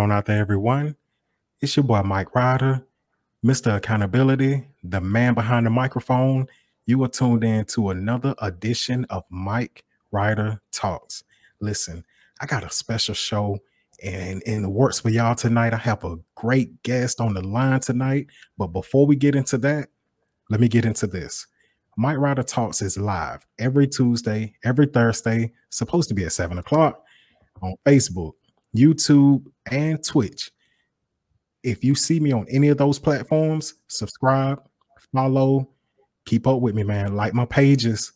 on 0.00 0.10
out 0.10 0.24
there, 0.24 0.40
everyone? 0.40 0.96
It's 1.60 1.76
your 1.76 1.84
boy 1.84 2.00
Mike 2.02 2.34
Ryder, 2.34 2.82
Mr. 3.44 3.76
Accountability, 3.76 4.66
the 4.82 5.00
man 5.00 5.34
behind 5.34 5.66
the 5.66 5.70
microphone. 5.70 6.46
You 6.86 7.04
are 7.04 7.08
tuned 7.08 7.44
in 7.44 7.66
to 7.66 7.90
another 7.90 8.34
edition 8.40 9.04
of 9.10 9.24
Mike 9.28 9.84
Ryder 10.10 10.62
Talks. 10.72 11.22
Listen, 11.60 12.02
I 12.40 12.46
got 12.46 12.64
a 12.64 12.70
special 12.70 13.14
show 13.14 13.58
and 14.02 14.42
in 14.44 14.62
the 14.62 14.70
works 14.70 15.00
for 15.00 15.10
y'all 15.10 15.34
tonight. 15.34 15.74
I 15.74 15.76
have 15.76 16.02
a 16.02 16.16
great 16.34 16.82
guest 16.82 17.20
on 17.20 17.34
the 17.34 17.46
line 17.46 17.80
tonight. 17.80 18.28
But 18.56 18.68
before 18.68 19.04
we 19.06 19.16
get 19.16 19.36
into 19.36 19.58
that, 19.58 19.90
let 20.48 20.60
me 20.60 20.68
get 20.68 20.86
into 20.86 21.06
this. 21.06 21.46
Mike 21.98 22.16
Ryder 22.16 22.42
Talks 22.42 22.80
is 22.80 22.96
live 22.96 23.46
every 23.58 23.86
Tuesday, 23.86 24.54
every 24.64 24.86
Thursday, 24.86 25.52
supposed 25.68 26.08
to 26.08 26.14
be 26.14 26.24
at 26.24 26.32
seven 26.32 26.56
o'clock 26.56 27.02
on 27.60 27.74
Facebook, 27.86 28.32
YouTube, 28.76 29.44
and 29.70 30.02
Twitch. 30.04 30.50
If 31.62 31.84
you 31.84 31.94
see 31.94 32.20
me 32.20 32.32
on 32.32 32.46
any 32.48 32.68
of 32.68 32.78
those 32.78 32.98
platforms, 32.98 33.74
subscribe, 33.88 34.62
follow, 35.12 35.68
keep 36.24 36.46
up 36.46 36.60
with 36.60 36.74
me, 36.74 36.82
man. 36.82 37.14
Like 37.16 37.34
my 37.34 37.44
pages. 37.44 38.12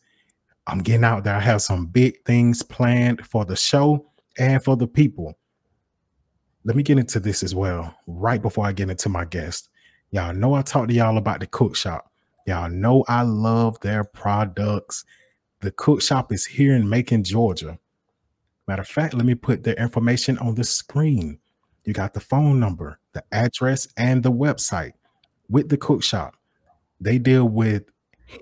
I'm 0.67 0.79
getting 0.79 1.05
out 1.05 1.25
there. 1.25 1.37
I 1.37 1.41
have 1.41 1.61
some 1.61 1.87
big 1.87 2.25
things 2.25 2.63
planned 2.63 3.27
for 3.27 3.45
the 3.45 3.57
show 3.57 4.11
and 4.39 4.65
for 4.65 4.77
the 4.77 4.87
people. 4.87 5.37
Let 6.65 6.77
me 6.77 6.83
get 6.83 6.99
into 6.99 7.21
this 7.21 7.43
as 7.43 7.55
well, 7.55 7.95
right 8.07 8.41
before 8.41 8.65
I 8.65 8.73
get 8.73 8.89
into 8.89 9.11
my 9.11 9.27
guest. 9.27 9.69
Y'all 10.11 10.33
know 10.33 10.55
I 10.55 10.63
talked 10.63 10.89
to 10.89 10.95
y'all 10.95 11.19
about 11.19 11.41
the 11.41 11.47
cook 11.47 11.77
shop. 11.77 12.11
Y'all 12.47 12.71
know 12.71 13.05
I 13.09 13.23
love 13.23 13.79
their 13.81 14.05
products. 14.05 15.05
The 15.61 15.71
cook 15.73 16.01
shop 16.01 16.33
is 16.33 16.47
here 16.47 16.75
in 16.75 16.89
Macon, 16.89 17.25
Georgia. 17.25 17.79
Matter 18.67 18.83
of 18.83 18.89
fact, 18.89 19.15
let 19.15 19.27
me 19.27 19.35
put 19.35 19.63
their 19.63 19.75
information 19.75 20.39
on 20.39 20.55
the 20.55 20.65
screen. 20.65 21.39
You 21.85 21.93
got 21.93 22.15
the 22.15 22.21
phone 22.21 22.59
number, 22.59 22.99
the 23.13 23.23
address, 23.31 23.87
and 23.97 24.23
the 24.23 24.33
website 24.33 24.93
with 25.49 25.69
the 25.69 25.77
cook 25.77 26.03
shop. 26.03 26.37
They 27.01 27.19
deal 27.19 27.47
with 27.47 27.85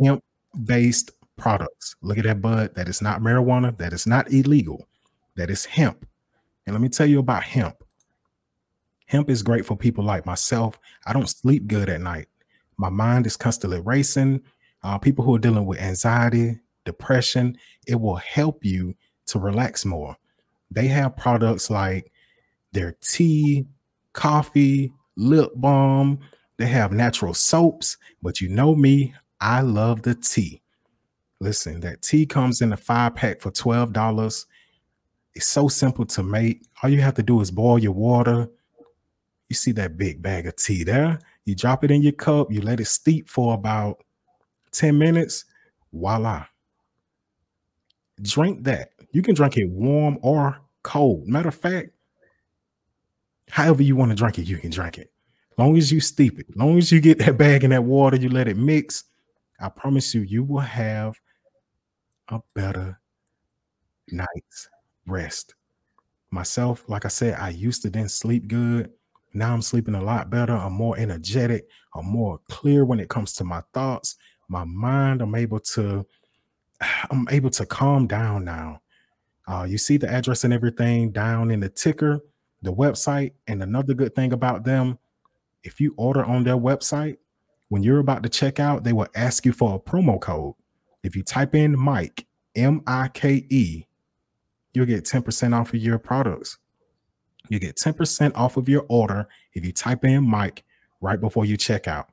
hemp 0.01 0.23
based 0.65 1.11
products. 1.37 1.97
Look 2.03 2.19
at 2.19 2.25
that 2.25 2.41
bud. 2.41 2.75
That 2.77 2.89
is 2.89 3.03
not 3.03 3.21
marijuana. 3.21 3.77
That 3.79 3.93
is 3.93 4.07
not 4.07 4.33
illegal. 4.33 4.87
That 5.37 5.51
is 5.51 5.65
hemp. 5.65 6.07
And 6.67 6.75
let 6.75 6.81
me 6.81 6.89
tell 6.89 7.07
you 7.07 7.19
about 7.19 7.43
hemp. 7.43 7.83
Hemp 9.07 9.29
is 9.29 9.43
great 9.43 9.67
for 9.67 9.77
people 9.77 10.05
like 10.05 10.25
myself. 10.25 10.79
I 11.05 11.13
don't 11.13 11.29
sleep 11.29 11.67
good 11.67 11.89
at 11.89 12.01
night. 12.01 12.29
My 12.77 12.89
mind 12.89 13.27
is 13.27 13.37
constantly 13.37 13.81
racing. 13.81 14.43
Uh, 14.85 14.99
people 14.99 15.25
who 15.25 15.35
are 15.35 15.41
dealing 15.41 15.67
with 15.67 15.81
anxiety, 15.81 16.61
depression, 16.85 17.57
it 17.87 18.01
will 18.01 18.17
help 18.17 18.65
you 18.65 18.95
to 19.27 19.39
relax 19.39 19.85
more. 19.85 20.17
They 20.71 20.89
have 20.89 21.17
products 21.17 21.71
like 21.71 22.11
their 22.73 22.97
tea, 23.03 23.67
coffee, 24.13 24.93
lip 25.17 25.53
balm. 25.55 26.19
They 26.57 26.67
have 26.67 26.93
natural 26.93 27.35
soaps, 27.35 27.97
but 28.23 28.41
you 28.41 28.49
know 28.49 28.75
me, 28.75 29.15
I 29.41 29.61
love 29.61 30.03
the 30.03 30.15
tea. 30.15 30.63
Listen, 31.41 31.81
that 31.81 32.03
tea 32.03 32.25
comes 32.25 32.61
in 32.63 32.73
a 32.73 32.77
five 32.77 33.17
pack 33.17 33.41
for 33.41 33.51
$12. 33.51 34.47
It's 35.35 35.49
so 35.49 35.67
simple 35.67 36.07
to 36.07 36.23
make. 36.23 36.63
All 36.83 36.91
you 36.91 37.01
have 37.01 37.15
to 37.15 37.23
do 37.23 37.41
is 37.41 37.51
boil 37.51 37.79
your 37.79 37.93
water. 37.93 38.49
You 39.49 39.57
see 39.57 39.73
that 39.73 39.99
big 39.99 40.23
bag 40.23 40.47
of 40.47 40.57
tea 40.57 40.85
there? 40.85 41.19
You 41.45 41.57
drop 41.57 41.83
it 41.83 41.91
in 41.91 42.03
your 42.03 42.13
cup, 42.13 42.53
you 42.53 42.61
let 42.61 42.81
it 42.81 42.87
steep 42.87 43.29
for 43.29 43.55
about 43.55 44.05
10 44.73 44.97
minutes. 44.97 45.45
Voila. 45.93 46.47
Drink 48.21 48.63
that. 48.65 48.92
You 49.13 49.23
can 49.23 49.35
drink 49.35 49.57
it 49.57 49.69
warm 49.69 50.19
or 50.23 50.59
cold. 50.83 51.29
Matter 51.29 51.49
of 51.49 51.55
fact, 51.55 51.91
however 53.51 53.83
you 53.83 53.95
want 53.95 54.11
to 54.11 54.17
drink 54.17 54.39
it, 54.39 54.49
you 54.49 54.59
can 54.59 54.71
drink 54.71 54.99
it. 54.99 55.13
Long 55.59 55.77
as 55.77 55.93
you 55.93 56.01
steep 56.01 56.39
it, 56.39 56.47
long 56.57 56.79
as 56.79 56.91
you 56.91 57.01
get 57.01 57.19
that 57.19 57.37
bag 57.37 57.63
in 57.63 57.71
that 57.71 57.85
water, 57.85 58.17
you 58.17 58.31
let 58.31 58.49
it 58.49 58.57
mix. 58.57 59.05
I 59.61 59.69
promise 59.69 60.15
you, 60.15 60.23
you 60.23 60.43
will 60.43 60.61
have 60.61 61.15
a 62.29 62.41
better 62.55 62.99
night's 64.11 64.69
rest. 65.07 65.55
Myself, 66.31 66.85
like 66.89 67.05
I 67.05 67.09
said, 67.09 67.39
I 67.39 67.51
used 67.51 67.83
to 67.83 67.91
then 67.91 68.09
sleep 68.09 68.49
good. 68.49 68.91
Now 69.35 69.53
I'm 69.53 69.63
sleeping 69.63 69.95
a 69.95 70.03
lot 70.03 70.31
better. 70.31 70.55
I'm 70.55 70.73
more 70.73 70.99
energetic. 70.99 71.69
I'm 71.95 72.07
more 72.07 72.41
clear 72.49 72.85
when 72.85 73.01
it 73.01 73.11
comes 73.11 73.35
to 73.35 73.45
my 73.45 73.63
thoughts, 73.75 74.17
my 74.49 74.65
mind. 74.65 75.21
I'm 75.21 75.35
able 75.35 75.61
to, 75.61 76.07
I'm 77.11 77.29
able 77.31 77.51
to 77.51 77.67
calm 77.67 78.07
down 78.07 78.45
now. 78.45 78.82
Uh, 79.47 79.67
you 79.69 79.79
see 79.79 79.97
the 79.97 80.09
address 80.09 80.45
and 80.45 80.53
everything 80.53 81.11
down 81.11 81.51
in 81.51 81.61
the 81.61 81.69
ticker, 81.69 82.21
the 82.63 82.73
website. 82.73 83.33
And 83.47 83.63
another 83.63 83.95
good 83.95 84.15
thing 84.15 84.33
about 84.33 84.65
them, 84.65 84.99
if 85.65 85.81
you 85.81 85.95
order 85.97 86.25
on 86.25 86.45
their 86.45 86.57
website, 86.57 87.17
when 87.69 87.83
you're 87.83 87.99
about 87.99 88.23
to 88.23 88.29
check 88.29 88.61
out, 88.61 88.85
they 88.85 88.93
will 88.93 89.09
ask 89.15 89.47
you 89.47 89.53
for 89.53 89.75
a 89.75 89.79
promo 89.79 90.21
code. 90.21 90.55
If 91.03 91.17
you 91.17 91.23
type 91.23 91.55
in 91.55 91.79
Mike, 91.79 92.27
M 92.55 92.83
I 92.87 93.09
K 93.09 93.47
E, 93.49 93.87
you'll 94.75 94.87
get 94.87 95.05
10% 95.05 95.55
off 95.59 95.75
of 95.75 95.81
your 95.81 95.99
products. 95.99 96.59
You 97.49 97.59
get 97.59 97.77
10% 97.77 98.33
off 98.35 98.57
of 98.57 98.69
your 98.69 98.85
order 98.89 99.27
if 99.55 99.65
you 99.65 99.73
type 99.73 100.05
in 100.05 100.29
Mike 100.29 100.65
right 101.01 101.21
before 101.21 101.45
you 101.45 101.57
check 101.57 101.89
out. 101.89 102.09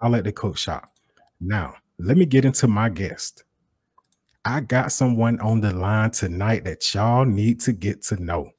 I'll 0.00 0.10
let 0.10 0.24
the 0.24 0.32
cook 0.32 0.56
shop. 0.56 0.90
Now, 1.40 1.74
let 1.98 2.16
me 2.16 2.26
get 2.26 2.44
into 2.44 2.66
my 2.66 2.88
guest. 2.88 3.43
I 4.44 4.60
got 4.60 4.92
someone 4.92 5.40
on 5.40 5.60
the 5.60 5.72
line 5.72 6.10
tonight 6.10 6.64
that 6.64 6.94
y'all 6.94 7.24
need 7.24 7.60
to 7.60 7.72
get 7.72 8.02
to 8.02 8.22
know. 8.22 8.50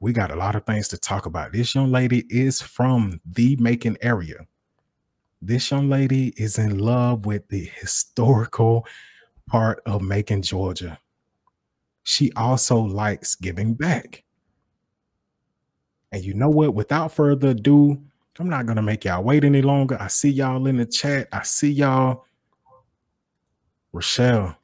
We 0.00 0.12
got 0.12 0.30
a 0.30 0.36
lot 0.36 0.56
of 0.56 0.64
things 0.64 0.88
to 0.88 0.98
talk 0.98 1.26
about. 1.26 1.52
This 1.52 1.74
young 1.74 1.90
lady 1.90 2.24
is 2.30 2.62
from 2.62 3.20
the 3.24 3.56
Macon 3.56 3.98
area. 4.00 4.46
This 5.42 5.70
young 5.70 5.90
lady 5.90 6.32
is 6.36 6.58
in 6.58 6.78
love 6.78 7.26
with 7.26 7.48
the 7.48 7.70
historical 7.76 8.86
part 9.46 9.82
of 9.84 10.00
Macon, 10.00 10.42
Georgia. 10.42 10.98
She 12.02 12.32
also 12.32 12.78
likes 12.78 13.34
giving 13.34 13.74
back. 13.74 14.24
And 16.10 16.24
you 16.24 16.32
know 16.34 16.48
what? 16.48 16.74
Without 16.74 17.12
further 17.12 17.48
ado, 17.48 18.00
I'm 18.38 18.48
not 18.48 18.66
gonna 18.66 18.82
make 18.82 19.04
y'all 19.04 19.22
wait 19.22 19.44
any 19.44 19.62
longer. 19.62 19.96
I 20.00 20.08
see 20.08 20.30
y'all 20.30 20.66
in 20.66 20.76
the 20.78 20.86
chat. 20.86 21.28
I 21.32 21.42
see 21.42 21.70
y'all. 21.70 22.24
Rochelle, 23.92 24.56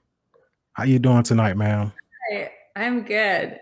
how 0.72 0.84
you 0.84 0.98
doing 0.98 1.22
tonight, 1.22 1.56
ma'am? 1.56 1.92
Hi, 2.30 2.50
I'm 2.76 3.02
good. 3.02 3.60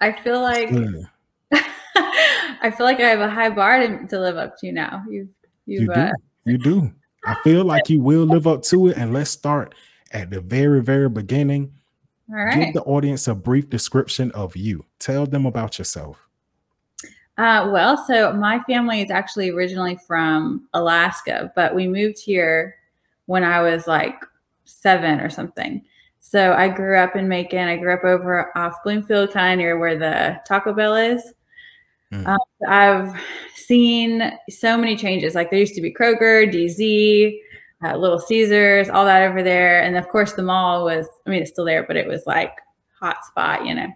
I 0.00 0.12
feel 0.12 0.40
like 0.40 0.70
I 1.52 2.70
feel 2.70 2.86
like 2.86 3.00
I 3.00 3.08
have 3.08 3.20
a 3.20 3.30
high 3.30 3.50
bar 3.50 3.78
to, 3.80 4.06
to 4.06 4.20
live 4.20 4.36
up 4.36 4.58
to 4.58 4.72
now. 4.72 5.04
You've, 5.08 5.28
you've 5.66 5.82
you 5.82 5.86
do. 5.86 5.92
Uh, 5.92 6.12
you 6.44 6.58
do. 6.58 6.92
I 7.24 7.34
feel 7.42 7.64
like 7.64 7.88
you 7.88 8.00
will 8.00 8.24
live 8.24 8.46
up 8.46 8.62
to 8.64 8.88
it. 8.88 8.96
And 8.96 9.12
let's 9.12 9.30
start 9.30 9.74
at 10.12 10.30
the 10.30 10.40
very, 10.40 10.82
very 10.82 11.08
beginning. 11.08 11.72
All 12.28 12.36
right. 12.36 12.66
Give 12.66 12.74
the 12.74 12.82
audience 12.82 13.28
a 13.28 13.34
brief 13.34 13.68
description 13.70 14.30
of 14.32 14.56
you. 14.56 14.84
Tell 14.98 15.26
them 15.26 15.46
about 15.46 15.78
yourself. 15.78 16.28
Uh, 17.38 17.68
well, 17.70 18.02
so 18.06 18.32
my 18.32 18.60
family 18.60 19.02
is 19.02 19.10
actually 19.10 19.50
originally 19.50 19.98
from 20.06 20.68
Alaska, 20.72 21.52
but 21.54 21.74
we 21.74 21.86
moved 21.86 22.18
here 22.18 22.76
when 23.26 23.44
I 23.44 23.60
was 23.60 23.86
like 23.86 24.24
seven 24.64 25.20
or 25.20 25.28
something. 25.28 25.84
So 26.28 26.54
I 26.54 26.68
grew 26.68 26.98
up 26.98 27.14
in 27.14 27.28
Macon. 27.28 27.68
I 27.68 27.76
grew 27.76 27.94
up 27.94 28.02
over 28.02 28.50
off 28.58 28.82
Bloomfield, 28.82 29.30
kind 29.30 29.52
of 29.52 29.58
near 29.58 29.78
where 29.78 29.96
the 29.96 30.40
Taco 30.44 30.72
Bell 30.72 30.96
is. 30.96 31.22
Mm. 32.12 32.26
Um, 32.26 32.38
I've 32.68 33.20
seen 33.54 34.32
so 34.50 34.76
many 34.76 34.96
changes. 34.96 35.36
Like 35.36 35.50
there 35.50 35.60
used 35.60 35.76
to 35.76 35.80
be 35.80 35.94
Kroger, 35.94 36.52
DZ, 36.52 37.38
uh, 37.84 37.96
Little 37.96 38.18
Caesars, 38.18 38.88
all 38.88 39.04
that 39.04 39.22
over 39.22 39.40
there, 39.40 39.80
and 39.80 39.96
of 39.96 40.08
course 40.08 40.32
the 40.32 40.42
mall 40.42 40.84
was. 40.84 41.06
I 41.28 41.30
mean, 41.30 41.42
it's 41.42 41.52
still 41.52 41.64
there, 41.64 41.84
but 41.84 41.96
it 41.96 42.08
was 42.08 42.26
like 42.26 42.58
hot 42.98 43.24
spot, 43.24 43.64
you 43.64 43.76
know. 43.76 43.88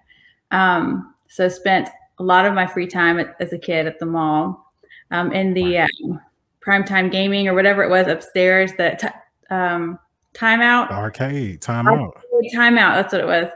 Um, 0.52 1.12
so 1.28 1.48
spent 1.48 1.88
a 2.20 2.22
lot 2.22 2.46
of 2.46 2.54
my 2.54 2.66
free 2.66 2.86
time 2.86 3.18
at, 3.18 3.34
as 3.40 3.52
a 3.52 3.58
kid 3.58 3.88
at 3.88 3.98
the 3.98 4.06
mall, 4.06 4.72
um, 5.10 5.32
in 5.32 5.52
the 5.52 5.78
um, 5.78 6.20
primetime 6.64 7.10
gaming 7.10 7.48
or 7.48 7.54
whatever 7.54 7.82
it 7.82 7.90
was 7.90 8.06
upstairs. 8.06 8.70
That 8.78 9.00
t- 9.00 9.08
um, 9.50 9.98
timeout 10.34 10.90
arcade 10.90 11.60
timeout 11.60 12.12
timeout. 12.54 12.94
That's 12.94 13.12
what 13.12 13.20
it 13.20 13.26
was. 13.26 13.48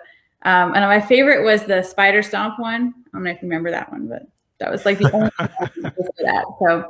Um, 0.43 0.75
and 0.75 0.85
my 0.85 1.01
favorite 1.01 1.45
was 1.45 1.65
the 1.65 1.83
spider 1.83 2.23
stomp 2.23 2.59
one. 2.59 2.93
I 3.07 3.11
don't 3.13 3.25
know 3.25 3.31
if 3.31 3.37
you 3.43 3.49
remember 3.49 3.71
that 3.71 3.91
one, 3.91 4.09
but 4.09 4.23
that 4.59 4.71
was 4.71 4.85
like 4.85 4.99
the 4.99 5.11
only 5.13 5.31
for 5.39 6.13
that. 6.19 6.45
So, 6.61 6.89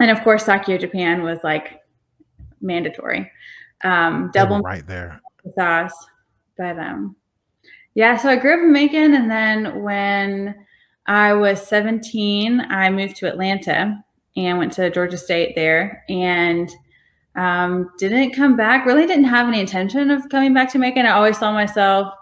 and 0.00 0.10
of 0.10 0.22
course, 0.22 0.44
Sarku 0.44 0.78
Japan 0.78 1.22
was 1.22 1.40
like 1.42 1.80
mandatory. 2.60 3.30
Um, 3.82 4.30
double 4.32 4.60
right 4.60 4.86
there 4.86 5.20
sauce, 5.58 6.06
but 6.56 6.78
um, 6.78 7.16
yeah. 7.94 8.16
So 8.16 8.28
I 8.28 8.36
grew 8.36 8.54
up 8.54 8.60
in 8.60 8.72
Macon, 8.72 9.14
and 9.14 9.30
then 9.30 9.82
when 9.82 10.54
I 11.06 11.34
was 11.34 11.66
17, 11.66 12.60
I 12.60 12.88
moved 12.88 13.16
to 13.16 13.28
Atlanta 13.28 14.02
and 14.36 14.58
went 14.58 14.72
to 14.74 14.90
Georgia 14.90 15.18
State 15.18 15.54
there, 15.54 16.04
and 16.08 16.70
um, 17.36 17.90
didn't 17.98 18.32
come 18.32 18.56
back. 18.56 18.86
Really 18.86 19.06
didn't 19.06 19.24
have 19.24 19.48
any 19.48 19.60
intention 19.60 20.10
of 20.10 20.28
coming 20.28 20.54
back 20.54 20.70
to 20.72 20.78
Macon. 20.78 21.06
I 21.06 21.10
always 21.10 21.38
saw 21.38 21.52
myself, 21.52 22.12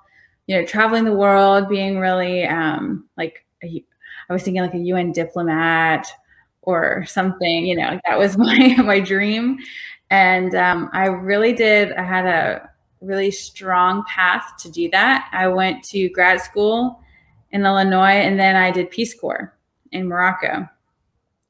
you 0.47 0.57
know, 0.57 0.65
traveling 0.65 1.05
the 1.05 1.13
world, 1.13 1.69
being 1.69 1.99
really 1.99 2.45
um, 2.47 3.07
like 3.17 3.45
a, 3.63 3.85
I 4.29 4.33
was 4.33 4.43
thinking 4.43 4.63
like 4.63 4.75
a 4.75 4.79
UN 4.79 5.13
diplomat 5.13 6.07
or 6.63 7.05
something. 7.07 7.67
You 7.67 7.77
know, 7.77 8.01
that 8.07 8.19
was 8.19 8.39
my 8.39 8.75
my 8.79 9.01
dream. 9.01 9.59
And 10.11 10.55
um, 10.55 10.91
I 10.93 11.07
really 11.07 11.53
did. 11.53 11.93
I 11.93 12.03
had 12.03 12.27
a 12.27 12.71
really 13.01 13.31
strong 13.31 14.05
path 14.05 14.45
to 14.61 14.71
do 14.71 14.89
that. 14.91 15.29
I 15.33 15.49
went 15.49 15.83
to 15.85 16.09
grad 16.11 16.41
school 16.41 17.01
in 17.51 17.65
Illinois, 17.67 18.21
and 18.21 18.39
then 18.39 18.57
I 18.57 18.71
did 18.71 18.91
Peace 18.91 19.19
Corps 19.19 19.55
in 19.91 20.09
Morocco. 20.09 20.69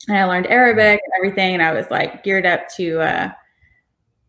And 0.08 0.16
I 0.16 0.24
learned 0.24 0.46
Arabic 0.46 1.00
and 1.04 1.12
everything, 1.16 1.54
and 1.54 1.62
I 1.62 1.72
was 1.72 1.88
like 1.90 2.24
geared 2.24 2.46
up 2.46 2.68
to 2.76 3.00
uh, 3.00 3.32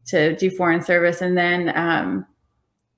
to 0.08 0.36
do 0.36 0.50
foreign 0.50 0.82
service. 0.82 1.22
And 1.22 1.38
then 1.38 1.72
um, 1.76 2.26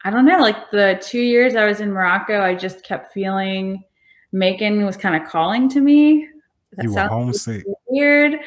I 0.04 0.10
don't 0.10 0.26
know, 0.26 0.40
like 0.40 0.72
the 0.72 1.02
two 1.04 1.22
years 1.22 1.56
I 1.56 1.66
was 1.66 1.80
in 1.80 1.92
Morocco, 1.92 2.42
I 2.42 2.56
just 2.56 2.84
kept 2.84 3.14
feeling 3.14 3.84
Macon 4.32 4.86
was 4.86 4.98
kind 4.98 5.22
of 5.22 5.28
calling 5.28 5.70
to 5.70 5.82
me. 5.82 6.28
That 6.74 6.84
you 6.84 6.94
were 6.94 7.08
homesick. 7.08 7.66
Weird. 7.88 8.40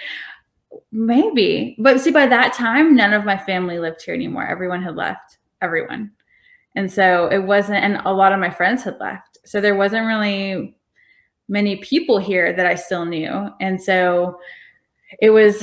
Maybe. 0.92 1.76
But 1.78 2.00
see, 2.00 2.10
by 2.10 2.26
that 2.26 2.52
time, 2.52 2.94
none 2.94 3.12
of 3.12 3.24
my 3.24 3.36
family 3.36 3.78
lived 3.78 4.02
here 4.02 4.14
anymore. 4.14 4.46
Everyone 4.46 4.82
had 4.82 4.96
left. 4.96 5.38
Everyone. 5.60 6.12
And 6.76 6.92
so 6.92 7.26
it 7.26 7.38
wasn't, 7.38 7.82
and 7.82 8.00
a 8.04 8.12
lot 8.12 8.32
of 8.32 8.38
my 8.38 8.50
friends 8.50 8.84
had 8.84 9.00
left. 9.00 9.38
So 9.44 9.60
there 9.60 9.74
wasn't 9.74 10.06
really 10.06 10.76
many 11.48 11.76
people 11.76 12.18
here 12.18 12.52
that 12.52 12.66
I 12.66 12.74
still 12.74 13.04
knew. 13.04 13.48
And 13.60 13.82
so 13.82 14.38
it 15.20 15.30
was 15.30 15.62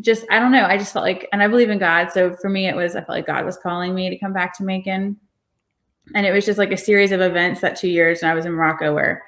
just, 0.00 0.24
I 0.30 0.38
don't 0.38 0.52
know. 0.52 0.64
I 0.64 0.78
just 0.78 0.92
felt 0.92 1.04
like, 1.04 1.28
and 1.32 1.42
I 1.42 1.48
believe 1.48 1.70
in 1.70 1.78
God. 1.78 2.10
So 2.12 2.34
for 2.34 2.48
me, 2.48 2.68
it 2.68 2.76
was, 2.76 2.94
I 2.94 3.00
felt 3.00 3.10
like 3.10 3.26
God 3.26 3.44
was 3.44 3.56
calling 3.56 3.94
me 3.94 4.10
to 4.10 4.18
come 4.18 4.32
back 4.32 4.56
to 4.58 4.64
Macon. 4.64 5.16
And 6.14 6.26
it 6.26 6.32
was 6.32 6.44
just 6.44 6.58
like 6.58 6.72
a 6.72 6.76
series 6.76 7.12
of 7.12 7.20
events 7.20 7.60
that 7.60 7.76
two 7.76 7.88
years 7.88 8.22
and 8.22 8.30
I 8.30 8.34
was 8.34 8.44
in 8.44 8.52
Morocco 8.52 8.94
where 8.94 9.22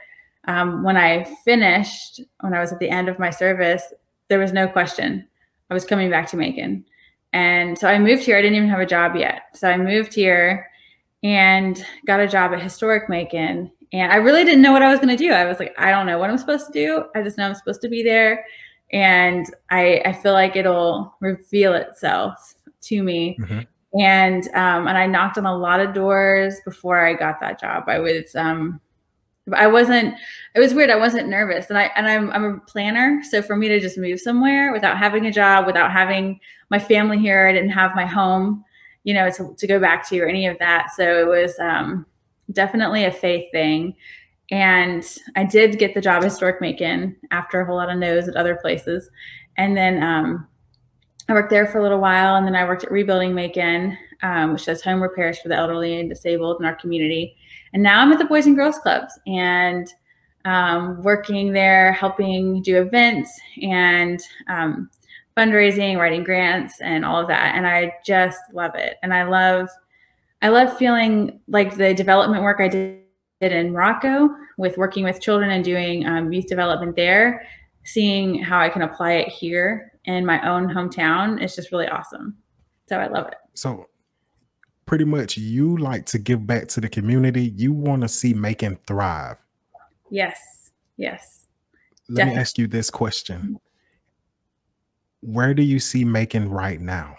um, 0.47 0.83
when 0.83 0.97
I 0.97 1.25
finished, 1.45 2.21
when 2.41 2.55
I 2.55 2.61
was 2.61 2.73
at 2.73 2.79
the 2.79 2.91
end 2.91 3.09
of 3.09 3.19
my 3.19 3.31
service, 3.31 3.83
there 4.29 4.39
was 4.39 4.53
no 4.53 4.69
question. 4.69 5.27
I 5.71 5.75
was 5.75 5.85
coming 5.85 6.11
back 6.11 6.29
to 6.31 6.37
Macon. 6.37 6.85
And 7.33 7.77
so 7.77 7.89
I 7.89 7.99
moved 7.99 8.23
here. 8.23 8.37
I 8.37 8.43
didn't 8.43 8.57
even 8.57 8.69
have 8.69 8.81
a 8.81 8.87
job 8.87 9.17
yet. 9.17 9.43
So 9.55 9.69
I 9.69 9.77
moved 9.77 10.15
here 10.15 10.71
and 11.23 11.85
got 12.07 12.21
a 12.21 12.29
job 12.29 12.53
at 12.53 12.63
Historic 12.63 13.09
Macon. 13.09 13.71
And 13.93 14.13
I 14.13 14.17
really 14.17 14.45
didn't 14.45 14.63
know 14.63 14.73
what 14.73 14.83
I 14.83 14.91
was 14.91 15.01
going 15.01 15.17
to 15.17 15.23
do. 15.23 15.33
I 15.33 15.45
was 15.45 15.59
like, 15.59 15.75
I 15.79 15.91
don't 15.91 16.07
know 16.07 16.19
what 16.19 16.31
I'm 16.31 16.39
supposed 16.39 16.67
to 16.67 16.73
do. 16.73 17.05
I 17.15 17.23
just 17.23 17.39
know 17.39 17.47
I'm 17.47 17.55
supposed 17.55 17.81
to 17.83 17.89
be 17.89 18.03
there. 18.03 18.45
And 18.93 19.47
I, 19.71 20.03
I 20.05 20.13
feel 20.13 20.33
like 20.33 20.57
it'll 20.57 21.15
reveal 21.21 21.75
itself 21.75 22.55
to 22.83 23.03
me. 23.03 23.37
Mm-hmm. 23.41 23.61
And 24.01 24.49
um, 24.49 24.89
and 24.89 24.99
I 24.99 25.07
knocked 25.07 25.39
on 25.39 25.47
a 25.47 25.57
lot 25.57 25.81
of 25.81 25.95
doors 25.95 26.57
before 26.65 27.05
I 27.05 27.15
got 27.15 27.41
that 27.41 27.61
job. 27.61 27.85
I 27.87 27.99
was 27.99 28.35
um, 28.37 28.81
I 29.55 29.67
wasn't 29.67 30.15
it 30.55 30.61
was 30.61 30.75
weird. 30.75 30.91
I 30.91 30.97
wasn't 30.97 31.29
nervous. 31.29 31.71
And 31.71 31.79
I 31.79 31.85
and 31.97 32.07
I'm 32.07 32.31
I'm 32.31 32.45
a 32.45 32.59
planner. 32.61 33.23
So 33.29 33.43
for 33.43 33.57
me 33.57 33.69
to 33.69 33.81
just 33.81 33.97
move 33.97 34.21
somewhere 34.21 34.73
without 34.73 34.99
having 34.99 35.27
a 35.27 35.33
job, 35.33 35.67
without 35.67 35.93
having 35.93 36.41
my 36.71 36.79
family 36.79 37.19
here, 37.19 37.47
I 37.49 37.53
didn't 37.53 37.71
have 37.71 37.95
my 37.95 38.07
home, 38.07 38.65
you 39.05 39.15
know, 39.15 39.31
to, 39.31 39.55
to 39.57 39.67
go 39.67 39.79
back 39.79 40.09
to 40.09 40.21
or 40.21 40.27
any 40.27 40.47
of 40.47 40.59
that. 40.59 40.89
So 40.97 41.21
it 41.21 41.27
was 41.27 41.59
um, 41.59 42.07
definitely 42.53 43.05
a 43.05 43.13
faith 43.13 43.51
thing. 43.53 43.95
And 44.51 45.05
I 45.35 45.45
did 45.45 45.79
get 45.79 45.95
the 45.95 46.01
job 46.01 46.23
at 46.23 46.25
Historic 46.25 46.61
Macon 46.61 47.17
after 47.31 47.61
a 47.61 47.67
whole 47.67 47.77
lot 47.77 47.91
of 47.91 47.99
no's 47.99 48.29
at 48.29 48.37
other 48.37 48.57
places. 48.57 49.11
And 49.57 49.77
then 49.77 50.03
um, 50.03 50.47
I 51.29 51.33
worked 51.33 51.51
there 51.51 51.67
for 51.67 51.79
a 51.79 51.83
little 51.83 51.99
while. 51.99 52.37
And 52.37 52.47
then 52.47 52.55
I 52.55 52.65
worked 52.65 52.85
at 52.85 52.93
Rebuilding 52.93 53.35
Macon, 53.35 53.99
um, 54.23 54.53
which 54.53 54.67
does 54.67 54.83
home 54.83 55.03
repairs 55.03 55.39
for 55.39 55.49
the 55.49 55.57
elderly 55.57 55.99
and 55.99 56.09
disabled 56.09 56.61
in 56.61 56.67
our 56.67 56.77
community. 56.77 57.37
And 57.73 57.83
now 57.83 58.01
I'm 58.01 58.13
at 58.13 58.19
the 58.19 58.25
Boys 58.25 58.47
and 58.47 58.57
Girls 58.57 58.79
Clubs 58.79 59.19
and 59.27 59.93
um, 60.45 61.03
working 61.03 61.53
there, 61.53 61.93
helping 61.93 62.63
do 62.63 62.81
events 62.81 63.39
and 63.61 64.21
um, 64.49 64.89
fundraising, 65.37 65.99
writing 65.99 66.23
grants, 66.23 66.81
and 66.81 67.05
all 67.05 67.21
of 67.21 67.27
that. 67.29 67.57
And 67.57 67.67
I 67.67 67.95
just 68.05 68.39
love 68.53 68.77
it. 68.77 68.97
And 69.03 69.13
I 69.13 69.25
love, 69.25 69.69
I 70.41 70.49
love 70.49 70.77
feeling 70.79 71.41
like 71.49 71.77
the 71.77 71.93
development 71.93 72.45
work 72.45 72.61
I 72.61 72.69
did 72.69 73.01
in 73.41 73.73
Morocco 73.73 74.31
with 74.57 74.79
working 74.79 75.05
with 75.05 75.21
children 75.21 75.51
and 75.51 75.65
doing 75.65 76.07
um, 76.07 76.33
youth 76.33 76.47
development 76.47 76.97
there, 76.97 77.47
seeing 77.85 78.43
how 78.43 78.59
I 78.59 78.69
can 78.69 78.83
apply 78.83 79.13
it 79.13 79.29
here 79.29 79.93
in 80.07 80.25
my 80.25 80.47
own 80.49 80.69
hometown 80.69 81.43
is 81.43 81.55
just 81.55 81.73
really 81.73 81.89
awesome. 81.89 82.37
So 82.89 82.99
I 82.99 83.09
love 83.09 83.27
it. 83.29 83.35
So 83.55 83.87
pretty 84.87 85.05
much 85.05 85.37
you 85.37 85.77
like 85.77 86.07
to 86.07 86.19
give 86.19 86.47
back 86.47 86.69
to 86.69 86.81
the 86.81 86.89
community. 86.89 87.53
You 87.57 87.73
want 87.73 88.03
to 88.03 88.09
see 88.09 88.33
Macon 88.33 88.79
thrive. 88.87 89.37
Yes. 90.11 90.71
Yes. 90.97 91.47
Let 92.09 92.17
Definitely. 92.17 92.37
me 92.37 92.41
ask 92.41 92.59
you 92.59 92.67
this 92.69 92.91
question. 92.91 93.59
Where 95.21 95.55
do 95.55 95.63
you 95.63 95.81
see 95.81 96.05
Macon 96.05 96.49
right 96.49 96.81
now? 96.81 97.17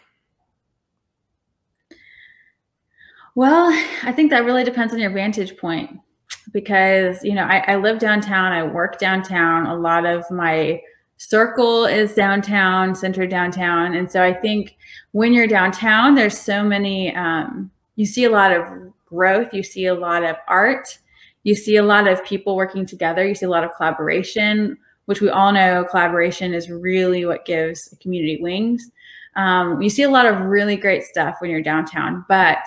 Well, 3.36 3.68
I 4.04 4.14
think 4.14 4.32
that 4.32 4.46
really 4.46 4.64
depends 4.64 4.94
on 4.94 5.00
your 5.00 5.12
vantage 5.12 5.58
point 5.58 6.00
because, 6.52 7.24
you 7.24 7.34
know, 7.34 7.44
I, 7.44 7.64
I 7.68 7.76
live 7.76 8.00
downtown, 8.00 8.52
I 8.52 8.64
work 8.64 9.00
downtown. 9.00 9.68
A 9.68 9.76
lot 9.76 10.06
of 10.06 10.30
my 10.32 10.82
circle 11.18 11.86
is 11.86 12.14
downtown, 12.14 12.96
centered 12.96 13.30
downtown. 13.30 13.96
And 13.96 14.12
so 14.12 14.24
I 14.24 14.34
think 14.34 14.78
when 15.12 15.34
you're 15.34 15.48
downtown, 15.48 16.16
there's 16.16 16.38
so 16.38 16.64
many, 16.64 17.16
um, 17.16 17.72
you 17.96 18.06
see 18.06 18.26
a 18.26 18.30
lot 18.30 18.52
of 18.52 18.66
growth, 19.06 19.54
you 19.54 19.64
see 19.64 19.88
a 19.88 19.96
lot 19.96 20.24
of 20.24 20.36
art, 20.48 21.00
you 21.44 21.56
see 21.56 21.78
a 21.78 21.84
lot 21.84 22.08
of 22.08 22.24
people 22.24 22.56
working 22.56 22.86
together, 22.86 23.26
you 23.26 23.34
see 23.34 23.46
a 23.46 23.50
lot 23.50 23.64
of 23.64 23.72
collaboration, 23.76 24.78
which 25.06 25.22
we 25.22 25.30
all 25.30 25.52
know 25.52 25.86
collaboration 25.90 26.54
is 26.54 26.70
really 26.70 27.26
what 27.26 27.46
gives 27.46 27.92
a 27.92 27.96
community 27.98 28.40
wings. 28.42 28.92
Um, 29.36 29.82
you 29.82 29.90
see 29.90 30.04
a 30.04 30.10
lot 30.10 30.26
of 30.26 30.42
really 30.42 30.76
great 30.76 31.04
stuff 31.04 31.38
when 31.40 31.50
you're 31.50 31.62
downtown, 31.62 32.26
but 32.28 32.58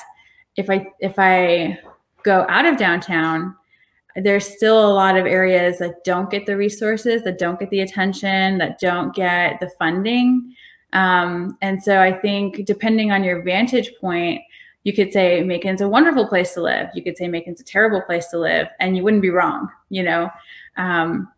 if 0.57 0.71
I 0.71 0.87
if 1.01 1.15
I 1.19 1.79
go 2.23 2.47
out 2.49 2.65
of 2.65 2.77
downtown, 2.77 3.57
there's 4.17 4.47
still 4.47 4.87
a 4.87 4.93
lot 4.93 5.17
of 5.17 5.27
areas 5.27 5.79
that 5.79 6.05
don't 6.05 6.31
get 6.31 6.47
the 6.47 6.57
resources, 6.57 7.23
that 7.23 7.39
don't 7.39 7.59
get 7.59 7.71
the 7.71 7.81
attention, 7.81 8.59
that 8.59 8.81
don't 8.81 9.15
get 9.15 9.61
the 9.61 9.71
funding. 9.79 10.55
Um, 10.93 11.57
and 11.63 11.83
so 11.83 12.01
I 12.01 12.13
think 12.13 12.65
depending 12.65 13.13
on 13.13 13.23
your 13.23 13.43
vantage 13.43 13.93
point, 14.01 14.41
you 14.83 14.93
could 14.93 15.13
say 15.13 15.43
Macon's 15.43 15.83
a 15.83 15.89
wonderful 15.89 16.27
place 16.27 16.55
to 16.55 16.63
live. 16.63 16.89
You 16.95 17.03
could 17.03 17.17
say 17.17 17.29
Macon's 17.29 17.61
a 17.61 17.65
terrible 17.65 18.01
place 18.03 18.29
to 18.29 18.39
live, 18.39 18.67
and 18.81 18.97
you 18.97 19.03
wouldn't 19.03 19.23
be 19.23 19.31
wrong, 19.31 19.69
you 19.91 20.03
know. 20.03 20.31
Um, 20.77 21.29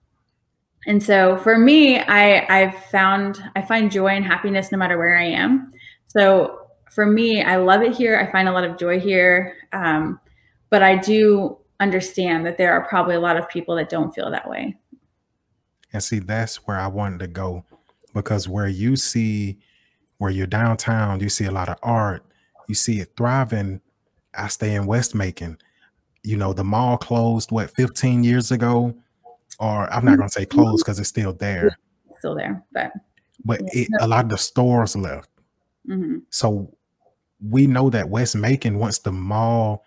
and 0.86 1.02
so 1.02 1.36
for 1.38 1.58
me, 1.58 1.98
I 1.98 2.46
I've 2.48 2.84
found 2.86 3.42
I 3.56 3.62
find 3.62 3.90
joy 3.90 4.08
and 4.08 4.24
happiness 4.24 4.72
no 4.72 4.78
matter 4.78 4.96
where 4.96 5.16
I 5.16 5.24
am. 5.24 5.72
So 6.06 6.68
for 6.90 7.06
me, 7.06 7.42
I 7.42 7.56
love 7.56 7.82
it 7.82 7.96
here. 7.96 8.18
I 8.18 8.30
find 8.30 8.48
a 8.48 8.52
lot 8.52 8.64
of 8.64 8.78
joy 8.78 9.00
here, 9.00 9.56
um, 9.72 10.20
but 10.70 10.82
I 10.82 10.96
do 10.96 11.58
understand 11.82 12.46
that 12.46 12.56
there 12.56 12.72
are 12.72 12.86
probably 12.88 13.16
a 13.16 13.20
lot 13.20 13.36
of 13.36 13.48
people 13.48 13.74
that 13.76 13.88
don't 13.88 14.14
feel 14.14 14.30
that 14.30 14.48
way. 14.48 14.76
And 15.92 16.02
see, 16.02 16.20
that's 16.20 16.56
where 16.66 16.78
I 16.78 16.86
wanted 16.86 17.18
to 17.20 17.26
go 17.26 17.64
because 18.14 18.48
where 18.48 18.68
you 18.68 18.96
see, 18.96 19.58
where 20.18 20.30
you're 20.30 20.46
downtown, 20.46 21.20
you 21.20 21.28
see 21.28 21.44
a 21.44 21.50
lot 21.50 21.68
of 21.68 21.76
art, 21.82 22.24
you 22.68 22.74
see 22.74 23.00
it 23.00 23.12
thriving. 23.16 23.80
I 24.34 24.48
stay 24.48 24.74
in 24.74 24.86
West 24.86 25.14
Macon. 25.14 25.58
You 26.22 26.36
know, 26.36 26.52
the 26.52 26.64
mall 26.64 26.96
closed 26.96 27.50
what 27.50 27.70
15 27.74 28.24
years 28.24 28.52
ago, 28.52 28.94
or 29.58 29.92
I'm 29.92 30.04
not 30.04 30.16
gonna 30.16 30.28
say 30.28 30.46
closed 30.46 30.84
because 30.84 30.98
it's 30.98 31.08
still 31.08 31.32
there. 31.32 31.76
still 32.18 32.34
there, 32.34 32.64
but 32.72 32.92
but 33.44 33.60
it, 33.66 33.88
a 34.00 34.06
lot 34.06 34.24
of 34.24 34.30
the 34.30 34.38
stores 34.38 34.94
left. 34.94 35.28
Mm-hmm. 35.88 36.18
So 36.30 36.72
we 37.46 37.66
know 37.66 37.90
that 37.90 38.08
West 38.08 38.36
Macon, 38.36 38.78
once 38.78 39.00
the 39.00 39.10
mall 39.10 39.84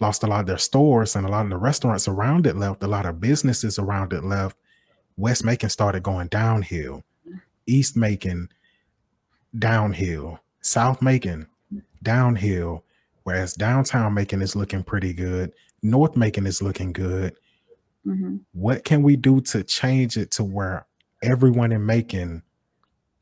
lost 0.00 0.22
a 0.22 0.26
lot 0.26 0.40
of 0.40 0.46
their 0.46 0.58
stores 0.58 1.16
and 1.16 1.26
a 1.26 1.30
lot 1.30 1.44
of 1.44 1.50
the 1.50 1.56
restaurants 1.56 2.08
around 2.08 2.46
it 2.46 2.56
left, 2.56 2.82
a 2.82 2.86
lot 2.86 3.06
of 3.06 3.20
businesses 3.20 3.78
around 3.78 4.12
it 4.12 4.24
left. 4.24 4.56
West 5.16 5.44
Macon 5.44 5.70
started 5.70 6.02
going 6.02 6.28
downhill, 6.28 7.02
East 7.66 7.96
Macon 7.96 8.50
downhill, 9.58 10.40
South 10.60 11.00
Macon 11.00 11.46
downhill, 12.02 12.84
whereas 13.22 13.54
downtown 13.54 14.12
Macon 14.12 14.42
is 14.42 14.54
looking 14.54 14.82
pretty 14.82 15.14
good, 15.14 15.52
North 15.82 16.16
Macon 16.16 16.46
is 16.46 16.60
looking 16.60 16.92
good. 16.92 17.34
Mm-hmm. 18.06 18.36
What 18.52 18.84
can 18.84 19.02
we 19.02 19.16
do 19.16 19.40
to 19.42 19.64
change 19.64 20.16
it 20.16 20.30
to 20.32 20.44
where 20.44 20.86
everyone 21.22 21.72
in 21.72 21.84
Macon 21.86 22.42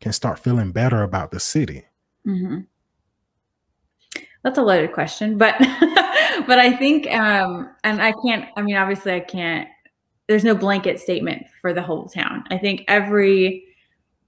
can 0.00 0.12
start 0.12 0.38
feeling 0.38 0.72
better 0.72 1.02
about 1.02 1.30
the 1.30 1.40
city? 1.40 1.84
Mm-hmm. 2.26 2.60
That's 4.42 4.58
a 4.58 4.62
loaded 4.62 4.92
question, 4.92 5.38
but 5.38 5.54
but 6.46 6.58
I 6.58 6.72
think, 6.76 7.10
um, 7.10 7.70
and 7.84 8.00
I 8.00 8.12
can't. 8.24 8.48
I 8.56 8.62
mean, 8.62 8.76
obviously, 8.76 9.12
I 9.12 9.20
can't. 9.20 9.68
There's 10.26 10.44
no 10.44 10.54
blanket 10.54 11.00
statement 11.00 11.46
for 11.60 11.72
the 11.72 11.82
whole 11.82 12.08
town. 12.08 12.44
I 12.50 12.58
think 12.58 12.84
every 12.88 13.64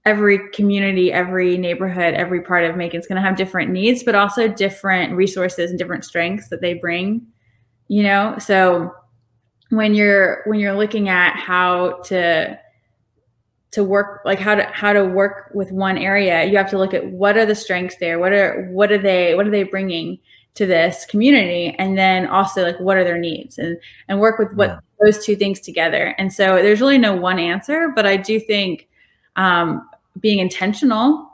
every 0.05 0.49
community, 0.51 1.11
every 1.11 1.57
neighborhood, 1.57 2.13
every 2.13 2.41
part 2.41 2.63
of 2.63 2.77
Macon 2.77 2.99
is 2.99 3.07
going 3.07 3.17
to 3.17 3.21
have 3.21 3.35
different 3.35 3.71
needs, 3.71 4.03
but 4.03 4.15
also 4.15 4.47
different 4.47 5.13
resources 5.13 5.69
and 5.69 5.77
different 5.77 6.05
strengths 6.05 6.47
that 6.47 6.61
they 6.61 6.75
bring. 6.75 7.27
You 7.89 8.03
know, 8.03 8.35
so 8.39 8.93
when 9.69 9.93
you're 9.93 10.43
when 10.45 10.59
you're 10.59 10.75
looking 10.75 11.09
at 11.09 11.35
how 11.35 12.01
to 12.05 12.57
to 13.71 13.83
work 13.83 14.21
like 14.25 14.39
how 14.39 14.55
to 14.55 14.63
how 14.73 14.93
to 14.93 15.03
work 15.03 15.51
with 15.53 15.71
one 15.71 15.97
area 15.97 16.45
you 16.45 16.57
have 16.57 16.69
to 16.69 16.77
look 16.77 16.93
at 16.93 17.05
what 17.11 17.37
are 17.37 17.45
the 17.45 17.53
strengths 17.53 17.97
there 17.99 18.17
what 18.17 18.31
are 18.31 18.69
what 18.71 18.91
are 18.91 18.97
they 18.97 19.35
what 19.35 19.45
are 19.45 19.51
they 19.51 19.63
bringing 19.63 20.17
to 20.57 20.65
this 20.65 21.05
community 21.05 21.75
and 21.77 21.97
then 21.97 22.27
also 22.27 22.63
like 22.63 22.79
what 22.79 22.97
are 22.97 23.03
their 23.03 23.17
needs 23.17 23.57
and 23.57 23.77
and 24.07 24.19
work 24.19 24.39
with 24.39 24.51
what 24.53 24.69
yeah. 24.69 24.79
those 25.03 25.23
two 25.23 25.35
things 25.35 25.59
together 25.59 26.15
and 26.17 26.33
so 26.33 26.55
there's 26.55 26.81
really 26.81 26.97
no 26.97 27.15
one 27.15 27.39
answer 27.39 27.91
but 27.95 28.05
i 28.05 28.17
do 28.17 28.39
think 28.39 28.87
um, 29.35 29.87
being 30.19 30.39
intentional 30.39 31.31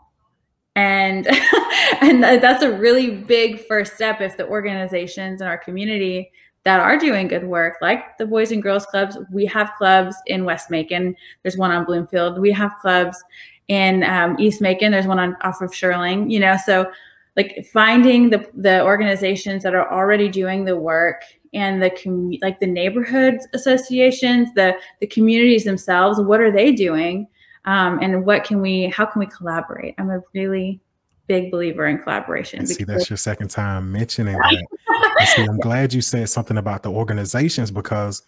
and 0.75 1.27
and 2.01 2.23
that's 2.23 2.63
a 2.63 2.71
really 2.71 3.11
big 3.11 3.65
first 3.65 3.95
step 3.95 4.19
if 4.19 4.35
the 4.35 4.47
organizations 4.47 5.41
in 5.41 5.47
our 5.47 5.57
community 5.57 6.31
that 6.63 6.79
are 6.79 6.97
doing 6.97 7.27
good 7.27 7.45
work, 7.45 7.75
like 7.81 8.17
the 8.17 8.25
Boys 8.25 8.51
and 8.51 8.63
Girls 8.63 8.85
Clubs. 8.85 9.17
We 9.31 9.45
have 9.47 9.71
clubs 9.77 10.15
in 10.27 10.45
West 10.45 10.71
Macon. 10.71 11.15
There's 11.41 11.57
one 11.57 11.71
on 11.71 11.83
Bloomfield. 11.83 12.39
We 12.39 12.51
have 12.53 12.71
clubs 12.81 13.21
in 13.67 14.03
um, 14.03 14.37
East 14.39 14.61
Macon. 14.61 14.91
There's 14.91 15.07
one 15.07 15.19
on 15.19 15.35
off 15.41 15.61
of 15.61 15.75
Shurling 15.75 16.29
You 16.29 16.39
know, 16.39 16.57
so 16.65 16.89
like 17.35 17.65
finding 17.71 18.29
the 18.29 18.47
the 18.55 18.83
organizations 18.83 19.63
that 19.63 19.73
are 19.73 19.91
already 19.91 20.29
doing 20.29 20.65
the 20.65 20.77
work 20.77 21.23
and 21.53 21.81
the 21.81 21.89
com- 21.89 22.33
like 22.41 22.59
the 22.59 22.67
neighborhood 22.67 23.39
associations, 23.53 24.49
the 24.55 24.75
the 24.99 25.07
communities 25.07 25.63
themselves. 25.63 26.19
What 26.19 26.41
are 26.41 26.51
they 26.51 26.71
doing? 26.71 27.27
Um, 27.65 27.99
and 28.01 28.25
what 28.25 28.43
can 28.43 28.61
we? 28.61 28.87
How 28.95 29.05
can 29.05 29.19
we 29.19 29.25
collaborate? 29.27 29.95
I'm 29.97 30.09
a 30.09 30.21
really 30.33 30.79
big 31.27 31.51
believer 31.51 31.87
in 31.87 31.97
collaboration. 31.97 32.65
see, 32.67 32.83
that's 32.83 33.09
your 33.09 33.17
second 33.17 33.47
time 33.47 33.91
mentioning 33.91 34.35
that. 34.35 35.27
see, 35.35 35.43
I'm 35.43 35.59
glad 35.59 35.93
you 35.93 36.01
said 36.01 36.29
something 36.29 36.57
about 36.57 36.83
the 36.83 36.91
organizations 36.91 37.71
because 37.71 38.23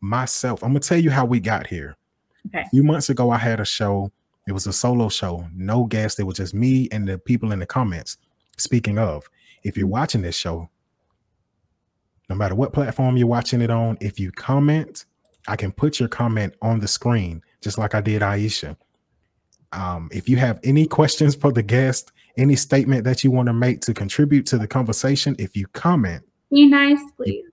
myself, 0.00 0.62
I'm 0.62 0.70
gonna 0.70 0.80
tell 0.80 0.98
you 0.98 1.10
how 1.10 1.24
we 1.24 1.40
got 1.40 1.66
here. 1.66 1.96
Okay. 2.48 2.62
A 2.62 2.68
few 2.70 2.82
months 2.82 3.08
ago, 3.08 3.30
I 3.30 3.38
had 3.38 3.60
a 3.60 3.64
show. 3.64 4.10
It 4.48 4.52
was 4.52 4.66
a 4.66 4.72
solo 4.72 5.08
show, 5.08 5.46
no 5.54 5.84
guests. 5.84 6.18
It 6.18 6.24
was 6.24 6.36
just 6.36 6.52
me 6.52 6.88
and 6.90 7.06
the 7.06 7.16
people 7.16 7.52
in 7.52 7.60
the 7.60 7.66
comments. 7.66 8.18
Speaking 8.58 8.98
of, 8.98 9.28
if 9.62 9.76
you're 9.76 9.86
watching 9.86 10.22
this 10.22 10.36
show, 10.36 10.68
no 12.28 12.36
matter 12.36 12.54
what 12.54 12.72
platform 12.72 13.16
you're 13.16 13.26
watching 13.26 13.60
it 13.60 13.70
on, 13.70 13.98
if 14.00 14.18
you 14.18 14.32
comment, 14.32 15.04
I 15.48 15.56
can 15.56 15.72
put 15.72 15.98
your 15.98 16.08
comment 16.08 16.54
on 16.62 16.80
the 16.80 16.88
screen, 16.88 17.42
just 17.60 17.78
like 17.78 17.94
I 17.94 18.00
did 18.00 18.22
Aisha. 18.22 18.76
Um, 19.72 20.08
if 20.12 20.28
you 20.28 20.36
have 20.36 20.60
any 20.64 20.86
questions 20.86 21.34
for 21.34 21.50
the 21.50 21.62
guest, 21.62 22.12
any 22.36 22.56
statement 22.56 23.04
that 23.04 23.24
you 23.24 23.30
want 23.30 23.46
to 23.46 23.52
make 23.52 23.80
to 23.82 23.94
contribute 23.94 24.46
to 24.46 24.58
the 24.58 24.66
conversation, 24.66 25.34
if 25.38 25.56
you 25.56 25.66
comment, 25.68 26.24
be 26.50 26.66
nice, 26.66 27.00
please. 27.16 27.44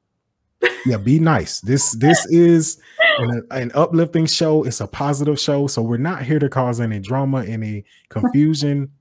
yeah, 0.85 0.97
be 0.97 1.19
nice. 1.19 1.61
This 1.61 1.93
this 1.93 2.25
is 2.29 2.79
an, 3.19 3.47
an, 3.51 3.71
uplifting 3.73 4.25
show. 4.25 4.63
It's 4.63 4.81
a 4.81 4.87
positive 4.87 5.39
show, 5.39 5.67
so 5.67 5.81
we're 5.81 5.97
not 5.97 6.23
here 6.23 6.39
to 6.39 6.49
cause 6.49 6.81
any 6.81 6.99
drama, 6.99 7.45
any 7.45 7.85
confusion. 8.09 8.91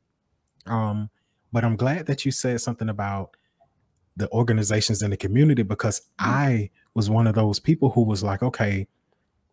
Um, 0.67 1.11
but 1.53 1.65
I'm 1.65 1.77
glad 1.77 2.07
that 2.07 2.25
you 2.25 2.33
said 2.33 2.61
something 2.61 2.89
about 2.89 3.37
the 4.17 4.31
organizations 4.33 5.03
in 5.03 5.11
the 5.11 5.17
community 5.17 5.63
because 5.63 6.01
mm-hmm. 6.01 6.31
I 6.31 6.71
was 6.95 7.09
one 7.09 7.27
of 7.27 7.35
those 7.35 7.61
people 7.61 7.91
who 7.91 8.03
was 8.03 8.23
like, 8.23 8.43
okay, 8.43 8.89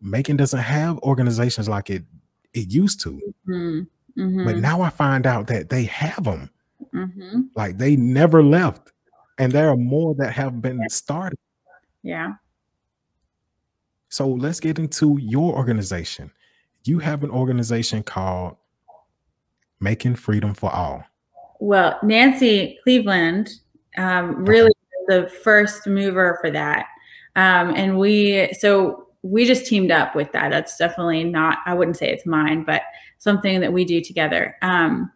Macon 0.00 0.36
doesn't 0.36 0.60
have 0.60 0.98
organizations 0.98 1.68
like 1.68 1.90
it 1.90 2.04
it 2.52 2.70
used 2.70 3.00
to. 3.02 3.20
Mm-hmm. 3.48 4.20
Mm-hmm. 4.20 4.44
But 4.44 4.56
now 4.56 4.80
I 4.80 4.90
find 4.90 5.26
out 5.26 5.46
that 5.48 5.68
they 5.68 5.84
have 5.84 6.24
them. 6.24 6.50
Mm-hmm. 6.94 7.42
Like 7.54 7.78
they 7.78 7.96
never 7.96 8.42
left. 8.42 8.92
And 9.38 9.52
there 9.52 9.68
are 9.68 9.76
more 9.76 10.14
that 10.16 10.32
have 10.32 10.62
been 10.62 10.80
started. 10.88 11.38
Yeah. 12.02 12.34
So 14.08 14.28
let's 14.28 14.60
get 14.60 14.78
into 14.78 15.18
your 15.20 15.54
organization. 15.54 16.32
You 16.84 17.00
have 17.00 17.22
an 17.22 17.30
organization 17.30 18.02
called 18.02 18.56
Macon 19.80 20.16
Freedom 20.16 20.54
for 20.54 20.70
All. 20.70 21.04
Well, 21.60 21.98
Nancy 22.02 22.78
Cleveland 22.82 23.50
um, 23.96 24.44
really 24.44 24.70
the 25.08 25.28
first 25.42 25.86
mover 25.86 26.38
for 26.40 26.50
that. 26.50 26.86
Um, 27.36 27.74
and 27.74 27.98
we, 27.98 28.52
so 28.58 29.08
we 29.22 29.44
just 29.44 29.66
teamed 29.66 29.90
up 29.90 30.14
with 30.14 30.32
that. 30.32 30.50
That's 30.50 30.76
definitely 30.76 31.24
not, 31.24 31.58
I 31.66 31.74
wouldn't 31.74 31.96
say 31.96 32.10
it's 32.10 32.26
mine, 32.26 32.64
but 32.64 32.82
something 33.18 33.60
that 33.60 33.72
we 33.72 33.84
do 33.84 34.00
together. 34.00 34.56
Um, 34.62 35.10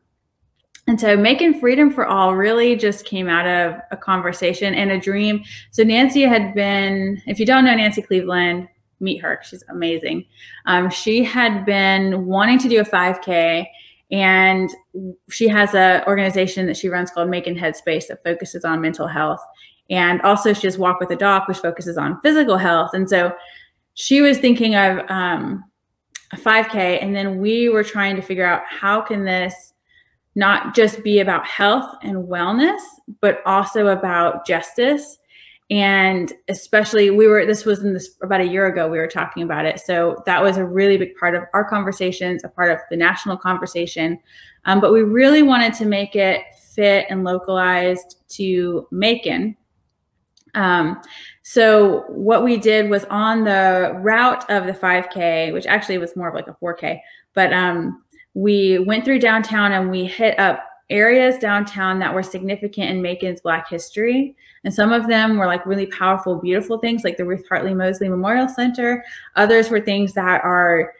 and 0.86 0.98
so 0.98 1.16
Macon 1.16 1.60
freedom 1.60 1.90
for 1.90 2.06
all 2.06 2.34
really 2.34 2.74
just 2.74 3.04
came 3.04 3.28
out 3.28 3.46
of 3.46 3.80
a 3.90 3.96
conversation 3.96 4.74
and 4.74 4.90
a 4.90 4.98
dream. 4.98 5.44
So 5.70 5.82
Nancy 5.84 6.22
had 6.22 6.54
been, 6.54 7.22
if 7.26 7.38
you 7.38 7.46
don't 7.46 7.64
know 7.64 7.74
Nancy 7.74 8.02
Cleveland, 8.02 8.68
meet 8.98 9.18
her. 9.18 9.40
She's 9.42 9.62
amazing. 9.68 10.26
Um, 10.66 10.90
she 10.90 11.22
had 11.22 11.64
been 11.64 12.26
wanting 12.26 12.58
to 12.58 12.68
do 12.68 12.80
a 12.80 12.84
5K 12.84 13.66
and 14.10 14.70
she 15.30 15.48
has 15.48 15.74
a 15.74 16.04
organization 16.06 16.66
that 16.66 16.76
she 16.76 16.88
runs 16.88 17.10
called 17.10 17.28
Making 17.30 17.56
Headspace 17.56 18.08
that 18.08 18.22
focuses 18.24 18.64
on 18.64 18.80
mental 18.80 19.06
health. 19.06 19.40
And 19.88 20.20
also 20.22 20.52
she 20.52 20.66
has 20.66 20.78
Walk 20.78 21.00
with 21.00 21.10
a 21.10 21.16
Doc, 21.16 21.48
which 21.48 21.58
focuses 21.58 21.96
on 21.96 22.20
physical 22.20 22.56
health. 22.56 22.90
And 22.92 23.08
so 23.08 23.32
she 23.94 24.20
was 24.20 24.38
thinking 24.38 24.74
of 24.76 24.98
um, 25.10 25.64
a 26.32 26.36
5K, 26.36 27.02
and 27.02 27.14
then 27.14 27.38
we 27.38 27.68
were 27.68 27.84
trying 27.84 28.16
to 28.16 28.22
figure 28.22 28.46
out 28.46 28.62
how 28.68 29.00
can 29.00 29.24
this 29.24 29.72
not 30.36 30.74
just 30.74 31.02
be 31.02 31.20
about 31.20 31.44
health 31.44 31.96
and 32.02 32.28
wellness, 32.28 32.80
but 33.20 33.40
also 33.44 33.88
about 33.88 34.46
justice. 34.46 35.18
And 35.70 36.32
especially, 36.48 37.10
we 37.10 37.28
were, 37.28 37.46
this 37.46 37.64
was 37.64 37.80
in 37.80 37.92
this 37.92 38.16
about 38.22 38.40
a 38.40 38.46
year 38.46 38.66
ago, 38.66 38.88
we 38.88 38.98
were 38.98 39.06
talking 39.06 39.44
about 39.44 39.66
it. 39.66 39.78
So 39.78 40.20
that 40.26 40.42
was 40.42 40.56
a 40.56 40.64
really 40.64 40.96
big 40.96 41.14
part 41.14 41.36
of 41.36 41.44
our 41.54 41.64
conversations, 41.64 42.42
a 42.42 42.48
part 42.48 42.72
of 42.72 42.78
the 42.90 42.96
national 42.96 43.36
conversation. 43.36 44.18
Um, 44.64 44.80
but 44.80 44.92
we 44.92 45.02
really 45.02 45.42
wanted 45.42 45.72
to 45.74 45.84
make 45.86 46.16
it 46.16 46.42
fit 46.74 47.06
and 47.08 47.22
localized 47.22 48.16
to 48.30 48.88
Macon. 48.90 49.56
Um, 50.54 51.00
so 51.42 52.04
what 52.08 52.42
we 52.42 52.56
did 52.56 52.90
was 52.90 53.04
on 53.04 53.44
the 53.44 53.96
route 54.00 54.48
of 54.50 54.66
the 54.66 54.72
5K, 54.72 55.52
which 55.52 55.66
actually 55.66 55.98
was 55.98 56.16
more 56.16 56.28
of 56.28 56.34
like 56.34 56.48
a 56.48 56.56
4K, 56.60 56.98
but 57.34 57.52
um, 57.52 58.04
we 58.34 58.78
went 58.80 59.04
through 59.04 59.20
downtown 59.20 59.72
and 59.72 59.90
we 59.90 60.04
hit 60.04 60.38
up 60.38 60.64
areas 60.90 61.38
downtown 61.38 61.98
that 62.00 62.12
were 62.12 62.22
significant 62.22 62.90
in 62.90 63.02
Macon's 63.02 63.40
Black 63.40 63.68
history. 63.68 64.36
And 64.64 64.74
some 64.74 64.92
of 64.92 65.08
them 65.08 65.38
were 65.38 65.46
like 65.46 65.64
really 65.64 65.86
powerful, 65.86 66.36
beautiful 66.36 66.78
things 66.78 67.04
like 67.04 67.16
the 67.16 67.24
Ruth 67.24 67.44
Hartley 67.48 67.74
Mosley 67.74 68.08
Memorial 68.08 68.48
Center. 68.48 69.04
Others 69.36 69.70
were 69.70 69.80
things 69.80 70.12
that 70.14 70.42
are 70.44 70.92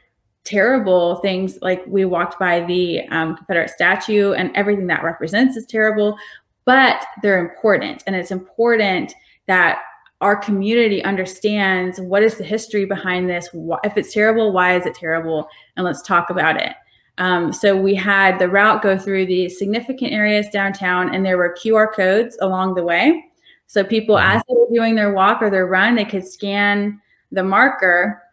terrible 0.43 1.17
things 1.17 1.59
like 1.61 1.83
we 1.85 2.05
walked 2.05 2.39
by 2.39 2.61
the 2.61 3.07
um, 3.09 3.35
Confederate 3.35 3.69
statue 3.69 4.33
and 4.33 4.55
everything 4.55 4.87
that 4.87 5.03
represents 5.03 5.55
is 5.55 5.65
terrible, 5.65 6.17
but 6.65 7.05
they're 7.21 7.39
important. 7.39 8.03
And 8.07 8.15
it's 8.15 8.31
important 8.31 9.13
that 9.47 9.79
our 10.21 10.35
community 10.35 11.03
understands 11.03 11.99
what 11.99 12.23
is 12.23 12.37
the 12.37 12.43
history 12.43 12.85
behind 12.85 13.29
this. 13.29 13.49
If 13.83 13.97
it's 13.97 14.13
terrible, 14.13 14.51
why 14.51 14.75
is 14.75 14.85
it 14.85 14.95
terrible? 14.95 15.47
And 15.75 15.85
let's 15.85 16.01
talk 16.03 16.29
about 16.29 16.61
it. 16.61 16.73
Um, 17.21 17.53
so 17.53 17.77
we 17.77 17.93
had 17.93 18.39
the 18.39 18.49
route 18.49 18.81
go 18.81 18.97
through 18.97 19.27
the 19.27 19.47
significant 19.47 20.11
areas 20.11 20.47
downtown, 20.51 21.13
and 21.13 21.23
there 21.23 21.37
were 21.37 21.55
QR 21.55 21.93
codes 21.93 22.35
along 22.41 22.73
the 22.73 22.83
way. 22.83 23.23
So 23.67 23.83
people, 23.83 24.15
mm-hmm. 24.15 24.37
as 24.37 24.41
they 24.49 24.55
were 24.55 24.73
doing 24.73 24.95
their 24.95 25.13
walk 25.13 25.39
or 25.39 25.51
their 25.51 25.67
run, 25.67 25.93
they 25.93 26.03
could 26.03 26.27
scan 26.27 26.99
the 27.31 27.43
marker 27.43 28.23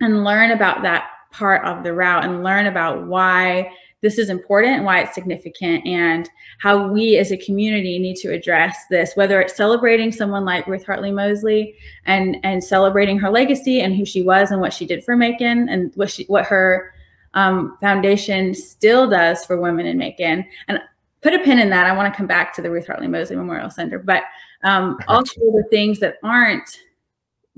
and 0.00 0.24
learn 0.24 0.50
about 0.50 0.80
that 0.82 1.10
part 1.30 1.62
of 1.66 1.84
the 1.84 1.92
route 1.92 2.24
and 2.24 2.42
learn 2.42 2.66
about 2.66 3.06
why 3.06 3.70
this 4.00 4.18
is 4.18 4.30
important, 4.30 4.82
why 4.82 5.02
it's 5.02 5.14
significant, 5.14 5.86
and 5.86 6.30
how 6.58 6.88
we 6.90 7.18
as 7.18 7.32
a 7.32 7.36
community 7.36 7.98
need 7.98 8.16
to 8.16 8.32
address 8.32 8.76
this, 8.88 9.12
whether 9.14 9.42
it's 9.42 9.54
celebrating 9.54 10.10
someone 10.10 10.46
like 10.46 10.66
Ruth 10.66 10.86
Hartley 10.86 11.12
Mosley 11.12 11.76
and 12.06 12.38
and 12.44 12.64
celebrating 12.64 13.18
her 13.18 13.30
legacy 13.30 13.82
and 13.82 13.94
who 13.94 14.06
she 14.06 14.22
was 14.22 14.50
and 14.50 14.60
what 14.62 14.72
she 14.72 14.86
did 14.86 15.04
for 15.04 15.16
Macon 15.16 15.68
and 15.68 15.92
what 15.96 16.10
she 16.10 16.24
what 16.24 16.46
her 16.46 16.94
um, 17.34 17.76
foundation 17.80 18.54
still 18.54 19.08
does 19.08 19.44
for 19.44 19.60
women 19.60 19.86
in 19.86 19.98
Macon. 19.98 20.44
And 20.68 20.80
put 21.22 21.34
a 21.34 21.38
pin 21.38 21.58
in 21.58 21.70
that. 21.70 21.86
I 21.86 21.96
want 21.96 22.12
to 22.12 22.16
come 22.16 22.26
back 22.26 22.54
to 22.54 22.62
the 22.62 22.70
Ruth 22.70 22.86
Hartley 22.86 23.08
Mosley 23.08 23.36
Memorial 23.36 23.70
Center, 23.70 23.98
but 23.98 24.24
um, 24.64 24.98
also 25.08 25.40
the 25.40 25.64
things 25.70 26.00
that 26.00 26.16
aren't 26.22 26.80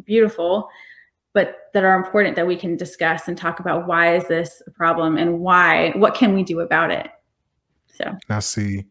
beautiful 0.04 0.68
but 1.34 1.70
that 1.74 1.84
are 1.84 1.96
important 1.96 2.36
that 2.36 2.46
we 2.46 2.56
can 2.56 2.76
discuss 2.76 3.28
and 3.28 3.36
talk 3.36 3.60
about 3.60 3.86
why 3.86 4.16
is 4.16 4.26
this 4.28 4.62
a 4.66 4.70
problem 4.70 5.18
and 5.18 5.40
why 5.40 5.90
what 5.96 6.14
can 6.14 6.34
we 6.34 6.42
do 6.42 6.60
about 6.60 6.90
it 6.90 7.08
so 7.86 8.16
now 8.28 8.40
see 8.40 8.84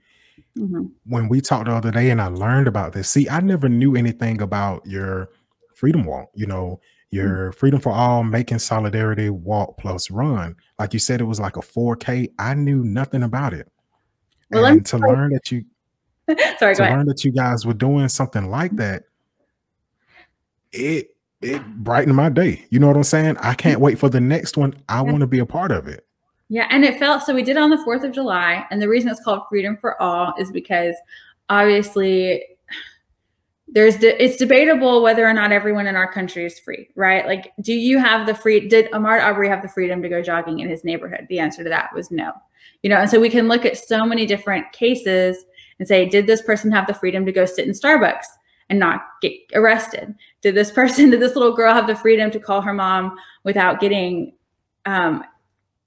mm-hmm. 0.58 0.86
when 1.06 1.28
we 1.28 1.42
talked 1.42 1.66
the 1.66 1.72
other 1.72 1.92
day 1.92 2.10
and 2.10 2.22
i 2.22 2.28
learned 2.28 2.68
about 2.68 2.94
this 2.94 3.10
see 3.10 3.28
i 3.30 3.40
never 3.40 3.68
knew 3.68 3.96
anything 3.96 4.42
about 4.42 4.86
your 4.86 5.30
freedom 5.74 6.06
walk 6.06 6.30
you 6.36 6.46
know 6.46 6.80
your 7.14 7.52
freedom 7.54 7.80
for 7.80 7.92
all 7.92 8.24
Making 8.24 8.60
solidarity 8.60 9.30
walk 9.30 9.78
plus 9.78 10.10
run 10.10 10.56
like 10.80 10.94
you 10.94 11.00
said 11.00 11.22
it 11.22 11.26
was 11.26 11.40
like 11.40 11.58
a 11.58 11.62
4k 11.62 12.32
i 12.40 12.54
knew 12.54 12.84
nothing 12.84 13.24
about 13.24 13.54
it 13.54 13.72
well, 14.52 14.66
and 14.66 14.86
to 14.88 14.98
learn 14.98 15.32
that 15.34 15.52
you 15.52 15.66
sorry 16.60 16.76
to 16.76 16.84
learn 16.84 17.06
that 17.06 17.24
you 17.24 17.32
guys 17.32 17.66
were 17.66 17.74
doing 17.74 18.08
something 18.10 18.50
like 18.50 18.76
that 18.76 19.04
it 20.72 21.14
it 21.44 21.66
brightened 21.78 22.16
my 22.16 22.30
day. 22.30 22.66
You 22.70 22.80
know 22.80 22.88
what 22.88 22.96
I'm 22.96 23.04
saying? 23.04 23.38
I 23.38 23.54
can't 23.54 23.80
wait 23.80 24.00
for 24.00 24.10
the 24.10 24.20
next 24.20 24.58
one. 24.58 24.74
I 24.88 25.02
want 25.02 25.20
to 25.20 25.28
be 25.28 25.40
a 25.40 25.46
part 25.46 25.72
of 25.72 25.88
it. 25.88 26.08
Yeah, 26.50 26.68
and 26.70 26.84
it 26.86 27.00
felt 27.00 27.24
so 27.24 27.34
we 27.34 27.44
did 27.44 27.58
on 27.58 27.70
the 27.70 27.78
4th 27.78 28.04
of 28.04 28.12
July 28.12 28.66
and 28.70 28.82
the 28.82 28.88
reason 28.88 29.10
it's 29.10 29.24
called 29.24 29.44
Freedom 29.50 29.78
for 29.78 30.02
All 30.02 30.34
is 30.38 30.52
because 30.52 30.96
obviously 31.50 32.44
there's 33.68 33.98
de- 33.98 34.22
it's 34.22 34.38
debatable 34.38 35.02
whether 35.02 35.26
or 35.26 35.34
not 35.34 35.52
everyone 35.52 35.88
in 35.88 35.96
our 35.96 36.12
country 36.12 36.46
is 36.46 36.60
free, 36.60 36.90
right? 36.96 37.26
Like 37.26 37.54
do 37.62 37.74
you 37.74 37.98
have 37.98 38.28
the 38.28 38.36
free 38.36 38.68
did 38.68 38.92
Ahmaud 38.92 39.22
Arbery 39.22 39.48
have 39.48 39.62
the 39.62 39.70
freedom 39.70 40.02
to 40.02 40.10
go 40.10 40.22
jogging 40.22 40.60
in 40.60 40.70
his 40.70 40.84
neighborhood? 40.84 41.28
The 41.30 41.40
answer 41.40 41.64
to 41.64 41.70
that 41.70 41.94
was 41.94 42.12
no. 42.12 42.34
You 42.82 42.90
know, 42.90 42.98
and 42.98 43.10
so 43.10 43.20
we 43.20 43.30
can 43.30 43.48
look 43.48 43.66
at 43.66 43.78
so 43.78 44.06
many 44.06 44.26
different 44.26 44.72
cases 44.74 45.46
and 45.80 45.88
say 45.88 46.08
did 46.08 46.28
this 46.28 46.42
person 46.42 46.72
have 46.72 46.88
the 46.88 46.94
freedom 46.94 47.26
to 47.26 47.32
go 47.32 47.46
sit 47.46 47.66
in 47.66 47.74
Starbucks? 47.74 48.26
and 48.70 48.80
not 48.80 49.02
get 49.22 49.34
arrested? 49.54 50.16
Did 50.42 50.56
this 50.56 50.72
person, 50.72 51.10
did 51.12 51.20
this 51.20 51.36
little 51.36 51.56
girl 51.56 51.74
have 51.74 51.88
the 51.88 51.96
freedom 51.96 52.32
to 52.32 52.40
call 52.40 52.62
her 52.62 52.74
mom 52.74 53.16
without 53.44 53.80
getting 53.80 54.34
um, 54.86 55.24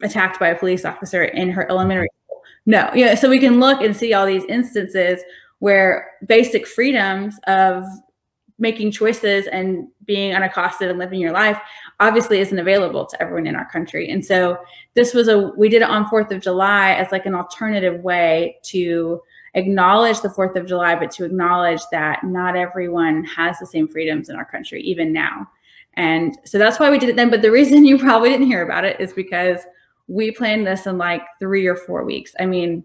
attacked 0.03 0.39
by 0.39 0.49
a 0.49 0.59
police 0.59 0.85
officer 0.85 1.25
in 1.25 1.51
her 1.51 1.71
elementary 1.71 2.09
school? 2.25 2.43
No. 2.65 2.91
Yeah. 2.95 3.15
So 3.15 3.29
we 3.29 3.39
can 3.39 3.61
look 3.61 3.81
and 3.81 3.97
see 3.97 4.13
all 4.13 4.27
these 4.27 4.45
instances 4.45 5.21
where 5.59 6.13
basic 6.27 6.67
freedoms 6.67 7.39
of 7.47 7.85
making 8.59 8.91
choices 8.91 9.47
and 9.49 9.87
being 10.07 10.35
unaccosted 10.35 10.89
and 10.89 10.99
living 10.99 11.21
your 11.21 11.33
life 11.33 11.59
obviously 12.01 12.39
isn't 12.39 12.59
available 12.59 13.05
to 13.05 13.21
everyone 13.23 13.47
in 13.47 13.55
our 13.55 13.71
country. 13.71 14.11
And 14.11 14.25
so 14.25 14.59
this 14.95 15.13
was 15.13 15.29
a 15.29 15.53
we 15.57 15.69
did 15.69 15.83
it 15.83 15.89
on 15.89 16.07
4th 16.07 16.31
of 16.31 16.41
July 16.41 16.93
as 16.95 17.13
like 17.13 17.27
an 17.27 17.35
alternative 17.35 18.03
way 18.03 18.59
to 18.65 19.21
acknowledge 19.55 20.21
the 20.21 20.29
4th 20.29 20.57
of 20.57 20.67
July, 20.67 20.95
but 20.95 21.11
to 21.13 21.25
acknowledge 21.25 21.81
that 21.91 22.23
not 22.25 22.57
everyone 22.57 23.25
has 23.25 23.59
the 23.59 23.67
same 23.67 23.89
freedoms 23.89 24.29
in 24.29 24.37
our 24.37 24.45
country, 24.45 24.83
even 24.83 25.13
now. 25.13 25.49
And 25.95 26.39
so 26.45 26.59
that's 26.59 26.79
why 26.79 26.91
we 26.91 26.99
did 26.99 27.09
it 27.09 27.17
then. 27.17 27.31
But 27.31 27.43
the 27.43 27.51
reason 27.51 27.85
you 27.87 27.99
probably 27.99 28.31
didn't 28.31 28.47
hear 28.47 28.63
about 28.63 28.85
it 28.85 29.01
is 29.01 29.13
because 29.13 29.61
we 30.09 30.31
planned 30.31 30.67
this 30.67 30.87
in 30.87 30.99
like 30.99 31.23
three 31.41 31.67
or 31.67 31.77
four 31.77 32.05
weeks. 32.05 32.33
I 32.39 32.47
mean, 32.47 32.85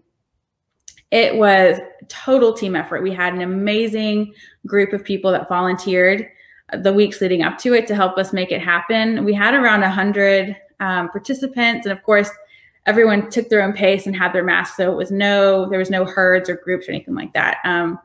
it 1.12 1.36
was 1.36 1.78
total 2.08 2.54
team 2.54 2.74
effort. 2.74 3.02
We 3.02 3.12
had 3.12 3.34
an 3.34 3.42
amazing 3.42 4.34
group 4.66 4.94
of 4.94 5.04
people 5.04 5.30
that 5.32 5.48
volunteered 5.48 6.26
the 6.72 6.92
weeks 6.92 7.20
leading 7.20 7.42
up 7.42 7.58
to 7.58 7.74
it 7.74 7.86
to 7.88 7.94
help 7.94 8.16
us 8.16 8.32
make 8.32 8.50
it 8.50 8.62
happen. 8.62 9.22
We 9.24 9.34
had 9.34 9.52
around 9.52 9.82
100 9.82 10.56
um, 10.80 11.10
participants. 11.10 11.84
And 11.84 11.92
of 11.92 12.02
course, 12.02 12.30
everyone 12.86 13.28
took 13.28 13.50
their 13.50 13.62
own 13.62 13.74
pace 13.74 14.06
and 14.06 14.16
had 14.16 14.32
their 14.32 14.42
masks. 14.42 14.78
So 14.78 14.90
it 14.90 14.96
was 14.96 15.10
no, 15.10 15.68
there 15.68 15.78
was 15.78 15.90
no 15.90 16.06
herds 16.06 16.48
or 16.48 16.56
groups 16.56 16.88
or 16.88 16.92
anything 16.92 17.14
like 17.14 17.34
that. 17.34 17.58
Um, 17.64 17.98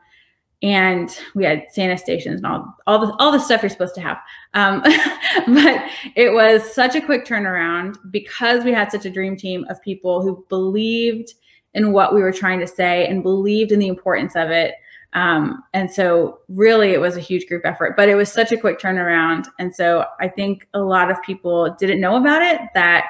and 0.62 1.16
we 1.34 1.44
had 1.44 1.64
Santa 1.70 1.96
stations 1.96 2.40
and 2.40 2.46
all, 2.46 2.76
all 2.86 3.06
the, 3.06 3.12
all 3.18 3.32
the 3.32 3.38
stuff 3.38 3.62
you're 3.62 3.70
supposed 3.70 3.94
to 3.94 4.02
have. 4.02 4.18
Um, 4.52 4.82
but 5.46 5.82
it 6.14 6.34
was 6.34 6.74
such 6.74 6.94
a 6.94 7.00
quick 7.00 7.24
turnaround 7.24 7.96
because 8.10 8.64
we 8.64 8.72
had 8.72 8.92
such 8.92 9.06
a 9.06 9.10
dream 9.10 9.34
team 9.34 9.64
of 9.70 9.80
people 9.80 10.20
who 10.20 10.44
believed 10.50 11.32
in 11.74 11.92
what 11.92 12.14
we 12.14 12.20
were 12.20 12.32
trying 12.32 12.60
to 12.60 12.66
say 12.66 13.06
and 13.06 13.22
believed 13.22 13.72
in 13.72 13.78
the 13.78 13.88
importance 13.88 14.34
of 14.36 14.50
it. 14.50 14.74
Um, 15.14 15.62
and 15.72 15.90
so 15.90 16.40
really 16.48 16.90
it 16.90 17.00
was 17.00 17.16
a 17.16 17.20
huge 17.20 17.46
group 17.46 17.62
effort, 17.64 17.96
but 17.96 18.08
it 18.08 18.14
was 18.14 18.30
such 18.30 18.52
a 18.52 18.56
quick 18.56 18.78
turnaround. 18.78 19.46
And 19.58 19.74
so 19.74 20.04
I 20.20 20.28
think 20.28 20.68
a 20.74 20.80
lot 20.80 21.10
of 21.10 21.22
people 21.22 21.74
didn't 21.78 22.00
know 22.00 22.16
about 22.16 22.42
it 22.42 22.60
that 22.74 23.06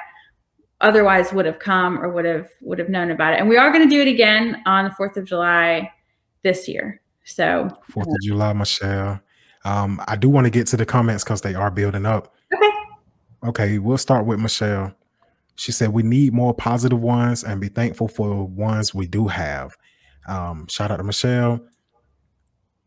otherwise 0.80 1.32
would 1.32 1.46
have 1.46 1.58
come 1.58 1.98
or 1.98 2.08
would 2.10 2.24
have 2.24 2.48
would 2.60 2.78
have 2.78 2.88
known 2.88 3.10
about 3.10 3.34
it. 3.34 3.40
And 3.40 3.48
we 3.48 3.56
are 3.56 3.72
going 3.72 3.88
to 3.88 3.94
do 3.94 4.00
it 4.00 4.08
again 4.08 4.62
on 4.64 4.84
the 4.84 4.90
4th 4.90 5.16
of 5.16 5.24
July 5.24 5.90
this 6.42 6.68
year. 6.68 7.00
So 7.24 7.68
4th 7.90 8.06
of 8.06 8.20
July, 8.22 8.52
Michelle. 8.52 9.20
Um, 9.64 10.00
I 10.06 10.16
do 10.16 10.28
want 10.28 10.46
to 10.46 10.50
get 10.50 10.66
to 10.68 10.76
the 10.76 10.86
comments 10.86 11.24
because 11.24 11.40
they 11.40 11.54
are 11.54 11.70
building 11.70 12.06
up. 12.06 12.34
Okay. 12.54 12.70
Okay, 13.44 13.78
we'll 13.78 13.98
start 13.98 14.24
with 14.24 14.40
Michelle. 14.40 14.94
She 15.58 15.72
said 15.72 15.92
we 15.92 16.04
need 16.04 16.32
more 16.32 16.54
positive 16.54 17.00
ones 17.02 17.42
and 17.42 17.60
be 17.60 17.68
thankful 17.68 18.06
for 18.06 18.28
the 18.28 18.36
ones 18.36 18.94
we 18.94 19.08
do 19.08 19.26
have. 19.26 19.76
Um, 20.28 20.68
shout 20.68 20.92
out 20.92 20.98
to 20.98 21.02
Michelle. 21.02 21.60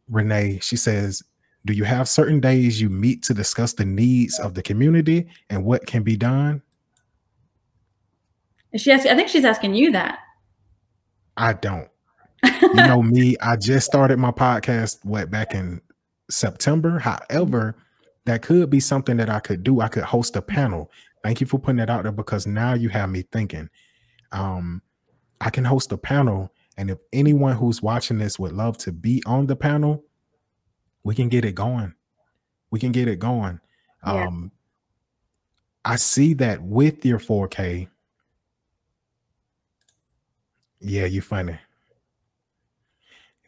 Renee, 0.07 0.59
she 0.61 0.77
says, 0.77 1.21
Do 1.65 1.73
you 1.73 1.83
have 1.83 2.07
certain 2.07 2.39
days 2.39 2.79
you 2.79 2.89
meet 2.89 3.23
to 3.23 3.33
discuss 3.33 3.73
the 3.73 3.83
needs 3.83 4.39
of 4.39 4.53
the 4.53 4.63
community 4.63 5.27
and 5.49 5.65
what 5.65 5.85
can 5.85 6.03
be 6.03 6.15
done? 6.15 6.61
Is 8.71 8.81
she 8.81 8.91
asking? 8.93 9.11
I 9.11 9.15
think 9.15 9.27
she's 9.27 9.43
asking 9.43 9.73
you 9.73 9.91
that. 9.91 10.19
I 11.35 11.51
don't. 11.51 11.89
you 12.43 12.73
know 12.73 13.03
me, 13.03 13.35
I 13.41 13.57
just 13.57 13.85
started 13.85 14.17
my 14.17 14.31
podcast 14.31 15.03
what 15.03 15.29
back 15.29 15.53
in 15.53 15.81
September. 16.29 16.99
However, 16.99 17.75
that 18.25 18.43
could 18.43 18.69
be 18.69 18.79
something 18.79 19.17
that 19.17 19.29
I 19.29 19.41
could 19.41 19.61
do. 19.61 19.81
I 19.81 19.89
could 19.89 20.03
host 20.03 20.37
a 20.37 20.41
panel. 20.41 20.89
Thank 21.23 21.41
you 21.41 21.47
for 21.47 21.59
putting 21.59 21.77
that 21.77 21.89
out 21.89 22.03
there 22.03 22.11
because 22.11 22.47
now 22.47 22.73
you 22.73 22.89
have 22.89 23.09
me 23.09 23.23
thinking. 23.31 23.69
Um, 24.31 24.81
I 25.39 25.49
can 25.49 25.65
host 25.65 25.91
a 25.91 25.97
panel, 25.97 26.51
and 26.77 26.89
if 26.89 26.97
anyone 27.13 27.55
who's 27.55 27.81
watching 27.81 28.17
this 28.17 28.39
would 28.39 28.53
love 28.53 28.77
to 28.79 28.91
be 28.91 29.21
on 29.25 29.47
the 29.47 29.55
panel, 29.55 30.03
we 31.03 31.15
can 31.15 31.29
get 31.29 31.45
it 31.45 31.55
going. 31.55 31.93
We 32.69 32.79
can 32.79 32.91
get 32.91 33.07
it 33.07 33.19
going. 33.19 33.59
Yeah. 34.05 34.25
Um, 34.25 34.51
I 35.83 35.95
see 35.95 36.33
that 36.35 36.61
with 36.61 37.05
your 37.05 37.19
4K, 37.19 37.87
yeah, 40.79 41.05
you're 41.05 41.21
funny. 41.21 41.57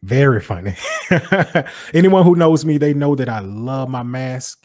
Very 0.04 0.42
funny. 0.42 0.76
Anyone 1.94 2.24
who 2.24 2.36
knows 2.36 2.66
me, 2.66 2.78
they 2.78 2.94
know 2.94 3.16
that 3.16 3.30
I 3.30 3.40
love 3.40 3.90
my 3.90 4.04
mask. 4.04 4.63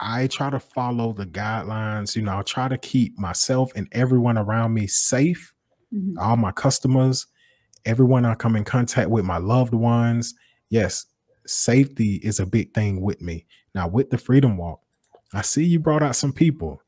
I 0.00 0.26
try 0.28 0.50
to 0.50 0.60
follow 0.60 1.12
the 1.12 1.26
guidelines. 1.26 2.14
You 2.14 2.22
know, 2.22 2.38
I 2.38 2.42
try 2.42 2.68
to 2.68 2.78
keep 2.78 3.18
myself 3.18 3.72
and 3.74 3.88
everyone 3.92 4.38
around 4.38 4.74
me 4.74 4.86
safe. 4.86 5.54
Mm-hmm. 5.92 6.18
All 6.18 6.36
my 6.36 6.52
customers, 6.52 7.26
everyone 7.84 8.24
I 8.24 8.34
come 8.34 8.56
in 8.56 8.64
contact 8.64 9.10
with, 9.10 9.24
my 9.24 9.38
loved 9.38 9.74
ones. 9.74 10.34
Yes, 10.68 11.06
safety 11.46 12.16
is 12.16 12.40
a 12.40 12.46
big 12.46 12.74
thing 12.74 13.00
with 13.00 13.20
me. 13.20 13.46
Now, 13.74 13.88
with 13.88 14.10
the 14.10 14.18
Freedom 14.18 14.56
Walk, 14.56 14.80
I 15.32 15.42
see 15.42 15.64
you 15.64 15.78
brought 15.78 16.02
out 16.02 16.16
some 16.16 16.32
people. 16.32 16.82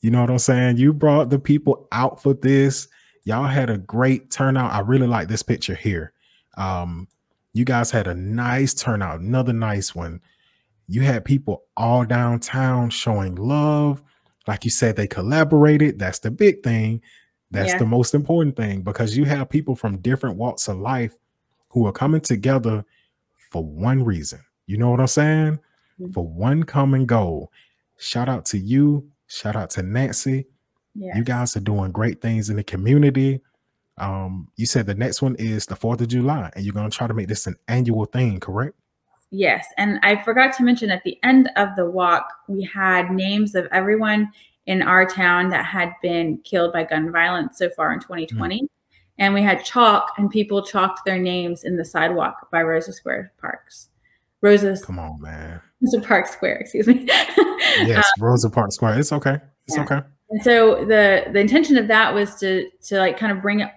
You 0.00 0.10
know 0.10 0.20
what 0.20 0.30
I'm 0.30 0.38
saying? 0.38 0.76
You 0.76 0.92
brought 0.92 1.30
the 1.30 1.38
people 1.38 1.88
out 1.92 2.22
for 2.22 2.34
this. 2.34 2.88
Y'all 3.24 3.46
had 3.46 3.70
a 3.70 3.78
great 3.78 4.30
turnout. 4.30 4.72
I 4.72 4.80
really 4.80 5.06
like 5.06 5.28
this 5.28 5.42
picture 5.42 5.74
here. 5.74 6.12
Um, 6.56 7.08
you 7.52 7.64
guys 7.64 7.90
had 7.90 8.06
a 8.06 8.14
nice 8.14 8.74
turnout, 8.74 9.20
another 9.20 9.52
nice 9.52 9.94
one. 9.94 10.20
You 10.88 11.02
had 11.02 11.24
people 11.24 11.64
all 11.76 12.04
downtown 12.04 12.90
showing 12.90 13.34
love. 13.34 14.02
Like 14.46 14.64
you 14.64 14.70
said, 14.70 14.96
they 14.96 15.06
collaborated. 15.06 15.98
That's 15.98 16.20
the 16.20 16.30
big 16.30 16.62
thing. 16.62 17.02
That's 17.50 17.72
yeah. 17.72 17.78
the 17.78 17.86
most 17.86 18.14
important 18.14 18.56
thing 18.56 18.82
because 18.82 19.16
you 19.16 19.24
have 19.24 19.48
people 19.48 19.74
from 19.74 19.98
different 19.98 20.36
walks 20.36 20.68
of 20.68 20.78
life 20.78 21.16
who 21.70 21.86
are 21.86 21.92
coming 21.92 22.20
together 22.20 22.84
for 23.50 23.64
one 23.64 24.04
reason. 24.04 24.40
You 24.66 24.78
know 24.78 24.90
what 24.90 25.00
I'm 25.00 25.06
saying? 25.06 25.58
Mm-hmm. 26.00 26.12
For 26.12 26.26
one 26.26 26.64
common 26.64 27.06
goal. 27.06 27.50
Shout 27.98 28.28
out 28.28 28.44
to 28.46 28.58
you. 28.58 29.08
Shout 29.26 29.56
out 29.56 29.70
to 29.70 29.82
Nancy. 29.82 30.46
Yes. 30.94 31.16
You 31.16 31.24
guys 31.24 31.56
are 31.56 31.60
doing 31.60 31.92
great 31.92 32.20
things 32.20 32.50
in 32.50 32.56
the 32.56 32.64
community. 32.64 33.40
Um, 33.98 34.48
you 34.56 34.66
said 34.66 34.86
the 34.86 34.94
next 34.94 35.22
one 35.22 35.36
is 35.36 35.66
the 35.66 35.74
4th 35.74 36.00
of 36.00 36.08
July, 36.08 36.50
and 36.54 36.64
you're 36.64 36.74
going 36.74 36.90
to 36.90 36.96
try 36.96 37.06
to 37.06 37.14
make 37.14 37.28
this 37.28 37.46
an 37.46 37.56
annual 37.68 38.04
thing, 38.04 38.40
correct? 38.40 38.76
Yes. 39.30 39.66
And 39.76 39.98
I 40.02 40.22
forgot 40.22 40.56
to 40.56 40.62
mention 40.62 40.90
at 40.90 41.02
the 41.04 41.18
end 41.22 41.50
of 41.56 41.70
the 41.76 41.88
walk, 41.88 42.32
we 42.48 42.62
had 42.62 43.10
names 43.10 43.54
of 43.54 43.66
everyone 43.72 44.30
in 44.66 44.82
our 44.82 45.06
town 45.06 45.48
that 45.50 45.64
had 45.64 45.92
been 46.02 46.38
killed 46.38 46.72
by 46.72 46.84
gun 46.84 47.10
violence 47.12 47.58
so 47.58 47.70
far 47.70 47.92
in 47.92 48.00
2020. 48.00 48.62
Mm. 48.62 48.68
And 49.18 49.32
we 49.32 49.42
had 49.42 49.64
chalk, 49.64 50.12
and 50.18 50.30
people 50.30 50.62
chalked 50.62 51.04
their 51.06 51.18
names 51.18 51.64
in 51.64 51.76
the 51.76 51.84
sidewalk 51.84 52.50
by 52.50 52.62
Rosa 52.62 52.92
Square 52.92 53.32
Parks. 53.40 53.88
Rosa's. 54.42 54.84
Come 54.84 54.98
on, 54.98 55.20
man. 55.20 55.60
Rosa 55.80 56.06
Park 56.06 56.26
Square, 56.26 56.56
excuse 56.56 56.86
me. 56.86 57.04
yes, 57.08 58.06
um, 58.18 58.24
Rosa 58.24 58.50
Park 58.50 58.72
Square. 58.72 58.98
It's 58.98 59.12
okay. 59.12 59.38
It's 59.66 59.76
yeah. 59.76 59.84
okay. 59.84 60.00
And 60.30 60.42
so 60.42 60.84
the 60.84 61.24
the 61.32 61.38
intention 61.38 61.76
of 61.76 61.88
that 61.88 62.12
was 62.12 62.34
to 62.36 62.68
to 62.88 62.98
like 62.98 63.18
kind 63.18 63.32
of 63.32 63.40
bring 63.40 63.60
it 63.60 63.70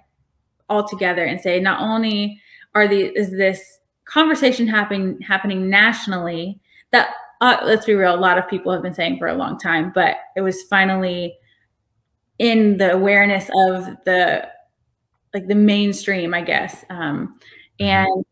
all 0.67 0.87
together 0.87 1.23
and 1.23 1.39
say 1.39 1.59
not 1.59 1.81
only 1.81 2.41
are 2.75 2.87
the 2.87 3.05
is 3.17 3.31
this 3.31 3.78
conversation 4.09 4.67
happening 4.67 5.19
happening 5.21 5.69
nationally 5.69 6.59
that 6.91 7.09
uh, 7.41 7.57
let's 7.63 7.85
be 7.85 7.93
real 7.93 8.15
a 8.15 8.17
lot 8.17 8.37
of 8.37 8.47
people 8.49 8.71
have 8.71 8.81
been 8.81 8.93
saying 8.93 9.17
for 9.17 9.27
a 9.27 9.35
long 9.35 9.57
time 9.57 9.91
but 9.93 10.17
it 10.35 10.41
was 10.41 10.63
finally 10.63 11.37
in 12.39 12.77
the 12.77 12.91
awareness 12.91 13.49
of 13.55 13.85
the 14.05 14.47
like 15.33 15.47
the 15.47 15.55
mainstream 15.55 16.33
i 16.33 16.41
guess 16.41 16.83
um, 16.89 17.37
mm-hmm. 17.79 17.85
and 17.85 18.25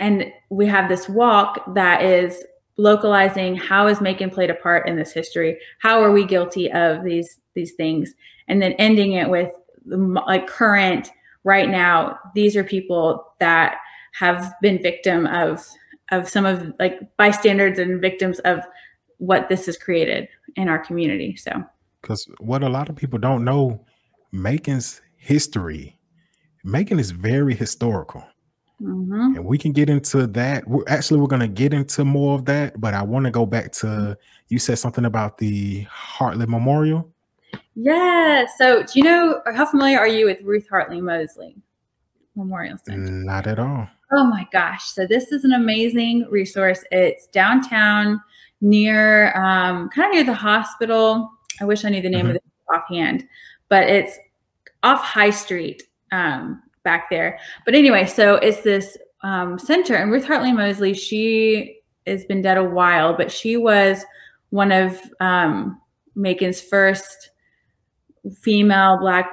and 0.00 0.32
we 0.50 0.66
have 0.66 0.88
this 0.88 1.08
walk 1.08 1.74
that 1.74 2.02
is 2.02 2.44
localizing 2.78 3.56
how 3.56 3.88
is 3.88 4.00
Macon 4.00 4.30
played 4.30 4.50
a 4.50 4.54
part 4.54 4.88
in 4.88 4.96
this 4.96 5.12
history? 5.12 5.58
How 5.80 6.00
are 6.00 6.12
we 6.12 6.24
guilty 6.24 6.70
of 6.72 7.04
these 7.04 7.38
these 7.54 7.72
things? 7.72 8.14
And 8.46 8.62
then 8.62 8.72
ending 8.74 9.12
it 9.12 9.28
with 9.28 9.50
like 9.84 10.46
current 10.46 11.10
right 11.44 11.68
now. 11.68 12.18
These 12.34 12.56
are 12.56 12.64
people 12.64 13.34
that 13.40 13.78
have 14.12 14.54
been 14.60 14.82
victim 14.82 15.26
of 15.26 15.66
of 16.10 16.28
some 16.28 16.46
of 16.46 16.72
like 16.78 17.00
bystanders 17.16 17.78
and 17.78 18.00
victims 18.00 18.38
of 18.40 18.60
what 19.18 19.48
this 19.48 19.66
has 19.66 19.76
created 19.76 20.28
in 20.56 20.68
our 20.68 20.78
community. 20.78 21.36
So, 21.36 21.62
because 22.00 22.28
what 22.38 22.62
a 22.62 22.68
lot 22.68 22.88
of 22.88 22.96
people 22.96 23.18
don't 23.18 23.44
know, 23.44 23.84
Macon's 24.32 25.00
history, 25.16 25.98
Macon 26.64 26.98
is 26.98 27.10
very 27.10 27.54
historical. 27.54 28.24
Mm-hmm. 28.80 29.36
And 29.36 29.44
we 29.44 29.58
can 29.58 29.72
get 29.72 29.90
into 29.90 30.26
that. 30.28 30.66
We're 30.68 30.84
actually 30.86 31.20
we're 31.20 31.26
gonna 31.26 31.48
get 31.48 31.74
into 31.74 32.04
more 32.04 32.36
of 32.36 32.44
that, 32.44 32.80
but 32.80 32.94
I 32.94 33.02
want 33.02 33.24
to 33.24 33.30
go 33.30 33.44
back 33.44 33.72
to 33.72 34.16
you 34.48 34.58
said 34.58 34.78
something 34.78 35.04
about 35.04 35.38
the 35.38 35.82
Hartley 35.90 36.46
Memorial. 36.46 37.10
Yeah. 37.74 38.46
So 38.56 38.84
do 38.84 38.92
you 38.94 39.02
know 39.02 39.42
how 39.52 39.66
familiar 39.66 39.98
are 39.98 40.06
you 40.06 40.26
with 40.26 40.40
Ruth 40.42 40.68
Hartley 40.68 41.00
Mosley 41.00 41.56
Memorial 42.38 42.78
Center? 42.78 43.10
Not 43.10 43.46
at 43.46 43.58
all. 43.58 43.88
Oh 44.12 44.24
my 44.24 44.46
gosh. 44.52 44.84
So 44.84 45.06
this 45.06 45.32
is 45.32 45.44
an 45.44 45.52
amazing 45.52 46.26
resource. 46.30 46.82
It's 46.90 47.26
downtown 47.26 48.22
near 48.60 49.36
um, 49.36 49.90
kind 49.90 50.08
of 50.08 50.14
near 50.14 50.24
the 50.24 50.32
hospital. 50.32 51.30
I 51.60 51.64
wish 51.64 51.84
I 51.84 51.90
knew 51.90 52.00
the 52.00 52.08
name 52.08 52.20
mm-hmm. 52.22 52.30
of 52.30 52.36
it 52.36 52.44
offhand, 52.74 53.24
but 53.68 53.88
it's 53.88 54.18
off 54.82 55.02
High 55.02 55.30
Street. 55.30 55.82
Um, 56.10 56.62
back 56.88 57.10
there. 57.10 57.38
But 57.66 57.74
anyway, 57.74 58.06
so 58.06 58.36
it's 58.36 58.62
this 58.62 58.96
um, 59.22 59.58
center, 59.58 59.94
and 59.94 60.10
Ruth 60.10 60.24
Hartley 60.24 60.52
Mosley, 60.52 60.94
she 60.94 61.80
has 62.06 62.24
been 62.24 62.40
dead 62.40 62.56
a 62.56 62.64
while, 62.64 63.14
but 63.14 63.30
she 63.30 63.58
was 63.58 64.06
one 64.48 64.72
of 64.72 64.98
um, 65.20 65.78
Macon's 66.14 66.62
first 66.62 67.28
female 68.40 68.98
black 68.98 69.30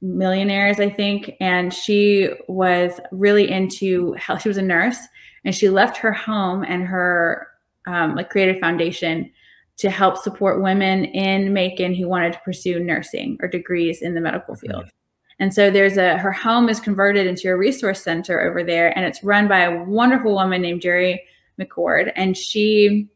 millionaires, 0.00 0.80
I 0.80 0.90
think. 0.90 1.32
And 1.40 1.72
she 1.72 2.30
was 2.48 3.00
really 3.12 3.50
into 3.50 4.12
health. 4.14 4.42
She 4.42 4.48
was 4.48 4.58
a 4.58 4.62
nurse, 4.62 4.98
and 5.44 5.54
she 5.54 5.68
left 5.68 5.96
her 5.98 6.12
home 6.12 6.64
and 6.64 6.86
her 6.86 7.48
um, 7.86 8.14
like 8.14 8.30
created 8.30 8.60
foundation 8.60 9.30
to 9.78 9.90
help 9.90 10.16
support 10.16 10.62
women 10.62 11.04
in 11.04 11.52
Macon 11.52 11.94
who 11.94 12.08
wanted 12.08 12.32
to 12.32 12.40
pursue 12.44 12.80
nursing 12.80 13.36
or 13.40 13.48
degrees 13.48 14.00
in 14.00 14.14
the 14.14 14.20
medical 14.20 14.54
field. 14.54 14.90
And 15.38 15.52
so 15.52 15.70
there's 15.70 15.98
a 15.98 16.16
her 16.16 16.32
home 16.32 16.68
is 16.68 16.80
converted 16.80 17.26
into 17.26 17.50
a 17.50 17.56
resource 17.56 18.02
center 18.02 18.40
over 18.40 18.64
there, 18.64 18.96
and 18.96 19.04
it's 19.04 19.22
run 19.22 19.48
by 19.48 19.60
a 19.60 19.84
wonderful 19.84 20.32
woman 20.32 20.62
named 20.62 20.80
Jerry 20.80 21.22
McCord, 21.60 22.10
and 22.16 22.36
she 22.36 23.08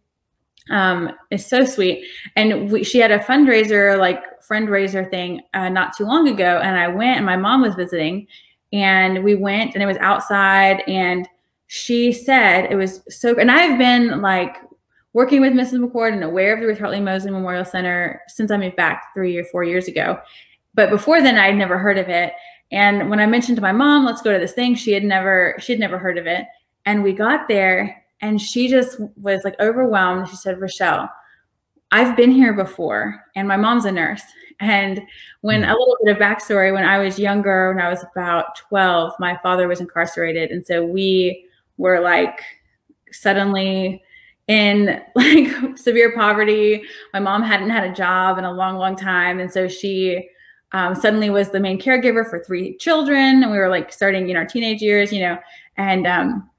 um, 0.71 1.11
is 1.31 1.45
so 1.45 1.65
sweet. 1.65 2.05
And 2.37 2.71
we, 2.71 2.85
she 2.85 2.99
had 2.99 3.11
a 3.11 3.19
fundraiser, 3.19 3.99
like 3.99 4.23
fundraiser 4.43 5.09
thing, 5.11 5.43
uh, 5.55 5.69
not 5.69 5.97
too 5.97 6.05
long 6.05 6.29
ago, 6.29 6.61
and 6.63 6.79
I 6.79 6.89
went, 6.89 7.17
and 7.17 7.27
my 7.27 7.37
mom 7.37 7.63
was 7.63 7.75
visiting, 7.75 8.27
and 8.73 9.23
we 9.23 9.35
went, 9.35 9.75
and 9.75 9.83
it 9.83 9.87
was 9.87 9.97
outside, 9.99 10.83
and 10.87 11.29
she 11.67 12.13
said 12.13 12.71
it 12.71 12.77
was 12.77 13.03
so. 13.09 13.39
And 13.39 13.51
I've 13.51 13.79
been 13.79 14.21
like 14.21 14.57
working 15.13 15.41
with 15.41 15.53
Mrs. 15.53 15.85
McCord 15.85 16.13
and 16.13 16.25
aware 16.25 16.55
of 16.55 16.61
the 16.61 16.67
Ruth 16.67 16.79
Hartley 16.79 17.01
Mosley 17.01 17.31
Memorial 17.31 17.65
Center 17.65 18.23
since 18.29 18.51
I 18.51 18.57
moved 18.57 18.77
back 18.77 19.13
three 19.15 19.37
or 19.37 19.45
four 19.45 19.65
years 19.65 19.89
ago. 19.89 20.19
But 20.75 20.91
before 20.91 21.21
then, 21.21 21.37
I'd 21.37 21.57
never 21.57 21.79
heard 21.79 21.99
of 21.99 22.09
it. 22.09 22.33
And 22.73 23.11
when 23.11 23.19
I 23.19 23.27
mentioned 23.27 23.57
to 23.57 23.63
my 23.63 23.73
mom, 23.73 24.05
let's 24.05 24.23
go 24.23 24.33
to 24.33 24.39
this 24.39 24.53
thing, 24.53 24.77
she 24.77 24.93
had 24.93 25.03
never, 25.03 25.57
she 25.59 25.73
had 25.73 25.81
never 25.81 25.99
heard 25.99 26.19
of 26.19 26.27
it. 26.27 26.45
And 26.87 27.03
we 27.03 27.13
got 27.13 27.49
there 27.49 28.00
and 28.21 28.41
she 28.41 28.69
just 28.69 28.99
was 29.17 29.43
like 29.45 29.59
overwhelmed. 29.61 30.29
She 30.29 30.37
said, 30.37 30.61
Rochelle, 30.61 31.11
I've 31.93 32.17
been 32.17 32.31
here 32.31 32.53
before, 32.53 33.25
and 33.35 33.49
my 33.49 33.57
mom's 33.57 33.85
a 33.85 33.93
nurse. 33.93 34.23
And 34.61 35.01
when 35.41 35.65
a 35.65 35.73
little 35.73 35.97
bit 36.05 36.15
of 36.15 36.23
backstory, 36.23 36.73
when 36.73 36.85
I 36.85 36.99
was 36.99 37.19
younger, 37.19 37.75
when 37.75 37.83
I 37.83 37.89
was 37.89 38.05
about 38.13 38.57
12, 38.69 39.15
my 39.19 39.39
father 39.43 39.67
was 39.67 39.81
incarcerated. 39.81 40.51
And 40.51 40.65
so 40.65 40.85
we 40.85 41.47
were 41.79 42.01
like 42.01 42.43
suddenly 43.11 44.03
in 44.49 45.01
like 45.15 45.79
severe 45.79 46.15
poverty. 46.15 46.83
My 47.15 47.21
mom 47.21 47.43
hadn't 47.43 47.71
had 47.71 47.85
a 47.85 47.95
job 47.95 48.37
in 48.37 48.45
a 48.45 48.53
long, 48.53 48.77
long 48.77 48.97
time. 48.97 49.41
And 49.41 49.51
so 49.51 49.67
she 49.67 50.29
um, 50.73 50.95
suddenly 50.95 51.31
was 51.31 51.51
the 51.51 51.61
main 51.61 51.81
caregiver 51.81 52.29
for 52.29 52.45
three 52.45 52.77
children 52.77 53.43
and 53.43 53.51
we 53.51 53.59
were 53.59 53.69
like 53.69 53.93
starting 53.93 54.29
in 54.29 54.37
our 54.37 54.45
teenage 54.45 54.81
years 54.81 55.13
you 55.13 55.21
know 55.21 55.39
and 55.77 56.07
um, 56.07 56.50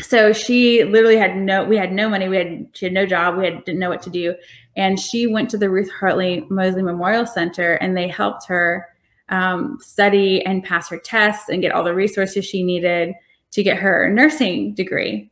so 0.00 0.32
she 0.32 0.84
literally 0.84 1.16
had 1.16 1.36
no 1.36 1.64
we 1.64 1.76
had 1.76 1.92
no 1.92 2.08
money. 2.08 2.28
We 2.28 2.36
had 2.36 2.68
she 2.72 2.86
had 2.86 2.92
no 2.92 3.06
job. 3.06 3.36
We 3.36 3.44
had 3.44 3.64
didn't 3.64 3.80
know 3.80 3.90
what 3.90 4.02
to 4.02 4.10
do. 4.10 4.34
And 4.76 4.98
she 4.98 5.26
went 5.26 5.50
to 5.50 5.58
the 5.58 5.70
ruth 5.70 5.90
hartley 5.90 6.46
mosley 6.50 6.82
memorial 6.82 7.26
center 7.26 7.74
and 7.74 7.96
they 7.96 8.06
helped 8.06 8.46
her 8.46 8.86
um, 9.28 9.78
study 9.80 10.44
and 10.44 10.64
pass 10.64 10.88
her 10.88 10.98
tests 10.98 11.48
and 11.48 11.60
get 11.60 11.72
all 11.72 11.82
the 11.82 11.94
resources 11.94 12.44
she 12.44 12.62
needed 12.62 13.14
to 13.50 13.62
get 13.62 13.78
her 13.78 14.08
nursing 14.08 14.74
degree. 14.74 15.30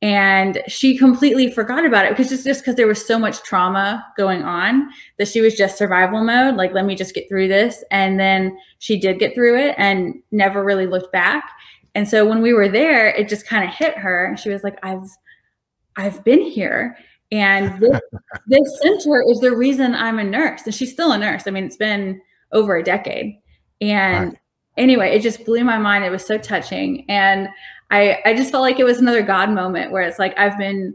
And 0.00 0.62
she 0.68 0.96
completely 0.96 1.50
forgot 1.50 1.84
about 1.84 2.04
it 2.04 2.10
because 2.10 2.28
just 2.28 2.44
just 2.44 2.60
because 2.60 2.74
there 2.74 2.86
was 2.88 3.04
so 3.04 3.20
much 3.20 3.42
trauma 3.42 4.04
going 4.16 4.42
on 4.42 4.90
that 5.18 5.28
she 5.28 5.40
was 5.40 5.54
just 5.54 5.78
survival 5.78 6.24
mode. 6.24 6.56
Like 6.56 6.72
let 6.72 6.86
me 6.86 6.96
just 6.96 7.14
get 7.14 7.28
through 7.28 7.48
this. 7.48 7.84
And 7.92 8.18
then 8.18 8.58
she 8.80 8.98
did 8.98 9.20
get 9.20 9.34
through 9.34 9.58
it 9.58 9.76
and 9.78 10.14
never 10.32 10.64
really 10.64 10.86
looked 10.86 11.12
back 11.12 11.52
and 11.94 12.08
so 12.08 12.26
when 12.26 12.42
we 12.42 12.52
were 12.52 12.68
there 12.68 13.08
it 13.08 13.28
just 13.28 13.46
kind 13.46 13.68
of 13.68 13.74
hit 13.74 13.96
her 13.96 14.36
she 14.40 14.50
was 14.50 14.62
like 14.62 14.78
i've 14.82 15.08
i've 15.96 16.22
been 16.24 16.40
here 16.40 16.96
and 17.30 17.80
this, 17.80 18.00
this 18.46 18.80
center 18.80 19.22
is 19.28 19.40
the 19.40 19.54
reason 19.54 19.94
i'm 19.94 20.18
a 20.18 20.24
nurse. 20.24 20.62
And 20.64 20.74
she's 20.74 20.92
still 20.92 21.12
a 21.12 21.18
nurse. 21.18 21.46
I 21.46 21.50
mean 21.50 21.64
it's 21.64 21.76
been 21.76 22.20
over 22.52 22.76
a 22.76 22.82
decade. 22.82 23.38
And 23.80 24.30
right. 24.30 24.38
anyway 24.76 25.16
it 25.16 25.22
just 25.22 25.44
blew 25.44 25.64
my 25.64 25.78
mind. 25.78 26.04
It 26.04 26.10
was 26.10 26.24
so 26.24 26.38
touching. 26.38 27.04
And 27.08 27.48
I, 27.90 28.18
I 28.26 28.34
just 28.34 28.50
felt 28.50 28.62
like 28.62 28.78
it 28.78 28.84
was 28.84 28.98
another 28.98 29.22
God 29.22 29.50
moment 29.50 29.92
where 29.92 30.02
it's 30.02 30.18
like 30.18 30.38
I've 30.38 30.58
been 30.58 30.94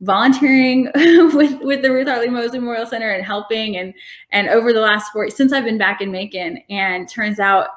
volunteering 0.00 0.90
with 0.94 1.60
with 1.60 1.82
the 1.82 1.90
Ruth 1.92 2.08
Hartley 2.08 2.28
Mosley 2.28 2.58
Memorial 2.58 2.86
Center 2.86 3.10
and 3.12 3.24
helping 3.24 3.76
and 3.76 3.94
and 4.30 4.48
over 4.48 4.72
the 4.72 4.80
last 4.80 5.12
four 5.12 5.30
since 5.30 5.52
I've 5.52 5.64
been 5.64 5.78
back 5.78 6.00
in 6.00 6.10
Macon 6.10 6.58
and 6.68 7.08
turns 7.08 7.38
out 7.38 7.68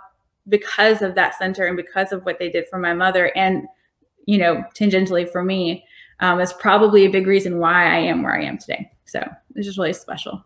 because 0.48 1.02
of 1.02 1.16
that 1.16 1.36
center 1.36 1.66
and 1.66 1.78
because 1.78 2.12
of 2.12 2.24
what 2.24 2.40
they 2.40 2.50
did 2.50 2.68
for 2.68 2.78
my 2.78 2.94
mother 2.94 3.32
and 3.36 3.64
you 4.26 4.38
know 4.38 4.64
tangentially 4.76 5.30
for 5.30 5.44
me 5.44 5.84
um, 6.20 6.40
is 6.40 6.54
probably 6.54 7.06
a 7.06 7.10
big 7.10 7.28
reason 7.28 7.60
why 7.60 7.86
I 7.94 7.98
am 7.98 8.24
where 8.24 8.36
I 8.36 8.44
am 8.44 8.58
today. 8.58 8.92
So 9.06 9.22
it's 9.56 9.68
just 9.68 9.78
really 9.78 9.94
special. 9.94 10.44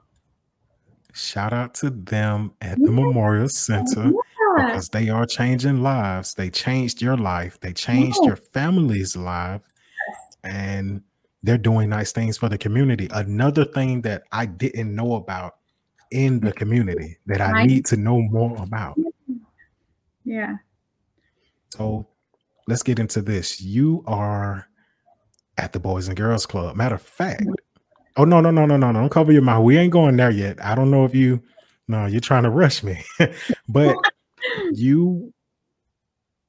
Shout 1.13 1.53
out 1.53 1.73
to 1.75 1.89
them 1.89 2.53
at 2.61 2.77
the 2.77 2.85
yeah. 2.85 3.01
Memorial 3.01 3.49
Center 3.49 4.11
because 4.57 4.89
they 4.89 5.09
are 5.09 5.25
changing 5.25 5.81
lives. 5.81 6.33
They 6.33 6.49
changed 6.49 7.01
your 7.01 7.17
life. 7.17 7.59
They 7.59 7.73
changed 7.73 8.17
yeah. 8.21 8.29
your 8.29 8.35
family's 8.35 9.15
life, 9.15 9.61
and 10.43 11.01
they're 11.41 11.57
doing 11.57 11.89
nice 11.89 12.11
things 12.11 12.37
for 12.37 12.49
the 12.49 12.57
community. 12.57 13.07
Another 13.11 13.65
thing 13.65 14.01
that 14.03 14.23
I 14.31 14.45
didn't 14.45 14.93
know 14.93 15.15
about 15.15 15.55
in 16.11 16.39
the 16.41 16.51
community 16.51 17.17
that 17.27 17.41
I 17.41 17.63
need 17.65 17.85
to 17.87 17.97
know 17.97 18.21
more 18.21 18.55
about. 18.61 18.97
Yeah. 20.29 20.57
So 21.71 22.05
let's 22.67 22.83
get 22.83 22.99
into 22.99 23.23
this. 23.23 23.59
You 23.59 24.03
are 24.05 24.67
at 25.57 25.73
the 25.73 25.79
Boys 25.79 26.07
and 26.07 26.15
Girls 26.15 26.45
Club. 26.45 26.75
Matter 26.75 26.95
of 26.95 27.01
fact, 27.01 27.43
oh 28.15 28.25
no, 28.25 28.39
no, 28.39 28.51
no, 28.51 28.67
no, 28.67 28.77
no, 28.77 28.91
no. 28.91 28.99
don't 28.99 29.09
cover 29.09 29.31
your 29.31 29.41
mouth. 29.41 29.63
We 29.63 29.77
ain't 29.77 29.91
going 29.91 30.17
there 30.17 30.29
yet. 30.29 30.63
I 30.63 30.75
don't 30.75 30.91
know 30.91 31.03
if 31.03 31.15
you 31.15 31.41
no, 31.87 32.05
you're 32.05 32.21
trying 32.21 32.43
to 32.43 32.51
rush 32.51 32.83
me. 32.83 33.03
but 33.67 33.95
you 34.73 35.33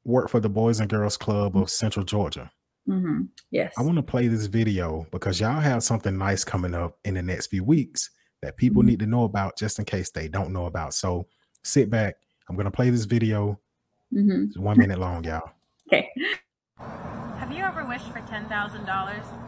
work 0.05 0.29
for 0.29 0.41
the 0.41 0.51
Boys 0.51 0.79
and 0.81 0.91
Girls 0.91 1.17
Club 1.17 1.57
of 1.57 1.71
Central 1.71 2.05
Georgia. 2.05 2.51
Mm-hmm. 2.87 3.23
Yes. 3.51 3.73
I 3.79 3.83
want 3.83 3.97
to 3.97 4.03
play 4.03 4.29
this 4.29 4.45
video 4.45 5.07
because 5.11 5.41
y'all 5.41 5.59
have 5.59 5.83
something 5.83 6.19
nice 6.19 6.45
coming 6.45 6.75
up 6.75 6.99
in 7.07 7.15
the 7.15 7.23
next 7.23 7.47
few 7.47 7.65
weeks 7.65 8.11
that 8.43 8.59
people 8.59 8.83
mm-hmm. 8.83 8.91
need 8.91 8.99
to 8.99 9.07
know 9.07 9.25
about 9.25 9.57
just 9.57 9.79
in 9.79 9.87
case 9.87 10.11
they 10.11 10.29
don't 10.29 10.53
know 10.53 10.67
about. 10.67 10.93
So 10.93 11.27
sit 11.65 11.89
back. 11.89 12.17
I'm 12.51 12.57
going 12.57 12.67
to 12.67 12.71
play 12.71 12.91
this 12.91 13.07
video. 13.07 13.59
Mm-hmm. 14.15 14.45
It's 14.45 14.59
one 14.59 14.79
minute 14.79 14.99
long, 14.99 15.25
y'all. 15.25 15.51
Okay. 15.93 16.09
Have 16.79 17.51
you 17.51 17.65
ever 17.65 17.85
wished 17.85 18.13
for 18.13 18.21
$10,000? 18.21 18.47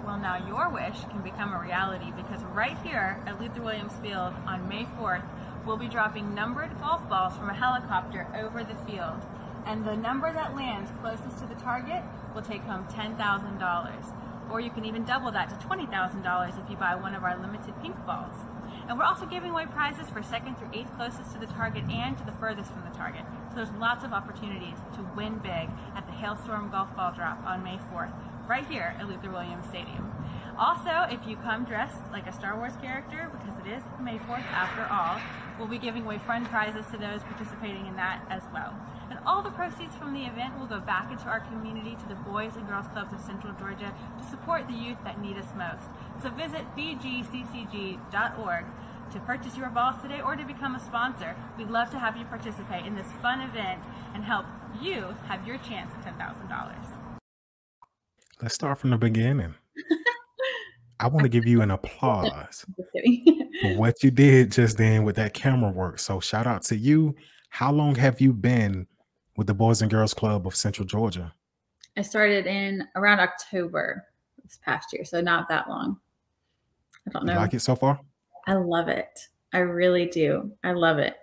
Well, 0.04 0.18
now 0.18 0.44
your 0.44 0.68
wish 0.70 0.98
can 1.08 1.22
become 1.22 1.52
a 1.52 1.60
reality 1.60 2.10
because 2.16 2.42
right 2.46 2.76
here 2.82 3.22
at 3.26 3.40
Luther 3.40 3.62
Williams 3.62 3.92
Field 4.02 4.34
on 4.44 4.68
May 4.68 4.86
4th, 4.98 5.22
we'll 5.64 5.76
be 5.76 5.86
dropping 5.86 6.34
numbered 6.34 6.76
golf 6.80 7.08
balls 7.08 7.36
from 7.36 7.48
a 7.48 7.54
helicopter 7.54 8.26
over 8.34 8.64
the 8.64 8.74
field. 8.90 9.24
And 9.66 9.84
the 9.84 9.96
number 9.96 10.32
that 10.32 10.56
lands 10.56 10.90
closest 11.00 11.38
to 11.38 11.46
the 11.46 11.54
target 11.54 12.02
will 12.34 12.42
take 12.42 12.62
home 12.62 12.88
$10,000. 12.88 14.50
Or 14.50 14.60
you 14.60 14.70
can 14.70 14.84
even 14.84 15.04
double 15.04 15.30
that 15.30 15.48
to 15.50 15.66
$20,000 15.66 16.64
if 16.64 16.68
you 16.68 16.76
buy 16.76 16.96
one 16.96 17.14
of 17.14 17.22
our 17.22 17.40
limited 17.40 17.80
pink 17.80 17.94
balls. 18.04 18.36
And 18.88 18.98
we're 18.98 19.04
also 19.04 19.26
giving 19.26 19.50
away 19.50 19.66
prizes 19.66 20.10
for 20.10 20.24
second 20.24 20.58
through 20.58 20.70
eighth 20.72 20.92
closest 20.96 21.32
to 21.34 21.38
the 21.38 21.46
target 21.46 21.84
and 21.88 22.18
to 22.18 22.24
the 22.24 22.32
furthest 22.32 22.72
from 22.72 22.82
the 22.82 22.96
target. 22.96 23.22
So 23.52 23.56
there's 23.56 23.76
lots 23.78 24.02
of 24.02 24.14
opportunities 24.14 24.78
to 24.94 25.02
win 25.14 25.36
big 25.36 25.68
at 25.94 26.06
the 26.06 26.12
Hailstorm 26.12 26.70
Golf 26.70 26.96
Ball 26.96 27.12
Drop 27.12 27.44
on 27.44 27.62
May 27.62 27.76
4th, 27.92 28.14
right 28.48 28.66
here 28.66 28.96
at 28.98 29.06
Luther 29.06 29.30
Williams 29.30 29.68
Stadium. 29.68 30.10
Also, 30.58 31.04
if 31.12 31.28
you 31.28 31.36
come 31.36 31.66
dressed 31.66 32.00
like 32.10 32.26
a 32.26 32.32
Star 32.32 32.56
Wars 32.56 32.72
character, 32.80 33.30
because 33.30 33.60
it 33.60 33.68
is 33.68 33.82
May 34.00 34.16
4th 34.16 34.48
after 34.56 34.88
all, 34.90 35.20
we'll 35.58 35.68
be 35.68 35.76
giving 35.76 36.06
away 36.06 36.16
fun 36.16 36.46
prizes 36.46 36.86
to 36.92 36.96
those 36.96 37.20
participating 37.24 37.86
in 37.86 37.94
that 37.96 38.24
as 38.30 38.40
well. 38.54 38.72
And 39.10 39.18
all 39.26 39.42
the 39.42 39.50
proceeds 39.50 39.94
from 39.96 40.14
the 40.14 40.24
event 40.24 40.58
will 40.58 40.66
go 40.66 40.80
back 40.80 41.12
into 41.12 41.26
our 41.26 41.40
community 41.40 41.94
to 41.94 42.08
the 42.08 42.14
Boys 42.14 42.56
and 42.56 42.66
Girls 42.66 42.86
Clubs 42.94 43.12
of 43.12 43.20
Central 43.20 43.52
Georgia 43.52 43.92
to 44.16 44.24
support 44.30 44.66
the 44.66 44.72
youth 44.72 44.96
that 45.04 45.20
need 45.20 45.36
us 45.36 45.52
most. 45.54 45.92
So 46.22 46.30
visit 46.30 46.64
bgccg.org 46.74 48.64
to 49.12 49.20
purchase 49.20 49.56
your 49.56 49.68
balls 49.68 50.00
today 50.00 50.20
or 50.20 50.36
to 50.36 50.44
become 50.44 50.74
a 50.74 50.80
sponsor. 50.80 51.36
We'd 51.58 51.68
love 51.68 51.90
to 51.90 51.98
have 51.98 52.16
you 52.16 52.24
participate 52.24 52.86
in 52.86 52.94
this 52.94 53.06
fun 53.20 53.40
event 53.40 53.82
and 54.14 54.24
help 54.24 54.46
you 54.80 55.14
have 55.28 55.46
your 55.46 55.58
chance 55.58 55.92
at 55.92 56.18
$10,000. 56.18 57.20
Let's 58.40 58.54
start 58.54 58.78
from 58.78 58.90
the 58.90 58.98
beginning. 58.98 59.54
I 60.98 61.08
want 61.08 61.24
to 61.24 61.28
give 61.28 61.46
you 61.46 61.62
an 61.62 61.70
applause 61.70 62.64
for 63.62 63.76
what 63.76 64.02
you 64.02 64.10
did 64.10 64.52
just 64.52 64.78
then 64.78 65.04
with 65.04 65.16
that 65.16 65.34
camera 65.34 65.70
work. 65.70 65.98
So 65.98 66.20
shout 66.20 66.46
out 66.46 66.62
to 66.64 66.76
you. 66.76 67.14
How 67.50 67.72
long 67.72 67.94
have 67.96 68.20
you 68.20 68.32
been 68.32 68.86
with 69.36 69.46
the 69.46 69.54
Boys 69.54 69.82
and 69.82 69.90
Girls 69.90 70.14
Club 70.14 70.46
of 70.46 70.54
Central 70.54 70.86
Georgia? 70.86 71.34
I 71.96 72.02
started 72.02 72.46
in 72.46 72.84
around 72.96 73.20
October 73.20 74.04
this 74.42 74.58
past 74.64 74.92
year, 74.92 75.04
so 75.04 75.20
not 75.20 75.48
that 75.50 75.68
long. 75.68 75.98
I 77.06 77.10
don't 77.10 77.26
know. 77.26 77.34
You 77.34 77.38
like 77.40 77.54
it 77.54 77.60
so 77.60 77.76
far? 77.76 78.00
I 78.46 78.54
love 78.54 78.88
it. 78.88 79.28
I 79.52 79.58
really 79.58 80.06
do. 80.06 80.52
I 80.64 80.72
love 80.72 80.98
it. 80.98 81.14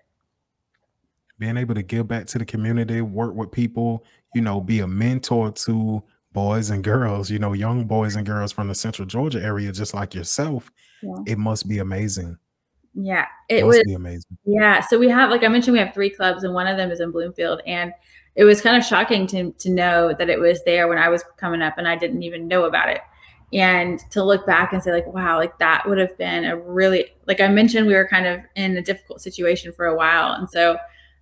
Being 1.38 1.58
able 1.58 1.76
to 1.76 1.84
give 1.84 2.08
back 2.08 2.26
to 2.28 2.38
the 2.38 2.46
community, 2.46 3.02
work 3.02 3.34
with 3.34 3.52
people, 3.52 4.06
you 4.36 4.42
know, 4.42 4.60
be 4.60 4.80
a 4.80 4.88
mentor 4.88 5.52
to 5.52 6.04
boys 6.32 6.70
and 6.70 6.84
girls, 6.84 7.32
you 7.32 7.40
know, 7.40 7.54
young 7.54 7.86
boys 7.86 8.16
and 8.16 8.26
girls 8.26 8.52
from 8.52 8.68
the 8.68 8.76
Central 8.76 9.06
Georgia 9.06 9.42
area, 9.42 9.72
just 9.72 9.94
like 9.94 10.14
yourself, 10.14 10.72
yeah. 11.02 11.16
it 11.26 11.38
must 11.38 11.68
be 11.68 11.80
amazing. 11.80 12.38
Yeah, 12.94 13.26
it, 13.48 13.60
it 13.60 13.66
was 13.66 13.82
amazing. 13.96 14.38
Yeah, 14.46 14.82
so 14.82 14.98
we 15.00 15.10
have, 15.10 15.30
like 15.30 15.44
I 15.44 15.48
mentioned, 15.48 15.74
we 15.74 15.80
have 15.80 15.94
three 15.94 16.10
clubs, 16.10 16.44
and 16.44 16.54
one 16.54 16.68
of 16.68 16.78
them 16.78 16.92
is 16.92 17.00
in 17.00 17.12
Bloomfield, 17.12 17.62
and 17.66 17.94
it 18.36 18.44
was 18.44 18.62
kind 18.62 18.76
of 18.76 18.84
shocking 18.84 19.28
to 19.28 19.52
to 19.52 19.70
know 19.70 20.14
that 20.18 20.30
it 20.30 20.40
was 20.40 20.64
there 20.64 20.88
when 20.88 20.98
I 20.98 21.10
was 21.10 21.24
coming 21.38 21.62
up, 21.62 21.78
and 21.78 21.88
I 21.88 21.96
didn't 21.96 22.24
even 22.24 22.48
know 22.48 22.66
about 22.66 22.90
it. 22.90 23.02
And 23.52 24.00
to 24.12 24.24
look 24.24 24.46
back 24.46 24.74
and 24.74 24.84
say, 24.84 24.92
like, 24.92 25.08
wow, 25.08 25.38
like 25.38 25.58
that 25.58 25.88
would 25.88 25.98
have 25.98 26.16
been 26.18 26.46
a 26.46 26.56
really, 26.56 27.08
like 27.26 27.42
I 27.42 27.48
mentioned, 27.48 27.88
we 27.88 27.96
were 27.96 28.08
kind 28.08 28.28
of 28.28 28.42
in 28.56 28.78
a 28.78 28.82
difficult 28.82 29.22
situation 29.22 29.74
for 29.74 29.86
a 29.88 29.96
while, 29.96 30.34
and 30.34 30.50
so 30.50 30.78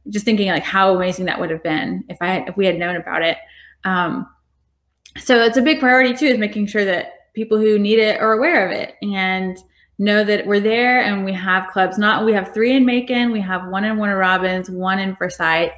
just 0.09 0.25
thinking 0.25 0.49
like 0.49 0.63
how 0.63 0.95
amazing 0.95 1.25
that 1.25 1.39
would 1.39 1.49
have 1.49 1.63
been 1.63 2.03
if 2.09 2.17
I 2.21 2.27
had, 2.27 2.49
if 2.49 2.57
we 2.57 2.65
had 2.65 2.77
known 2.77 2.95
about 2.95 3.21
it. 3.21 3.37
Um, 3.83 4.27
so 5.17 5.41
it's 5.41 5.57
a 5.57 5.61
big 5.61 5.79
priority 5.79 6.13
too 6.13 6.27
is 6.27 6.37
making 6.37 6.67
sure 6.67 6.85
that 6.85 7.33
people 7.33 7.57
who 7.57 7.79
need 7.79 7.99
it 7.99 8.19
are 8.19 8.33
aware 8.33 8.65
of 8.65 8.71
it 8.71 8.95
and 9.01 9.57
know 9.99 10.23
that 10.23 10.45
we're 10.45 10.59
there 10.59 11.01
and 11.01 11.25
we 11.25 11.33
have 11.33 11.67
clubs. 11.71 11.97
Not 11.97 12.25
we 12.25 12.33
have 12.33 12.53
three 12.53 12.75
in 12.75 12.85
macon 12.85 13.31
we 13.31 13.41
have 13.41 13.67
one 13.67 13.83
in 13.83 13.97
warner 13.97 14.17
robins 14.17 14.69
one 14.69 14.99
in 14.99 15.15
forsyth 15.15 15.71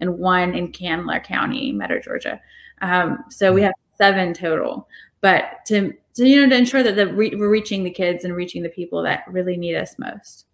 and 0.00 0.18
one 0.18 0.54
in 0.54 0.72
candler 0.72 1.20
county 1.20 1.72
metro 1.72 2.00
georgia. 2.00 2.40
Um, 2.82 3.24
so 3.28 3.52
we 3.52 3.62
have 3.62 3.74
seven 3.96 4.32
total 4.34 4.88
but 5.20 5.64
to, 5.66 5.92
to 6.14 6.26
you 6.26 6.40
know 6.40 6.48
to 6.48 6.56
ensure 6.56 6.82
that 6.82 6.96
the 6.96 7.06
re- 7.06 7.34
we're 7.34 7.50
reaching 7.50 7.84
the 7.84 7.90
kids 7.90 8.24
and 8.24 8.34
reaching 8.34 8.62
the 8.62 8.68
people 8.68 9.02
that 9.02 9.24
really 9.28 9.56
need 9.56 9.76
us 9.76 9.96
most 9.98 10.46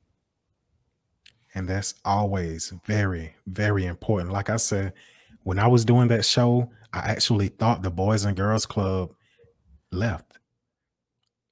and 1.54 1.68
that's 1.68 1.94
always 2.04 2.72
very 2.84 3.34
very 3.46 3.86
important 3.86 4.30
like 4.30 4.50
i 4.50 4.56
said 4.56 4.92
when 5.44 5.58
i 5.58 5.66
was 5.66 5.84
doing 5.84 6.08
that 6.08 6.24
show 6.24 6.70
I 6.96 7.10
actually 7.10 7.48
thought 7.48 7.82
the 7.82 7.90
Boys 7.90 8.24
and 8.24 8.34
Girls 8.34 8.64
Club 8.64 9.12
left. 9.92 10.38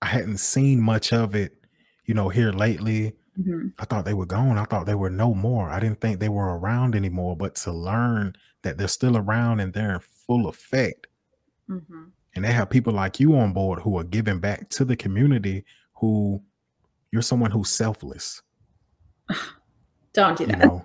I 0.01 0.07
hadn't 0.07 0.39
seen 0.39 0.81
much 0.81 1.13
of 1.13 1.35
it, 1.35 1.67
you 2.07 2.15
know, 2.15 2.31
here 2.31 2.51
lately. 2.51 3.13
Mm-hmm. 3.39 3.69
I 3.79 3.85
thought 3.85 4.07
they 4.07 4.15
were 4.15 4.25
gone. 4.25 4.57
I 4.57 4.65
thought 4.65 4.87
they 4.87 4.95
were 4.95 5.11
no 5.11 5.35
more. 5.35 5.69
I 5.69 5.81
didn't 5.81 6.01
think 6.01 6.19
they 6.19 6.31
were 6.31 6.59
around 6.59 6.95
anymore. 6.95 7.37
But 7.37 7.57
to 7.57 7.73
learn 7.73 8.37
that 8.63 8.79
they're 8.79 8.89
still 8.89 9.19
around 9.19 9.61
and 9.61 9.75
they're 9.75 9.95
in 9.95 10.01
full 10.01 10.47
effect, 10.47 11.09
mm-hmm. 11.69 12.05
And 12.35 12.45
they 12.45 12.53
have 12.53 12.71
people 12.71 12.93
like 12.93 13.21
you 13.21 13.37
on 13.37 13.53
board 13.53 13.81
who 13.81 13.97
are 13.99 14.05
giving 14.05 14.41
back 14.41 14.69
to 14.71 14.85
the 14.85 14.97
community, 14.97 15.65
who 15.95 16.43
you're 17.13 17.23
someone 17.23 17.51
who's 17.51 17.71
selfless. 17.71 18.43
Don't 20.13 20.39
do 20.39 20.47
that. 20.47 20.59
You 20.59 20.65
know, 20.65 20.85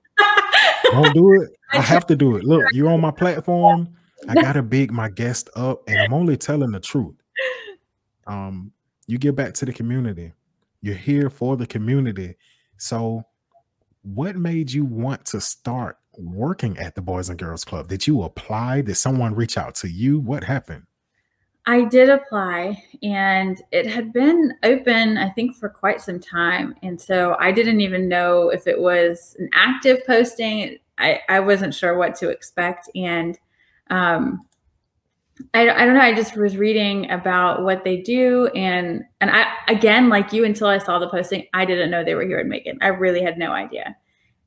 don't 0.92 1.14
do 1.14 1.42
it. 1.42 1.52
I 1.72 1.82
have 1.82 2.08
to 2.08 2.16
do 2.16 2.36
it. 2.36 2.44
Look, 2.44 2.64
you're 2.74 2.90
on 2.90 3.00
my 3.00 3.12
platform. 3.12 3.90
I 4.28 4.34
gotta 4.42 4.64
big 4.64 4.92
my 4.92 5.08
guest 5.08 5.52
up, 5.56 5.84
and 5.88 6.00
I'm 6.00 6.14
only 6.14 6.36
telling 6.36 6.72
the 6.72 6.80
truth. 6.80 7.16
Um, 8.26 8.72
you 9.06 9.18
give 9.18 9.36
back 9.36 9.54
to 9.56 9.66
the 9.66 9.74
community. 9.74 10.34
You're 10.82 10.96
here 10.96 11.30
for 11.30 11.58
the 11.58 11.68
community. 11.68 12.36
So, 12.78 13.24
what 14.02 14.36
made 14.36 14.72
you 14.72 14.86
want 14.86 15.26
to 15.26 15.42
start 15.42 15.98
working 16.18 16.78
at 16.78 16.96
the 16.96 17.02
Boys 17.02 17.30
and 17.30 17.38
Girls 17.38 17.64
Club? 17.64 17.88
Did 17.88 18.08
you 18.08 18.24
apply? 18.24 18.82
Did 18.82 18.96
someone 18.96 19.36
reach 19.36 19.58
out 19.58 19.76
to 19.76 19.90
you? 19.90 20.20
What 20.20 20.44
happened? 20.44 20.84
I 21.70 21.84
did 21.84 22.10
apply 22.10 22.84
and 23.04 23.62
it 23.72 23.86
had 23.86 24.12
been 24.12 24.56
open, 24.64 25.20
I 25.20 25.30
think, 25.30 25.56
for 25.56 25.70
quite 25.70 26.02
some 26.02 26.20
time. 26.20 26.74
And 26.82 27.00
so 27.00 27.38
I 27.40 27.52
didn't 27.52 27.80
even 27.82 28.10
know 28.10 28.50
if 28.50 28.66
it 28.66 28.80
was 28.80 29.36
an 29.38 29.52
active 29.54 30.00
posting. 30.08 30.80
I, 30.98 31.20
I 31.30 31.40
wasn't 31.40 31.76
sure 31.76 31.96
what 31.96 32.16
to 32.16 32.30
expect. 32.30 32.90
And 32.96 33.38
um, 33.92 34.42
I, 35.54 35.70
I 35.70 35.86
don't 35.86 35.94
know. 35.94 36.02
I 36.02 36.16
just 36.16 36.36
was 36.36 36.58
reading 36.58 37.12
about 37.12 37.62
what 37.62 37.84
they 37.84 37.98
do, 37.98 38.48
and 38.48 39.04
and 39.22 39.30
I 39.32 39.46
again, 39.70 40.10
like 40.10 40.34
you, 40.34 40.44
until 40.44 40.68
I 40.68 40.80
saw 40.80 41.00
the 41.00 41.08
posting, 41.08 41.46
I 41.54 41.64
didn't 41.64 41.92
know 41.92 42.04
they 42.04 42.16
were 42.16 42.26
here 42.26 42.40
in 42.40 42.50
Macon. 42.50 42.78
I 42.82 42.88
really 42.88 43.24
had 43.24 43.38
no 43.38 43.54
idea. 43.54 43.96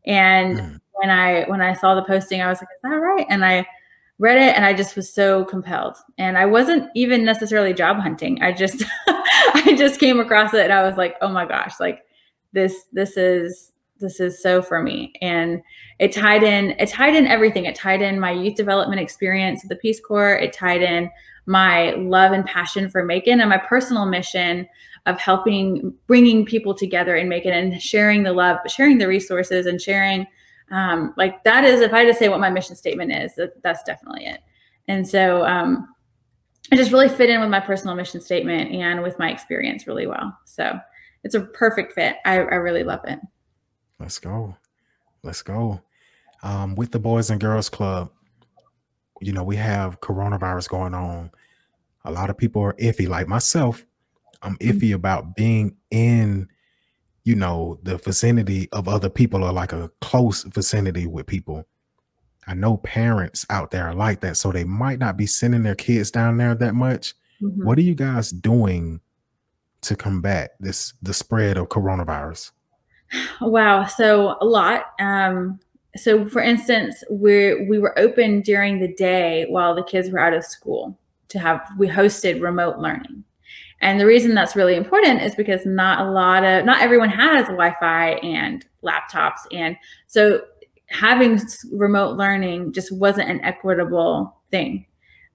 And 0.05 0.59
mm. 0.59 0.81
when 0.93 1.09
I 1.09 1.45
when 1.45 1.63
I 1.63 1.73
saw 1.73 1.95
the 1.95 2.05
posting, 2.05 2.43
I 2.43 2.49
was 2.49 2.59
like, 2.59 2.69
"Is 2.75 2.83
that 2.83 2.91
right?" 2.91 3.27
And 3.31 3.43
I 3.43 3.67
read 4.23 4.39
it, 4.39 4.55
and 4.57 4.65
I 4.65 4.73
just 4.73 4.95
was 4.95 5.13
so 5.13 5.45
compelled. 5.45 5.97
And 6.17 6.39
I 6.39 6.47
wasn't 6.47 6.89
even 6.95 7.25
necessarily 7.25 7.75
job 7.75 7.99
hunting. 7.99 8.41
I 8.41 8.53
just 8.53 8.85
I 9.09 9.75
just 9.77 9.99
came 9.99 10.21
across 10.21 10.55
it, 10.55 10.63
and 10.63 10.73
I 10.73 10.85
was 10.85 10.97
like, 10.97 11.17
"Oh 11.21 11.29
my 11.29 11.45
gosh!" 11.45 11.81
Like 11.81 12.01
this 12.53 12.87
this 12.93 13.17
is 13.17 13.73
this 13.99 14.21
is 14.21 14.43
so 14.43 14.61
for 14.61 14.83
me 14.83 15.13
and 15.23 15.63
it 15.99 16.13
tied 16.13 16.43
in 16.43 16.75
it 16.79 16.89
tied 16.89 17.15
in 17.15 17.27
everything 17.27 17.65
it 17.65 17.75
tied 17.75 18.03
in 18.03 18.21
my 18.21 18.33
youth 18.33 18.57
development 18.57 19.01
experience 19.01 19.65
at 19.65 19.69
the 19.69 19.77
peace 19.77 20.01
corps 20.01 20.35
it 20.35 20.53
tied 20.53 20.83
in 20.83 21.09
my 21.47 21.93
love 21.93 22.33
and 22.33 22.45
passion 22.45 22.91
for 22.91 23.05
macon 23.05 23.41
and 23.41 23.49
my 23.49 23.59
personal 23.59 24.05
mission 24.05 24.69
of 25.07 25.19
helping 25.19 25.95
bringing 26.07 26.45
people 26.45 26.75
together 26.75 27.17
in 27.17 27.29
macon 27.29 27.53
and 27.53 27.81
sharing 27.81 28.25
the 28.25 28.33
love 28.33 28.59
sharing 28.67 28.99
the 28.99 29.09
resources 29.09 29.67
and 29.67 29.81
sharing 29.81 30.27
um, 30.73 31.15
like 31.17 31.45
that 31.45 31.65
is 31.65 31.81
if 31.81 31.93
i 31.93 32.05
just 32.05 32.19
say 32.19 32.29
what 32.29 32.41
my 32.41 32.51
mission 32.51 32.75
statement 32.75 33.13
is 33.13 33.35
that, 33.37 33.63
that's 33.63 33.83
definitely 33.85 34.25
it 34.25 34.41
and 34.89 35.07
so 35.07 35.45
um, 35.45 35.95
it 36.71 36.77
just 36.77 36.91
really 36.91 37.09
fit 37.09 37.31
in 37.31 37.41
with 37.41 37.51
my 37.51 37.61
personal 37.61 37.95
mission 37.95 38.21
statement 38.21 38.73
and 38.73 39.03
with 39.03 39.19
my 39.19 39.31
experience 39.31 39.87
really 39.87 40.07
well 40.07 40.37
so 40.45 40.79
it's 41.23 41.35
a 41.35 41.41
perfect 41.41 41.93
fit 41.93 42.17
i, 42.25 42.35
I 42.35 42.57
really 42.57 42.83
love 42.83 43.01
it 43.05 43.21
Let's 44.03 44.19
go. 44.19 44.57
Let's 45.23 45.43
go. 45.43 45.81
Um, 46.43 46.75
with 46.75 46.91
the 46.91 46.99
Boys 46.99 47.31
and 47.31 47.41
Girls 47.41 47.69
Club, 47.69 48.11
you 49.21 49.33
know, 49.33 49.45
we 49.45 49.55
have 49.55 50.01
coronavirus 50.01 50.69
going 50.69 50.93
on. 50.93 51.31
A 52.05 52.11
lot 52.11 52.29
of 52.29 52.37
people 52.37 52.63
are 52.63 52.73
iffy, 52.73 53.09
like 53.09 53.29
myself. 53.29 53.87
I'm 54.43 54.57
mm-hmm. 54.57 54.77
iffy 54.77 54.93
about 54.93 55.37
being 55.37 55.77
in, 55.93 56.49
you 57.25 57.35
know, 57.35 57.79
the 57.83 57.99
vicinity 57.99 58.69
of 58.73 58.89
other 58.89 59.09
people 59.09 59.45
or 59.45 59.53
like 59.53 59.73
a 59.73 59.91
close 60.01 60.43
vicinity 60.45 61.07
with 61.07 61.27
people. 61.27 61.67
I 62.47 62.55
know 62.55 62.79
parents 62.79 63.47
out 63.51 63.71
there 63.71 63.87
are 63.87 63.95
like 63.95 64.21
that, 64.21 64.37
so 64.37 64.51
they 64.51 64.65
might 64.65 64.99
not 64.99 65.17
be 65.17 65.27
sending 65.27 65.63
their 65.63 65.77
kids 65.77 66.11
down 66.11 66.37
there 66.39 66.55
that 66.57 66.75
much. 66.75 67.15
Mm-hmm. 67.41 67.65
What 67.65 67.79
are 67.79 67.83
you 67.83 67.95
guys 67.95 68.31
doing 68.31 69.01
to 69.83 69.97
combat 69.97 70.53
this 70.59 70.95
the 71.03 71.15
spread 71.15 71.57
of 71.57 71.69
coronavirus? 71.69 72.51
Wow. 73.41 73.87
So 73.87 74.37
a 74.41 74.45
lot. 74.45 74.87
Um, 74.99 75.61
so 75.97 76.27
for 76.27 76.41
instance, 76.41 77.05
we 77.11 77.67
we 77.67 77.79
were 77.79 77.97
open 77.99 78.41
during 78.41 78.81
the 78.81 78.93
day 78.95 79.47
while 79.49 79.75
the 79.75 79.85
kids 79.85 80.11
were 80.11 80.19
out 80.19 80.33
of 80.33 80.45
school 80.45 80.99
to 81.29 81.39
have 81.39 81.67
we 81.79 81.89
hosted 81.89 82.43
remote 82.43 82.79
learning. 82.79 83.25
And 83.83 84.01
the 84.01 84.07
reason 84.07 84.35
that's 84.35 84.57
really 84.57 84.77
important 84.77 85.23
is 85.23 85.35
because 85.35 85.67
not 85.67 86.07
a 86.07 86.11
lot 86.11 86.45
of 86.45 86.65
not 86.65 86.81
everyone 86.81 87.11
has 87.11 87.47
Wi-Fi 87.47 88.13
and 88.23 88.65
laptops 88.83 89.41
and 89.53 89.77
so 90.07 90.43
having 90.89 91.41
remote 91.71 92.17
learning 92.17 92.73
just 92.73 92.93
wasn't 92.93 93.29
an 93.29 93.41
equitable 93.45 94.37
thing 94.51 94.87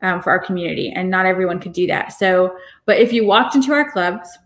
um, 0.02 0.22
for 0.22 0.32
our 0.32 0.40
community 0.40 0.92
and 0.96 1.10
not 1.10 1.26
everyone 1.26 1.60
could 1.60 1.74
do 1.74 1.88
that. 1.88 2.14
So, 2.14 2.56
but 2.86 2.98
if 2.98 3.14
you 3.14 3.26
walked 3.26 3.56
into 3.56 3.74
our 3.74 3.90
clubs 3.92 4.38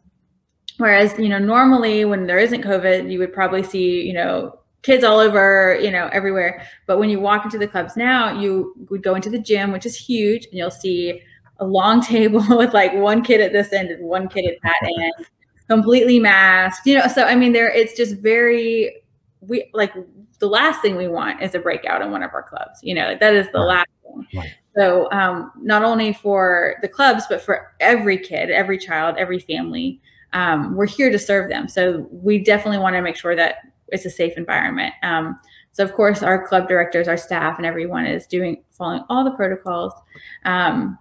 Whereas, 0.81 1.17
you 1.19 1.29
know, 1.29 1.37
normally 1.37 2.05
when 2.05 2.25
there 2.25 2.39
isn't 2.39 2.63
COVID, 2.63 3.11
you 3.11 3.19
would 3.19 3.33
probably 3.33 3.61
see, 3.61 4.01
you 4.01 4.13
know, 4.13 4.57
kids 4.81 5.03
all 5.03 5.19
over, 5.19 5.77
you 5.79 5.91
know, 5.91 6.09
everywhere. 6.11 6.65
But 6.87 6.97
when 6.97 7.07
you 7.07 7.19
walk 7.19 7.45
into 7.45 7.59
the 7.59 7.67
clubs 7.67 7.95
now, 7.95 8.39
you 8.39 8.73
would 8.89 9.03
go 9.03 9.13
into 9.13 9.29
the 9.29 9.37
gym, 9.37 9.71
which 9.71 9.85
is 9.85 9.95
huge, 9.95 10.45
and 10.45 10.55
you'll 10.55 10.71
see 10.71 11.21
a 11.61 11.65
long 11.65 12.01
table 12.01 12.43
with 12.49 12.73
like 12.73 12.93
one 12.93 13.23
kid 13.23 13.39
at 13.39 13.53
this 13.53 13.71
end 13.71 13.89
and 13.89 14.03
one 14.03 14.27
kid 14.27 14.45
at 14.45 14.57
that 14.63 14.75
end, 14.83 15.27
completely 15.69 16.19
masked. 16.19 16.85
You 16.85 16.97
know, 16.97 17.07
so 17.07 17.23
I 17.23 17.35
mean, 17.35 17.53
there 17.53 17.69
it's 17.69 17.95
just 17.95 18.17
very 18.17 19.01
we 19.39 19.69
like 19.73 19.93
the 20.39 20.47
last 20.47 20.81
thing 20.81 20.97
we 20.97 21.07
want 21.07 21.41
is 21.41 21.55
a 21.55 21.59
breakout 21.59 22.01
in 22.01 22.11
one 22.11 22.23
of 22.23 22.33
our 22.33 22.43
clubs. 22.43 22.79
You 22.81 22.95
know, 22.95 23.15
that 23.19 23.33
is 23.33 23.47
the 23.53 23.61
last 23.61 23.89
thing. 24.03 24.27
Right. 24.35 24.49
So 24.75 25.11
um, 25.11 25.51
not 25.57 25.83
only 25.83 26.13
for 26.13 26.75
the 26.81 26.87
clubs, 26.87 27.25
but 27.29 27.41
for 27.41 27.73
every 27.79 28.17
kid, 28.17 28.49
every 28.49 28.77
child, 28.77 29.15
every 29.17 29.39
family, 29.39 29.99
um, 30.33 30.75
we're 30.75 30.87
here 30.87 31.11
to 31.11 31.19
serve 31.19 31.49
them. 31.49 31.67
So 31.67 32.07
we 32.11 32.39
definitely 32.39 32.77
want 32.77 32.95
to 32.95 33.01
make 33.01 33.17
sure 33.17 33.35
that 33.35 33.55
it's 33.89 34.05
a 34.05 34.09
safe 34.09 34.37
environment. 34.37 34.93
Um, 35.03 35.39
so 35.73 35.83
of 35.83 35.93
course, 35.93 36.23
our 36.23 36.47
club 36.47 36.67
directors, 36.67 37.07
our 37.07 37.17
staff, 37.17 37.57
and 37.57 37.65
everyone 37.65 38.05
is 38.05 38.25
doing 38.25 38.63
following 38.71 39.03
all 39.09 39.23
the 39.23 39.31
protocols. 39.31 39.93
Um, 40.45 40.97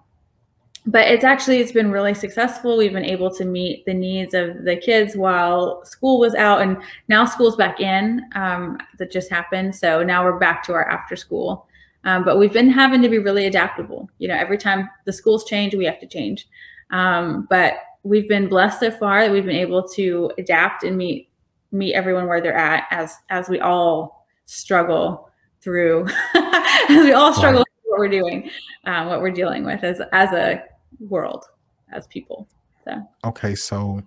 but 0.87 1.07
it's 1.09 1.25
actually 1.25 1.59
it's 1.59 1.73
been 1.73 1.91
really 1.91 2.15
successful. 2.15 2.77
We've 2.77 2.93
been 2.93 3.05
able 3.05 3.31
to 3.35 3.45
meet 3.45 3.85
the 3.85 3.95
needs 3.95 4.35
of 4.35 4.65
the 4.65 4.77
kids 4.77 5.17
while 5.17 5.85
school 5.85 6.19
was 6.19 6.35
out, 6.35 6.63
and 6.63 6.79
now 7.09 7.25
school's 7.25 7.57
back 7.57 7.81
in. 7.81 8.23
Um, 8.35 8.79
that 8.99 9.11
just 9.11 9.31
happened, 9.31 9.75
so 9.77 10.03
now 10.03 10.25
we're 10.25 10.39
back 10.39 10.63
to 10.65 10.73
our 10.73 10.89
after 10.89 11.17
school. 11.17 11.67
Um, 12.05 12.25
but 12.25 12.39
we've 12.39 12.53
been 12.53 12.71
having 12.71 13.03
to 13.03 13.09
be 13.11 13.19
really 13.19 13.45
adaptable. 13.47 14.09
You 14.19 14.29
know, 14.29 14.35
every 14.37 14.57
time 14.57 14.89
the 15.05 15.13
schools 15.13 15.45
change, 15.45 15.75
we 15.75 15.85
have 15.85 16.01
to 16.01 16.07
change. 16.07 16.49
Um, 16.91 17.47
but 17.51 17.75
we've 18.03 18.29
been 18.29 18.49
blessed 18.49 18.81
so 18.81 18.91
far 18.91 19.23
that 19.23 19.31
we've 19.33 19.45
been 19.45 19.57
able 19.57 19.87
to 19.91 20.33
adapt 20.39 20.83
and 20.85 20.97
meet 20.97 21.29
meet 21.73 21.95
everyone 21.95 22.27
where 22.27 22.41
they're 22.41 22.57
at 22.57 22.85
as 22.91 23.15
as 23.29 23.49
we 23.49 23.61
all 23.61 24.27
struggle 24.47 25.31
through 25.61 26.07
as 26.35 27.05
we 27.05 27.13
all 27.13 27.33
struggle 27.33 27.61
Right. 27.61 27.67
through 27.67 27.69
what 27.69 27.69
we're 28.01 28.09
doing, 28.09 28.51
um, 28.85 29.07
what 29.09 29.21
we're 29.21 29.31
dealing 29.31 29.65
with 29.65 29.85
as 29.85 30.01
as 30.13 30.33
a 30.33 30.65
world, 30.99 31.45
as 31.93 32.07
people. 32.09 32.49
So 32.85 32.93
Okay, 33.25 33.55
so 33.55 34.03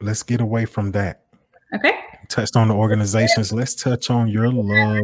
let's 0.00 0.22
get 0.22 0.40
away 0.40 0.64
from 0.64 0.90
that. 0.92 1.24
okay, 1.74 1.92
Touched 2.28 2.56
on 2.56 2.68
the 2.68 2.74
organizations. 2.74 3.52
Let's 3.52 3.74
touch 3.74 4.10
on 4.10 4.28
your 4.28 4.50
love 4.50 5.02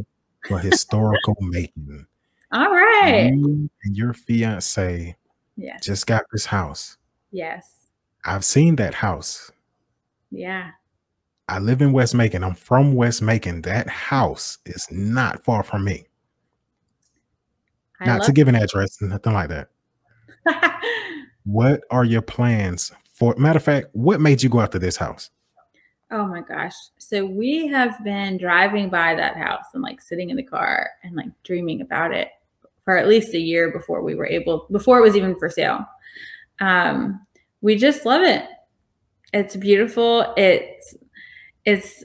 for 0.49 0.59
historical 0.59 1.37
making. 1.41 2.07
all 2.53 2.71
right, 2.71 3.31
You 3.35 3.69
and 3.85 3.97
your 3.97 4.13
fiance 4.15 5.17
yes, 5.57 5.85
just 5.85 6.07
got 6.07 6.23
this 6.33 6.47
house. 6.47 6.97
yes, 7.31 7.89
I've 8.25 8.45
seen 8.45 8.77
that 8.77 8.95
house. 8.95 9.51
yeah, 10.31 10.71
I 11.49 11.59
live 11.59 11.81
in 11.83 11.93
West 11.93 12.15
Macon. 12.15 12.43
I'm 12.43 12.55
from 12.55 12.95
West 12.95 13.23
Macon. 13.23 13.63
That 13.63 13.89
house 13.89 14.59
is 14.67 14.87
not 14.91 15.45
far 15.45 15.63
from 15.63 15.85
me. 15.85 16.07
I 18.01 18.07
not 18.07 18.23
to 18.25 18.33
give 18.33 18.49
an 18.49 18.55
address, 18.55 19.01
nothing 19.01 19.33
like 19.33 19.49
that. 19.49 19.69
What 21.47 21.83
are 21.93 22.05
your 22.05 22.23
plans 22.23 22.91
for? 23.13 23.37
Matter 23.37 23.59
of 23.59 23.63
fact, 23.63 23.87
what 23.93 24.21
made 24.21 24.43
you 24.43 24.49
go 24.49 24.61
after 24.61 24.81
this 24.81 24.97
house? 24.97 25.31
Oh 26.11 26.27
my 26.27 26.41
gosh. 26.41 26.75
So 26.99 27.25
we 27.25 27.69
have 27.69 28.03
been 28.03 28.37
driving 28.37 28.91
by 28.91 29.15
that 29.15 29.37
house 29.37 29.67
and 29.73 29.83
like 29.83 30.01
sitting 30.01 30.31
in 30.31 30.37
the 30.37 30.43
car 30.43 30.91
and 31.05 31.15
like 31.15 31.29
dreaming 31.45 31.83
about 31.83 32.13
it 32.13 32.29
for 32.85 32.97
at 32.97 33.07
least 33.07 33.35
a 33.35 33.39
year 33.39 33.71
before 33.71 34.03
we 34.03 34.17
were 34.17 34.27
able 34.27 34.67
before 34.73 34.99
it 34.99 35.03
was 35.03 35.17
even 35.17 35.39
for 35.39 35.49
sale. 35.49 35.85
Um 36.61 37.21
we 37.61 37.77
just 37.77 38.05
love 38.05 38.23
it. 38.23 38.45
It's 39.33 39.57
beautiful. 39.57 40.35
It's 40.37 40.97
it's 41.65 42.05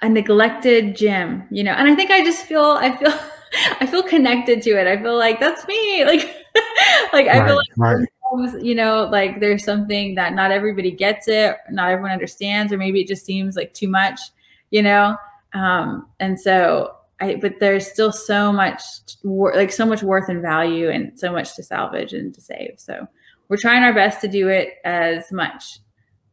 a 0.00 0.08
neglected 0.08 0.96
gym, 0.96 1.44
you 1.50 1.64
know. 1.64 1.72
And 1.72 1.88
I 1.88 1.94
think 1.96 2.10
I 2.12 2.24
just 2.24 2.44
feel 2.46 2.78
I 2.80 2.96
feel 2.96 3.12
I 3.80 3.86
feel 3.86 4.02
connected 4.02 4.62
to 4.62 4.70
it. 4.70 4.86
I 4.86 5.00
feel 5.02 5.16
like 5.16 5.40
that's 5.40 5.66
me. 5.66 6.04
Like 6.12 6.36
like 7.12 7.28
I 7.28 7.46
feel 7.46 7.56
like 7.56 7.68
right. 7.78 8.06
you 8.62 8.74
know, 8.74 9.08
like 9.10 9.40
there's 9.40 9.64
something 9.64 10.14
that 10.16 10.34
not 10.34 10.50
everybody 10.50 10.90
gets 10.90 11.28
it, 11.28 11.56
not 11.70 11.90
everyone 11.90 12.10
understands, 12.10 12.72
or 12.72 12.78
maybe 12.78 13.00
it 13.00 13.08
just 13.08 13.24
seems 13.24 13.56
like 13.56 13.72
too 13.72 13.88
much, 13.88 14.20
you 14.70 14.82
know. 14.82 15.16
Um, 15.54 16.08
and 16.20 16.38
so 16.38 16.96
I, 17.20 17.36
but 17.36 17.60
there's 17.60 17.86
still 17.86 18.12
so 18.12 18.52
much, 18.52 18.82
wor- 19.22 19.54
like 19.54 19.72
so 19.72 19.86
much 19.86 20.02
worth 20.02 20.28
and 20.28 20.42
value, 20.42 20.90
and 20.90 21.18
so 21.18 21.32
much 21.32 21.56
to 21.56 21.62
salvage 21.62 22.12
and 22.12 22.34
to 22.34 22.40
save. 22.40 22.74
So 22.76 23.06
we're 23.48 23.56
trying 23.56 23.82
our 23.82 23.94
best 23.94 24.20
to 24.22 24.28
do 24.28 24.48
it 24.48 24.74
as 24.84 25.30
much 25.32 25.78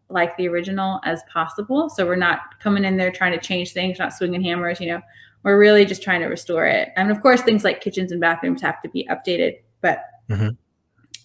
like 0.10 0.36
the 0.38 0.48
original 0.48 1.00
as 1.06 1.22
possible. 1.32 1.90
So 1.90 2.06
we're 2.06 2.16
not 2.16 2.60
coming 2.60 2.84
in 2.84 2.98
there 2.98 3.12
trying 3.12 3.34
to 3.34 3.46
change 3.46 3.74
things, 3.74 4.00
not 4.00 4.14
swinging 4.14 4.42
hammers, 4.42 4.80
you 4.80 4.88
know. 4.88 5.02
We're 5.44 5.58
really 5.60 5.86
just 5.86 6.02
trying 6.04 6.20
to 6.22 6.28
restore 6.28 6.66
it. 6.66 6.90
And 6.96 7.12
of 7.12 7.22
course, 7.22 7.42
things 7.42 7.64
like 7.64 7.82
kitchens 7.82 8.12
and 8.12 8.20
bathrooms 8.22 8.62
have 8.62 8.82
to 8.82 8.90
be 8.90 9.08
updated, 9.10 9.58
but 9.82 10.02
Mhm. 10.30 10.58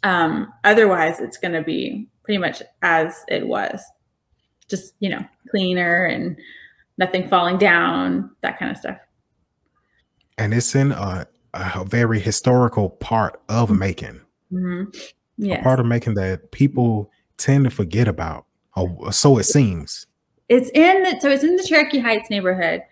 um, 0.02 0.52
otherwise, 0.64 1.20
it's 1.20 1.36
going 1.36 1.54
to 1.54 1.62
be 1.62 2.08
pretty 2.22 2.38
much 2.38 2.62
as 2.82 3.24
it 3.28 3.46
was. 3.46 3.82
Just 4.68 4.94
you 5.00 5.10
know, 5.10 5.20
cleaner 5.50 6.06
and 6.06 6.36
nothing 6.96 7.28
falling 7.28 7.58
down, 7.58 8.30
that 8.42 8.58
kind 8.58 8.70
of 8.70 8.76
stuff. 8.78 8.98
And 10.38 10.54
it's 10.54 10.74
in 10.74 10.92
a, 10.92 11.26
a 11.52 11.84
very 11.84 12.18
historical 12.20 12.90
part 12.90 13.40
of 13.48 13.70
Macon. 13.70 14.22
hmm 14.50 14.84
Yes. 15.36 15.64
part 15.64 15.80
of 15.80 15.86
Macon 15.86 16.14
that 16.14 16.52
people 16.52 17.10
tend 17.38 17.64
to 17.64 17.70
forget 17.70 18.06
about. 18.06 18.46
Or 18.76 19.12
so 19.12 19.36
it 19.38 19.44
seems. 19.44 20.06
it's 20.48 20.70
in 20.74 21.02
the 21.02 21.18
so 21.20 21.28
it's 21.30 21.42
in 21.44 21.56
the 21.56 21.62
Cherokee 21.64 21.98
Heights 21.98 22.28
neighborhood, 22.30 22.82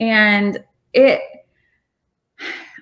and 0.00 0.62
it 0.92 1.20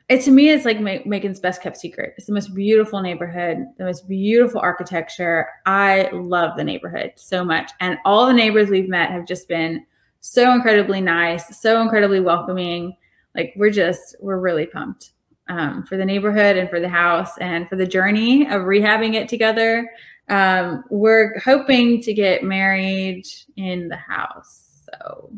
it 0.08 0.22
to 0.22 0.30
me 0.30 0.50
is 0.50 0.64
like 0.64 0.80
Ma- 0.80 0.98
Macon's 1.04 1.40
best 1.40 1.60
kept 1.60 1.76
secret. 1.76 2.14
It's 2.16 2.26
the 2.26 2.32
most 2.32 2.54
beautiful 2.54 3.00
neighborhood, 3.00 3.58
the 3.76 3.84
most 3.84 4.06
beautiful 4.08 4.60
architecture. 4.60 5.48
I 5.66 6.08
love 6.12 6.56
the 6.56 6.62
neighborhood 6.64 7.12
so 7.16 7.44
much, 7.44 7.72
and 7.80 7.98
all 8.04 8.26
the 8.26 8.32
neighbors 8.32 8.68
we've 8.68 8.88
met 8.88 9.10
have 9.10 9.26
just 9.26 9.48
been 9.48 9.84
so 10.20 10.52
incredibly 10.52 11.00
nice, 11.00 11.60
so 11.60 11.80
incredibly 11.80 12.20
welcoming. 12.20 12.96
Like 13.34 13.52
we're 13.56 13.70
just 13.70 14.16
we're 14.20 14.38
really 14.38 14.66
pumped 14.66 15.12
um, 15.48 15.84
for 15.84 15.96
the 15.96 16.04
neighborhood 16.04 16.56
and 16.56 16.70
for 16.70 16.80
the 16.80 16.88
house 16.88 17.36
and 17.38 17.68
for 17.68 17.76
the 17.76 17.86
journey 17.86 18.46
of 18.46 18.62
rehabbing 18.62 19.14
it 19.14 19.28
together 19.28 19.88
um, 20.28 20.84
we're 20.90 21.38
hoping 21.38 22.00
to 22.02 22.12
get 22.12 22.42
married 22.42 23.26
in 23.56 23.88
the 23.88 23.96
house. 23.96 24.84
So 24.84 25.30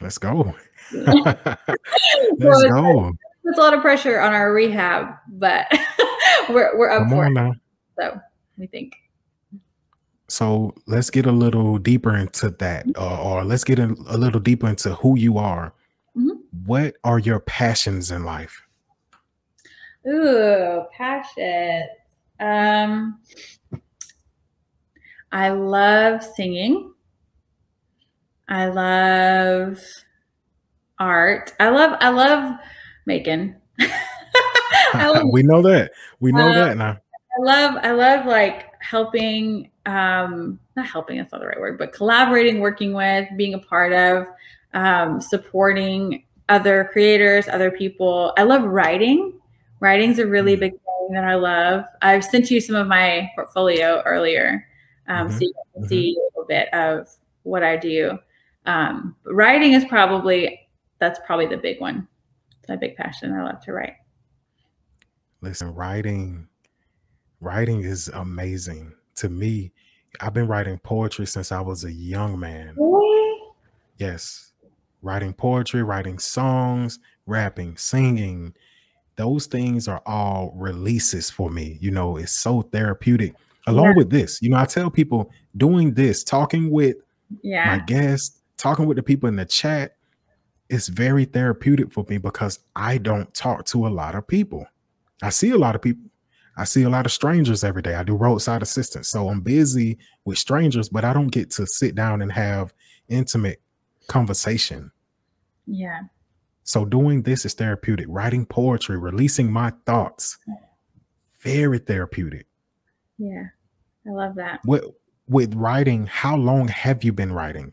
Let's 0.00 0.18
go. 0.18 0.54
Let's 0.92 1.60
it's, 2.40 2.62
go. 2.64 3.12
it's 3.44 3.58
a 3.58 3.60
lot 3.60 3.74
of 3.74 3.80
pressure 3.80 4.20
on 4.20 4.32
our 4.32 4.52
rehab, 4.52 5.14
but 5.28 5.66
we're 6.48 6.76
we're 6.78 6.90
up 6.90 7.00
Come 7.02 7.10
for 7.10 7.26
it. 7.26 7.30
now. 7.30 7.54
So 7.98 8.20
we 8.56 8.66
think. 8.66 8.94
So 10.30 10.74
let's 10.86 11.08
get 11.08 11.24
a 11.24 11.32
little 11.32 11.78
deeper 11.78 12.14
into 12.14 12.50
that, 12.50 12.84
or, 12.98 13.18
or 13.18 13.44
let's 13.44 13.64
get 13.64 13.78
a, 13.78 13.86
a 14.08 14.16
little 14.18 14.40
deeper 14.40 14.68
into 14.68 14.94
who 14.96 15.16
you 15.18 15.38
are. 15.38 15.72
Mhm. 16.16 16.40
What 16.66 16.96
are 17.02 17.18
your 17.18 17.40
passions 17.40 18.10
in 18.10 18.24
life? 18.24 18.62
Ooh, 20.06 20.84
passion. 20.96 21.84
Um, 22.40 23.20
I 25.32 25.48
love 25.50 26.22
singing. 26.22 26.92
I 28.48 28.66
love 28.66 29.80
art. 30.98 31.52
I 31.60 31.68
love 31.68 31.96
I 32.00 32.08
love 32.10 32.58
making. 33.06 33.54
I 33.80 35.08
love 35.08 35.28
we 35.32 35.42
know 35.42 35.62
that. 35.62 35.92
We 36.20 36.32
know 36.32 36.48
Uh, 36.48 36.54
that 36.54 36.76
now. 36.76 36.98
I 37.38 37.42
love 37.42 37.78
I 37.82 37.92
love 37.92 38.26
like 38.26 38.66
helping 38.80 39.70
um 39.86 40.58
not 40.76 40.86
helping 40.86 41.18
that's 41.18 41.32
not 41.32 41.40
the 41.40 41.46
right 41.46 41.60
word, 41.60 41.78
but 41.78 41.92
collaborating, 41.92 42.60
working 42.60 42.92
with, 42.94 43.28
being 43.36 43.54
a 43.54 43.58
part 43.58 43.92
of, 43.92 44.26
um, 44.74 45.20
supporting 45.20 46.24
other 46.48 46.88
creators, 46.92 47.48
other 47.48 47.70
people. 47.70 48.32
I 48.38 48.44
love 48.44 48.62
writing. 48.64 49.34
Writing's 49.80 50.18
a 50.18 50.26
really 50.26 50.56
Mm. 50.56 50.60
big 50.60 50.72
thing 50.72 51.08
that 51.12 51.24
I 51.24 51.34
love. 51.34 51.84
I've 52.02 52.24
sent 52.24 52.50
you 52.50 52.60
some 52.60 52.76
of 52.76 52.86
my 52.86 53.30
portfolio 53.34 54.02
earlier. 54.06 54.66
Um, 55.08 55.30
so 55.30 55.40
you 55.40 55.52
can 55.74 55.82
Mhm. 55.84 55.88
see 55.88 56.16
a 56.16 56.22
little 56.24 56.46
bit 56.48 56.72
of 56.74 57.08
what 57.42 57.62
I 57.62 57.76
do. 57.76 58.18
Um, 58.68 59.16
writing 59.24 59.72
is 59.72 59.84
probably 59.86 60.68
that's 61.00 61.18
probably 61.26 61.46
the 61.46 61.56
big 61.56 61.80
one. 61.80 62.06
It's 62.60 62.68
my 62.68 62.76
big 62.76 62.96
passion. 62.96 63.32
I 63.32 63.42
love 63.44 63.60
to 63.64 63.72
write. 63.72 63.94
Listen, 65.40 65.74
writing, 65.74 66.48
writing 67.40 67.82
is 67.82 68.08
amazing 68.08 68.92
to 69.16 69.28
me. 69.28 69.72
I've 70.20 70.34
been 70.34 70.48
writing 70.48 70.78
poetry 70.78 71.26
since 71.26 71.50
I 71.52 71.60
was 71.60 71.84
a 71.84 71.92
young 71.92 72.38
man. 72.38 72.74
Really? 72.76 73.40
Yes. 73.98 74.52
Writing 75.00 75.32
poetry, 75.32 75.82
writing 75.82 76.18
songs, 76.18 76.98
rapping, 77.26 77.76
singing. 77.76 78.54
Those 79.16 79.46
things 79.46 79.86
are 79.88 80.02
all 80.06 80.52
releases 80.56 81.30
for 81.30 81.50
me. 81.50 81.78
You 81.80 81.92
know, 81.92 82.16
it's 82.16 82.32
so 82.32 82.62
therapeutic. 82.62 83.34
Along 83.66 83.86
Yeah. 83.90 83.94
with 83.96 84.10
this, 84.10 84.42
you 84.42 84.50
know, 84.50 84.56
I 84.56 84.64
tell 84.64 84.90
people 84.90 85.30
doing 85.56 85.94
this, 85.94 86.24
talking 86.24 86.70
with 86.70 86.96
Yeah. 87.42 87.76
my 87.76 87.84
guests, 87.84 88.37
talking 88.58 88.86
with 88.86 88.96
the 88.96 89.02
people 89.02 89.28
in 89.28 89.36
the 89.36 89.46
chat, 89.46 89.96
it's 90.68 90.88
very 90.88 91.24
therapeutic 91.24 91.92
for 91.92 92.04
me 92.08 92.18
because 92.18 92.58
I 92.76 92.98
don't 92.98 93.32
talk 93.34 93.64
to 93.66 93.86
a 93.86 93.88
lot 93.88 94.14
of 94.14 94.28
people. 94.28 94.66
I 95.22 95.30
see 95.30 95.50
a 95.50 95.58
lot 95.58 95.74
of 95.74 95.82
people. 95.82 96.04
I 96.56 96.64
see 96.64 96.82
a 96.82 96.90
lot 96.90 97.06
of 97.06 97.12
strangers 97.12 97.64
every 97.64 97.82
day. 97.82 97.94
I 97.94 98.02
do 98.02 98.16
roadside 98.16 98.62
assistance. 98.62 99.08
So 99.08 99.28
I'm 99.28 99.40
busy 99.40 99.98
with 100.24 100.38
strangers, 100.38 100.88
but 100.88 101.04
I 101.04 101.12
don't 101.12 101.28
get 101.28 101.50
to 101.52 101.66
sit 101.66 101.94
down 101.94 102.20
and 102.20 102.32
have 102.32 102.74
intimate 103.08 103.62
conversation 104.08 104.90
Yeah. 105.66 106.02
So 106.64 106.84
doing 106.84 107.22
this 107.22 107.46
is 107.46 107.54
therapeutic. 107.54 108.06
Writing 108.08 108.44
poetry, 108.44 108.98
releasing 108.98 109.50
my 109.52 109.72
thoughts, 109.86 110.38
very 111.40 111.78
therapeutic. 111.78 112.46
Yeah. 113.18 113.44
I 114.06 114.10
love 114.10 114.34
that. 114.36 114.60
With 114.66 114.84
with 115.28 115.54
writing, 115.54 116.06
how 116.06 116.36
long 116.36 116.68
have 116.68 117.04
you 117.04 117.12
been 117.12 117.32
writing? 117.32 117.72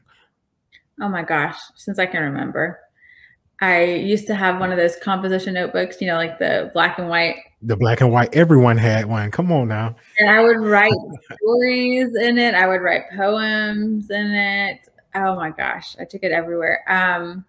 Oh 1.02 1.10
my 1.10 1.24
gosh, 1.24 1.58
since 1.76 2.00
I 2.00 2.06
can 2.06 2.24
remember. 2.24 2.80
I 3.62 3.84
used 3.84 4.28
to 4.28 4.36
have 4.36 4.60
one 4.60 4.72
of 4.72 4.78
those 4.78 4.98
composition 4.98 5.54
notebooks, 5.54 6.02
you 6.02 6.08
know, 6.08 6.18
like 6.18 6.39
the 6.39 6.72
black 6.74 7.00
and 7.00 7.10
white. 7.10 7.38
The 7.62 7.78
black 7.78 8.02
and 8.02 8.12
white, 8.12 8.36
everyone 8.36 8.78
had 8.78 9.06
one. 9.06 9.32
Come 9.32 9.52
on 9.52 9.70
now. 9.70 9.96
And 10.20 10.30
I 10.30 10.41
would 10.41 10.60
write 10.60 10.91
stories 11.39 12.16
in 12.16 12.38
it. 12.38 12.54
I 12.54 12.68
would 12.68 12.82
write 12.82 13.04
poems 13.16 14.10
in 14.10 14.32
it. 14.32 14.89
Oh 15.16 15.36
my 15.36 15.52
gosh, 15.52 15.96
I 16.00 16.06
took 16.06 16.24
it 16.24 16.32
everywhere. 16.32 16.84
Um, 16.88 17.46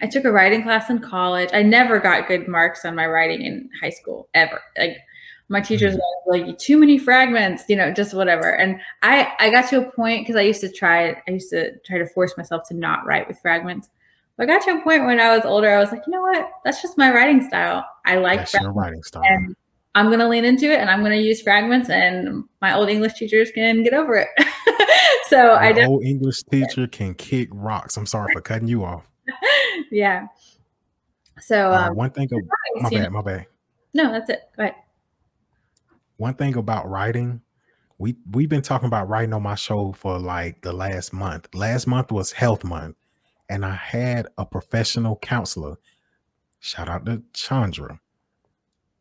I 0.00 0.06
took 0.06 0.24
a 0.24 0.32
writing 0.32 0.62
class 0.62 0.90
in 0.90 1.00
college. 1.00 1.50
I 1.52 1.62
never 1.62 1.98
got 1.98 2.28
good 2.28 2.48
marks 2.48 2.84
on 2.84 2.94
my 2.94 3.06
writing 3.06 3.42
in 3.42 3.68
high 3.80 3.90
school 3.90 4.28
ever. 4.34 4.60
Like 4.76 4.96
my 5.48 5.60
teachers 5.60 5.94
Mm-hmm. 5.94 6.30
were 6.30 6.46
like 6.46 6.58
too 6.58 6.78
many 6.78 6.98
fragments, 6.98 7.64
you 7.68 7.76
know, 7.76 7.92
just 7.92 8.14
whatever. 8.14 8.50
And 8.56 8.80
I 9.02 9.32
I 9.38 9.50
got 9.50 9.68
to 9.70 9.78
a 9.86 9.90
point 9.92 10.22
because 10.22 10.36
I 10.36 10.42
used 10.42 10.60
to 10.62 10.70
try 10.72 11.10
I 11.28 11.30
used 11.30 11.50
to 11.50 11.76
try 11.86 11.98
to 11.98 12.06
force 12.06 12.34
myself 12.36 12.66
to 12.68 12.74
not 12.74 13.04
write 13.06 13.28
with 13.28 13.38
fragments. 13.40 13.88
But 14.36 14.44
I 14.44 14.46
got 14.58 14.62
to 14.64 14.78
a 14.78 14.82
point 14.82 15.04
when 15.04 15.20
I 15.20 15.36
was 15.36 15.44
older, 15.44 15.70
I 15.70 15.78
was 15.78 15.92
like, 15.92 16.02
you 16.06 16.12
know 16.12 16.22
what? 16.22 16.50
That's 16.64 16.82
just 16.82 16.98
my 16.98 17.12
writing 17.12 17.46
style. 17.46 17.86
I 18.04 18.16
like 18.16 18.40
That's 18.40 18.54
your 18.54 18.72
writing 18.72 19.02
style. 19.02 19.22
and 19.24 19.54
I'm 19.94 20.10
gonna 20.10 20.28
lean 20.28 20.44
into 20.44 20.72
it 20.72 20.80
and 20.80 20.90
I'm 20.90 21.02
gonna 21.02 21.16
use 21.16 21.40
fragments 21.42 21.88
and 21.90 22.42
my 22.60 22.74
old 22.74 22.88
English 22.88 23.12
teachers 23.14 23.50
can 23.52 23.82
get 23.84 23.94
over 23.94 24.16
it. 24.16 24.28
so 25.28 25.50
I 25.50 25.66
Your 25.66 25.74
did 25.74 25.86
old 25.86 26.04
English 26.04 26.42
teacher 26.44 26.86
can 26.88 27.14
kick 27.14 27.48
rocks. 27.52 27.96
I'm 27.96 28.06
sorry 28.06 28.32
for 28.32 28.40
cutting 28.40 28.66
you 28.66 28.84
off. 28.84 29.06
yeah. 29.92 30.26
So 31.40 31.70
Uh, 31.70 31.88
um 31.90 31.96
one 31.96 32.10
thing, 32.10 32.28
of, 32.32 32.40
my 32.82 32.90
bad, 32.90 33.12
my 33.12 33.22
bad. 33.22 33.46
no, 33.92 34.10
that's 34.10 34.30
it. 34.30 34.40
Go 34.56 34.64
ahead. 34.64 34.74
One 36.16 36.34
thing 36.34 36.56
about 36.56 36.88
writing, 36.88 37.42
we 37.98 38.16
we've 38.30 38.48
been 38.48 38.62
talking 38.62 38.86
about 38.86 39.08
writing 39.08 39.32
on 39.32 39.42
my 39.42 39.54
show 39.54 39.92
for 39.92 40.18
like 40.18 40.62
the 40.62 40.72
last 40.72 41.12
month. 41.12 41.48
Last 41.54 41.86
month 41.86 42.12
was 42.12 42.32
Health 42.32 42.64
Month, 42.64 42.96
and 43.48 43.64
I 43.64 43.74
had 43.74 44.28
a 44.38 44.46
professional 44.46 45.16
counselor. 45.16 45.76
Shout 46.60 46.88
out 46.88 47.04
to 47.06 47.22
Chandra, 47.32 48.00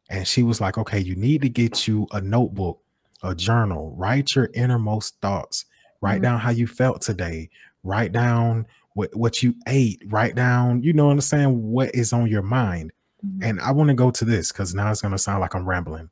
and 0.10 0.28
she 0.28 0.44
was 0.44 0.60
like, 0.60 0.78
"Okay, 0.78 1.00
you 1.00 1.16
need 1.16 1.42
to 1.44 1.50
get 1.50 1.88
you 1.88 2.08
a 2.12 2.20
notebook, 2.22 2.82
a 3.22 3.34
journal. 3.36 3.94
Write 3.96 4.36
your 4.36 4.50
innermost 4.54 5.20
thoughts. 5.22 5.66
Write 6.02 6.20
Mhm. 6.20 6.24
down 6.24 6.40
how 6.40 6.50
you 6.52 6.68
felt 6.68 7.02
today. 7.02 7.50
Write 7.84 8.12
down 8.12 8.66
what 8.94 9.16
what 9.16 9.42
you 9.44 9.56
ate. 9.68 10.02
Write 10.08 10.36
down, 10.36 10.84
you 10.84 10.94
know, 10.94 11.06
what 11.08 11.14
I'm 11.14 11.22
saying 11.22 11.72
what 11.72 11.94
is 11.96 12.12
on 12.12 12.28
your 12.28 12.42
mind." 12.42 12.92
Mhm. 13.26 13.44
And 13.44 13.62
I 13.62 13.72
want 13.72 13.88
to 13.90 13.94
go 13.94 14.12
to 14.12 14.26
this 14.26 14.52
because 14.52 14.74
now 14.76 14.92
it's 14.92 15.02
going 15.02 15.14
to 15.14 15.18
sound 15.18 15.42
like 15.42 15.56
I'm 15.56 15.68
rambling. 15.70 16.10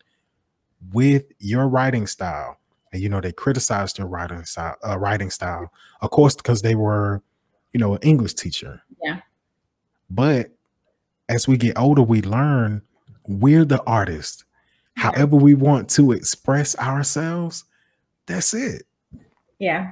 With 0.92 1.26
your 1.40 1.68
writing 1.68 2.08
style, 2.08 2.58
and 2.92 3.02
you 3.02 3.10
know 3.10 3.22
they 3.22 3.32
criticized 3.32 3.98
your 3.98 4.08
writing 4.08 4.44
style, 4.46 4.76
uh, 4.88 4.98
writing 4.98 5.30
style, 5.30 5.72
of 6.02 6.10
course, 6.10 6.36
because 6.36 6.62
they 6.62 6.76
were, 6.76 7.22
you 7.72 7.80
know, 7.80 7.94
an 7.94 8.02
English 8.02 8.34
teacher. 8.34 8.82
Yeah. 9.02 9.22
But 10.10 10.50
as 11.30 11.48
we 11.48 11.58
get 11.58 11.78
older, 11.78 12.02
we 12.02 12.22
learn 12.22 12.82
we're 13.28 13.66
the 13.66 13.82
artist. 13.84 14.44
Yeah. 14.98 15.04
However, 15.04 15.38
we 15.38 15.54
want 15.54 15.90
to 15.92 16.12
express 16.12 16.78
ourselves, 16.78 17.64
that's 18.26 18.54
it. 18.54 18.84
Yeah. 19.60 19.92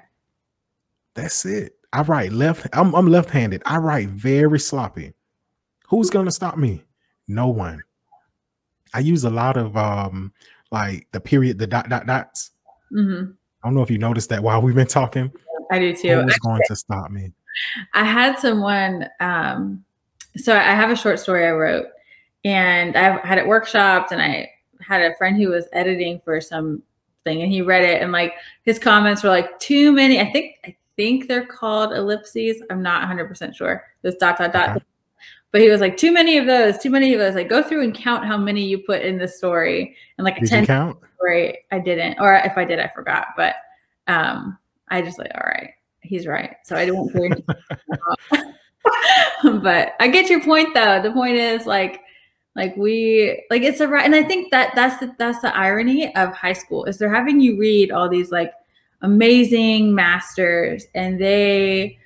That's 1.14 1.46
it. 1.46 1.76
I 1.94 2.02
write 2.02 2.32
left. 2.32 2.68
I'm, 2.74 2.94
I'm 2.96 3.08
left-handed. 3.08 3.62
I 3.66 3.78
write 3.78 4.10
very 4.10 4.60
sloppy. 4.60 5.14
Who's 5.88 6.10
gonna 6.10 6.32
stop 6.32 6.58
me? 6.58 6.84
No 7.28 7.48
one. 7.48 7.84
I 8.94 9.00
use 9.00 9.24
a 9.24 9.30
lot 9.30 9.58
of 9.58 9.78
um 9.78 10.34
like 10.72 11.08
the 11.12 11.20
period, 11.20 11.58
the 11.58 11.68
dot 11.68 11.90
dot 11.90 12.06
dots. 12.06 12.52
hmm 12.92 13.24
I 13.62 13.68
don't 13.68 13.76
know 13.76 13.82
if 13.82 13.92
you 13.92 13.98
noticed 13.98 14.30
that 14.30 14.42
while 14.42 14.62
we've 14.62 14.76
been 14.76 14.88
talking. 14.88 15.32
I 15.72 15.80
do 15.80 15.94
too. 15.96 16.22
Who's 16.22 16.38
going 16.38 16.62
to 16.68 16.76
stop 16.76 17.12
me? 17.12 17.34
I 17.94 18.06
had 18.06 18.40
someone. 18.40 19.08
Um, 19.20 19.84
so 20.38 20.56
I 20.56 20.74
have 20.74 20.90
a 20.90 20.96
short 20.96 21.20
story 21.20 21.46
I 21.46 21.52
wrote, 21.52 21.88
and 22.46 22.96
I 22.96 23.26
had 23.26 23.38
it 23.38 23.46
workshopped, 23.46 24.12
and 24.12 24.22
I 24.22 24.50
had 24.80 25.02
a 25.02 25.16
friend 25.16 25.36
who 25.36 25.50
was 25.50 25.68
editing 25.74 26.22
for 26.24 26.40
something, 26.40 26.82
and 27.26 27.52
he 27.52 27.62
read 27.62 27.84
it, 27.84 28.02
and 28.02 28.12
like 28.12 28.34
his 28.64 28.80
comments 28.80 29.24
were 29.24 29.30
like 29.30 29.60
too 29.60 29.92
many. 29.92 30.20
I 30.20 30.32
think 30.32 30.56
I 30.66 30.76
think 30.96 31.28
they're 31.28 31.46
called 31.46 31.92
ellipses. 31.94 32.62
I'm 32.70 32.82
not 32.82 33.02
100 33.02 33.28
percent 33.28 33.56
sure. 33.56 33.84
Those 34.04 34.16
dot 34.16 34.38
dot 34.38 34.54
dot. 34.54 34.78
Okay. 34.78 34.86
But 35.52 35.62
he 35.62 35.70
was 35.70 35.82
like, 35.82 35.98
too 35.98 36.12
many 36.12 36.38
of 36.38 36.46
those, 36.46 36.78
too 36.78 36.92
many 36.92 37.14
of 37.14 37.20
those. 37.20 37.34
Like, 37.34 37.50
go 37.50 37.64
through 37.64 37.84
and 37.84 37.94
count 37.94 38.26
how 38.26 38.38
many 38.38 38.64
you 38.64 38.80
put 38.80 39.02
in 39.02 39.18
the 39.18 39.28
story, 39.28 39.96
and 40.18 40.26
like 40.26 40.38
a 40.38 40.42
Did 40.42 40.50
10 40.50 40.62
you 40.62 40.68
count? 40.68 40.98
story 41.16 41.58
i 41.72 41.80
didn't. 41.80 42.18
Or 42.20 42.34
if 42.36 42.58
i 42.58 42.64
did 42.64 42.80
i 42.80 42.90
forgot. 42.96 43.28
But 43.36 43.56
um 44.08 44.58
i 44.90 45.02
just 45.02 45.20
like 45.20 45.32
all 45.36 45.44
right 45.46 45.72
he's 46.02 46.26
right. 46.28 46.56
So 46.64 46.76
i 46.76 46.86
didn't 46.86 47.12
hear 47.12 47.30
but 49.62 49.94
i 50.00 50.08
get 50.08 50.30
your 50.30 50.42
point 50.44 50.74
though. 50.74 51.02
The 51.02 51.12
point 51.12 51.36
is 51.36 51.66
like 51.66 52.02
like 52.56 52.76
we 52.78 53.46
like 53.50 53.62
it's 53.62 53.80
a 53.80 53.88
right 53.88 54.04
and 54.06 54.16
i 54.16 54.24
think 54.24 54.50
that 54.52 54.72
that's 54.76 55.00
the 55.00 55.14
that's 55.20 55.40
the 55.42 55.56
irony 55.56 56.14
of 56.16 56.34
high 56.34 56.54
school 56.54 56.84
is 56.86 56.98
they're 56.98 57.14
having 57.14 57.40
you 57.40 57.58
read 57.58 57.92
all 57.92 58.10
these 58.10 58.32
like 58.32 58.52
amazing 59.02 59.94
masters 59.94 60.86
and 60.96 61.22
they 61.22 61.98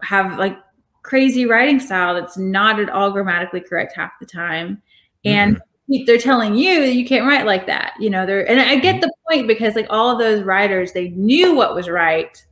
have 0.00 0.38
like 0.38 0.56
crazy 1.02 1.46
writing 1.46 1.80
style 1.80 2.14
that's 2.14 2.36
not 2.36 2.80
at 2.80 2.90
all 2.90 3.10
grammatically 3.10 3.60
correct 3.60 3.94
half 3.94 4.12
the 4.20 4.26
time. 4.26 4.82
Mm-hmm. 5.24 5.28
And 5.28 5.62
they're 6.06 6.18
telling 6.18 6.54
you 6.54 6.80
that 6.80 6.94
you 6.94 7.04
can't 7.04 7.26
write 7.26 7.44
like 7.44 7.66
that 7.66 7.92
you 7.98 8.08
know 8.08 8.24
they're 8.24 8.48
and 8.48 8.60
i 8.60 8.76
get 8.76 9.00
the 9.00 9.12
point 9.28 9.46
because 9.46 9.74
like 9.74 9.86
all 9.90 10.10
of 10.10 10.18
those 10.18 10.42
writers 10.42 10.92
they 10.92 11.08
knew 11.10 11.54
what 11.54 11.74
was 11.74 11.88
right. 11.88 12.44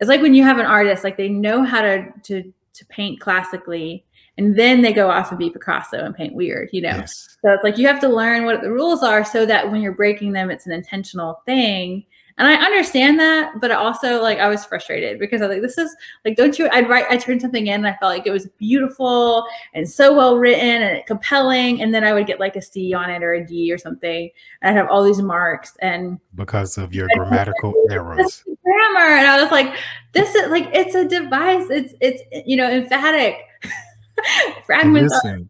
It's 0.00 0.08
like 0.08 0.20
when 0.20 0.34
you 0.34 0.42
have 0.42 0.58
an 0.58 0.66
artist 0.66 1.04
like 1.04 1.16
they 1.16 1.28
know 1.28 1.62
how 1.62 1.80
to 1.80 2.06
to 2.24 2.52
to 2.74 2.86
paint 2.86 3.20
classically 3.20 4.04
and 4.36 4.58
then 4.58 4.82
they 4.82 4.92
go 4.92 5.10
off 5.10 5.30
and 5.30 5.38
be 5.38 5.50
picasso 5.50 6.04
and 6.04 6.14
paint 6.14 6.34
weird 6.34 6.70
you 6.72 6.82
know? 6.82 6.88
Yes. 6.88 7.36
so 7.42 7.52
it's 7.52 7.62
like 7.62 7.78
you 7.78 7.86
have 7.86 8.00
to 8.00 8.08
learn 8.08 8.44
what 8.44 8.62
the 8.62 8.72
rules 8.72 9.02
are 9.02 9.24
so 9.24 9.46
that 9.46 9.70
when 9.70 9.80
you're 9.80 9.94
breaking 9.94 10.32
them 10.32 10.50
it's 10.50 10.66
an 10.66 10.72
intentional 10.72 11.40
thing 11.46 12.04
and 12.38 12.48
i 12.48 12.54
understand 12.54 13.18
that 13.18 13.52
but 13.60 13.70
also 13.70 14.20
like 14.22 14.38
i 14.38 14.48
was 14.48 14.64
frustrated 14.64 15.18
because 15.18 15.42
i 15.42 15.46
was 15.46 15.54
like 15.54 15.62
this 15.62 15.78
is 15.78 15.94
like 16.24 16.36
don't 16.36 16.58
you 16.58 16.68
i'd 16.72 16.88
write 16.88 17.04
i 17.10 17.16
turned 17.16 17.40
something 17.40 17.66
in 17.66 17.74
and 17.74 17.86
i 17.86 17.96
felt 17.98 18.10
like 18.16 18.26
it 18.26 18.30
was 18.30 18.46
beautiful 18.58 19.44
and 19.74 19.88
so 19.88 20.14
well 20.14 20.36
written 20.38 20.82
and 20.82 21.04
compelling. 21.06 21.82
And 21.82 21.94
then 21.94 22.04
i 22.04 22.12
would 22.12 22.26
get 22.26 22.40
like 22.40 22.56
a 22.56 22.62
c 22.62 22.92
on 22.94 23.10
it 23.10 23.22
or 23.22 23.34
a 23.34 23.46
d 23.46 23.72
or 23.72 23.78
something. 23.78 24.30
And 24.62 24.70
i'd 24.70 24.80
have 24.80 24.90
all 24.90 25.02
these 25.04 25.20
marks 25.22 25.76
and 25.80 26.18
Because 26.34 26.78
of 26.78 26.94
your 26.94 27.08
grammatical 27.14 27.74
errors. 27.90 28.44
grammar. 28.62 29.14
And 29.16 29.26
i 29.26 29.40
was 29.42 29.50
like 29.50 29.76
this 30.12 30.34
is 30.34 30.50
like 30.50 30.68
it's 30.72 30.94
a 30.94 31.06
device. 31.08 31.66
It's 31.70 31.94
it's 32.00 32.22
you 32.46 32.56
know 32.56 32.70
emphatic. 32.70 33.36
Fragments 34.66 35.12
Listen, 35.24 35.48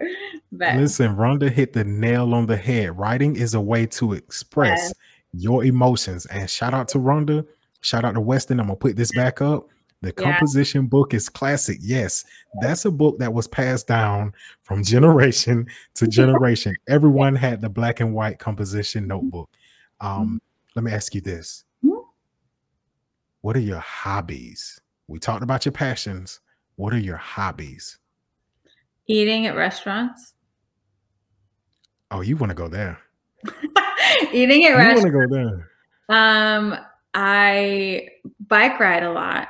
emphatic. 0.00 0.18
but 0.52 0.76
listen, 0.76 1.16
Rhonda 1.16 1.50
hit 1.50 1.72
the 1.72 1.84
nail 1.84 2.34
on 2.34 2.46
the 2.46 2.56
head. 2.56 2.98
Writing 2.98 3.36
is 3.36 3.54
a 3.54 3.60
way 3.60 3.86
to 3.86 4.12
express 4.14 4.92
your 5.32 5.64
emotions. 5.64 6.26
And 6.26 6.48
shout 6.50 6.74
out 6.74 6.88
to 6.88 6.98
Rhonda. 6.98 7.46
Shout 7.82 8.04
out 8.04 8.14
to 8.14 8.20
Weston. 8.20 8.60
I'm 8.60 8.66
gonna 8.66 8.76
put 8.76 8.96
this 8.96 9.12
back 9.12 9.40
up. 9.40 9.68
The 10.02 10.14
Yeah. 10.16 10.24
composition 10.32 10.86
book 10.86 11.12
is 11.14 11.28
classic. 11.28 11.78
Yes, 11.80 12.24
that's 12.62 12.84
a 12.86 12.90
book 12.90 13.18
that 13.18 13.32
was 13.34 13.46
passed 13.46 13.86
down 13.86 14.32
from 14.62 14.82
generation 14.84 15.66
to 15.94 16.06
generation. 16.06 16.74
Everyone 16.88 17.36
had 17.36 17.60
the 17.60 17.68
black 17.68 18.00
and 18.00 18.14
white 18.14 18.38
composition 18.38 19.06
notebook. 19.06 19.50
Um, 20.00 20.40
let 20.74 20.84
me 20.84 20.92
ask 20.92 21.14
you 21.14 21.20
this: 21.20 21.64
Mhm. 21.84 22.02
What 23.42 23.56
are 23.56 23.60
your 23.60 23.78
hobbies? 23.80 24.80
We 25.06 25.18
talked 25.18 25.42
about 25.42 25.64
your 25.64 25.72
passions. 25.72 26.40
What 26.76 26.92
are 26.94 26.98
your 26.98 27.16
hobbies? 27.18 27.98
eating 29.06 29.44
at 29.46 29.56
restaurants 29.56 30.34
Oh, 32.12 32.20
you 32.20 32.36
want 32.36 32.50
to 32.50 32.54
go 32.54 32.68
there? 32.68 32.98
eating 34.32 34.64
at 34.64 34.74
want 34.74 34.78
restaurants 34.78 35.04
to 35.04 35.10
go 35.10 35.26
there? 35.28 35.70
um 36.08 36.76
i 37.14 38.08
bike 38.48 38.78
ride 38.80 39.02
a 39.02 39.10
lot 39.10 39.48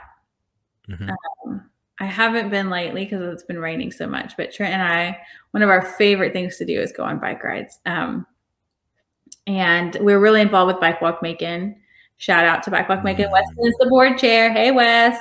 Mhm. 0.90 1.10
Um, 1.44 1.70
I 2.00 2.06
haven't 2.06 2.50
been 2.50 2.70
lately 2.70 3.04
because 3.04 3.20
it's 3.32 3.42
been 3.42 3.58
raining 3.58 3.92
so 3.92 4.06
much. 4.06 4.36
But 4.36 4.52
Trent 4.52 4.74
and 4.74 4.82
I, 4.82 5.18
one 5.52 5.62
of 5.62 5.68
our 5.68 5.82
favorite 5.82 6.32
things 6.32 6.56
to 6.58 6.64
do 6.64 6.80
is 6.80 6.92
go 6.92 7.04
on 7.04 7.18
bike 7.18 7.44
rides. 7.44 7.78
Um, 7.86 8.26
and 9.46 9.96
we're 10.00 10.20
really 10.20 10.40
involved 10.40 10.72
with 10.72 10.80
Bike 10.80 11.00
Walk 11.00 11.22
Macon. 11.22 11.76
Shout 12.16 12.44
out 12.44 12.62
to 12.64 12.70
Bike 12.70 12.88
Walk 12.88 13.04
Macon. 13.04 13.26
Mm. 13.26 13.32
Weston 13.32 13.66
is 13.66 13.74
the 13.78 13.86
board 13.86 14.18
chair. 14.18 14.52
Hey, 14.52 14.70
Wes. 14.70 15.18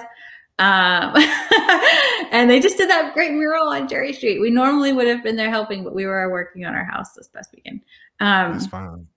Um, 0.58 1.16
and 2.32 2.50
they 2.50 2.60
just 2.60 2.78
did 2.78 2.90
that 2.90 3.14
great 3.14 3.32
mural 3.32 3.68
on 3.68 3.88
Cherry 3.88 4.14
Street. 4.14 4.40
We 4.40 4.50
normally 4.50 4.92
would 4.94 5.08
have 5.08 5.24
been 5.24 5.36
there 5.36 5.50
helping, 5.50 5.84
but 5.84 5.96
we 5.96 6.06
were 6.06 6.30
working 6.30 6.66
on 6.66 6.76
our 6.76 6.84
house 6.84 7.14
this 7.14 7.28
past 7.28 7.54
weekend. 7.56 7.82
Um, 8.20 8.54
That's 8.54 8.68
fine. 8.68 9.08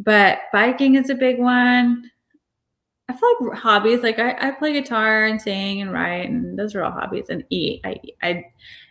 But 0.00 0.40
biking 0.52 0.94
is 0.94 1.10
a 1.10 1.14
big 1.14 1.38
one. 1.38 2.10
I 3.08 3.16
feel 3.16 3.28
like 3.40 3.58
hobbies, 3.58 4.02
like 4.02 4.18
I, 4.18 4.36
I 4.38 4.50
play 4.50 4.74
guitar 4.74 5.24
and 5.24 5.40
sing 5.40 5.80
and 5.80 5.92
write, 5.92 6.28
and 6.28 6.58
those 6.58 6.74
are 6.74 6.84
all 6.84 6.92
hobbies. 6.92 7.30
And 7.30 7.42
eat, 7.50 7.80
I, 7.84 7.96
I, 8.22 8.44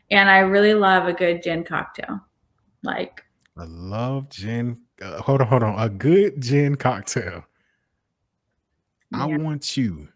and 0.09 0.29
I 0.29 0.39
really 0.39 0.73
love 0.73 1.07
a 1.07 1.13
good 1.13 1.43
gin 1.43 1.63
cocktail. 1.63 2.19
Like 2.83 3.23
I 3.57 3.65
love 3.65 4.29
gin. 4.29 4.79
Uh, 5.01 5.21
hold 5.21 5.41
on, 5.41 5.47
hold 5.47 5.63
on. 5.63 5.79
A 5.79 5.89
good 5.89 6.41
gin 6.41 6.75
cocktail. 6.75 7.43
I 9.13 9.25
want 9.25 9.77
you, 9.77 10.09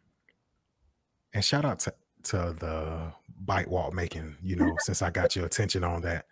and 1.34 1.46
shout 1.46 1.64
out 1.64 1.80
to, 1.80 1.94
to 2.24 2.56
the 2.60 3.14
Bike 3.46 3.68
Walk 3.68 3.94
Macon, 3.94 4.36
you 4.44 4.56
know, 4.56 4.76
since 4.80 5.02
I 5.02 5.10
got 5.10 5.36
your 5.36 5.46
attention 5.46 5.84
on 5.84 6.02
that. 6.02 6.26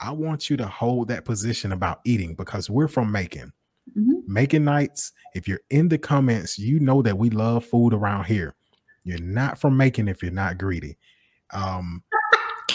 I 0.00 0.12
want 0.12 0.48
you 0.48 0.56
to 0.56 0.66
hold 0.66 1.08
that 1.08 1.24
position 1.26 1.72
about 1.72 2.00
eating 2.04 2.34
because 2.34 2.70
we're 2.70 2.88
from 2.88 3.12
Macon. 3.12 3.52
Mhm. 3.96 4.26
Macon 4.26 4.64
nights, 4.64 5.12
if 5.34 5.48
you're 5.48 5.60
in 5.70 5.88
the 5.88 5.98
comments, 5.98 6.58
you 6.58 6.80
know 6.80 7.02
that 7.02 7.18
we 7.18 7.30
love 7.30 7.64
food 7.64 7.92
around 7.92 8.24
here. 8.24 8.54
You're 9.04 9.20
not 9.20 9.58
from 9.58 9.76
Macon 9.76 10.08
if 10.08 10.22
you're 10.22 10.32
not 10.32 10.58
greedy. 10.58 10.96
Um, 11.52 12.02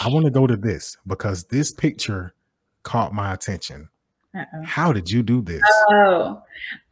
I 0.02 0.08
want 0.08 0.24
to 0.26 0.30
go 0.30 0.46
to 0.46 0.56
this 0.56 0.96
because 1.06 1.44
this 1.44 1.72
picture 1.72 2.34
caught 2.82 3.14
my 3.14 3.32
attention. 3.32 3.88
Uh-oh. 4.36 4.62
How 4.64 4.92
did 4.92 5.10
you 5.10 5.22
do 5.22 5.40
this? 5.40 5.62
Oh, 5.90 6.42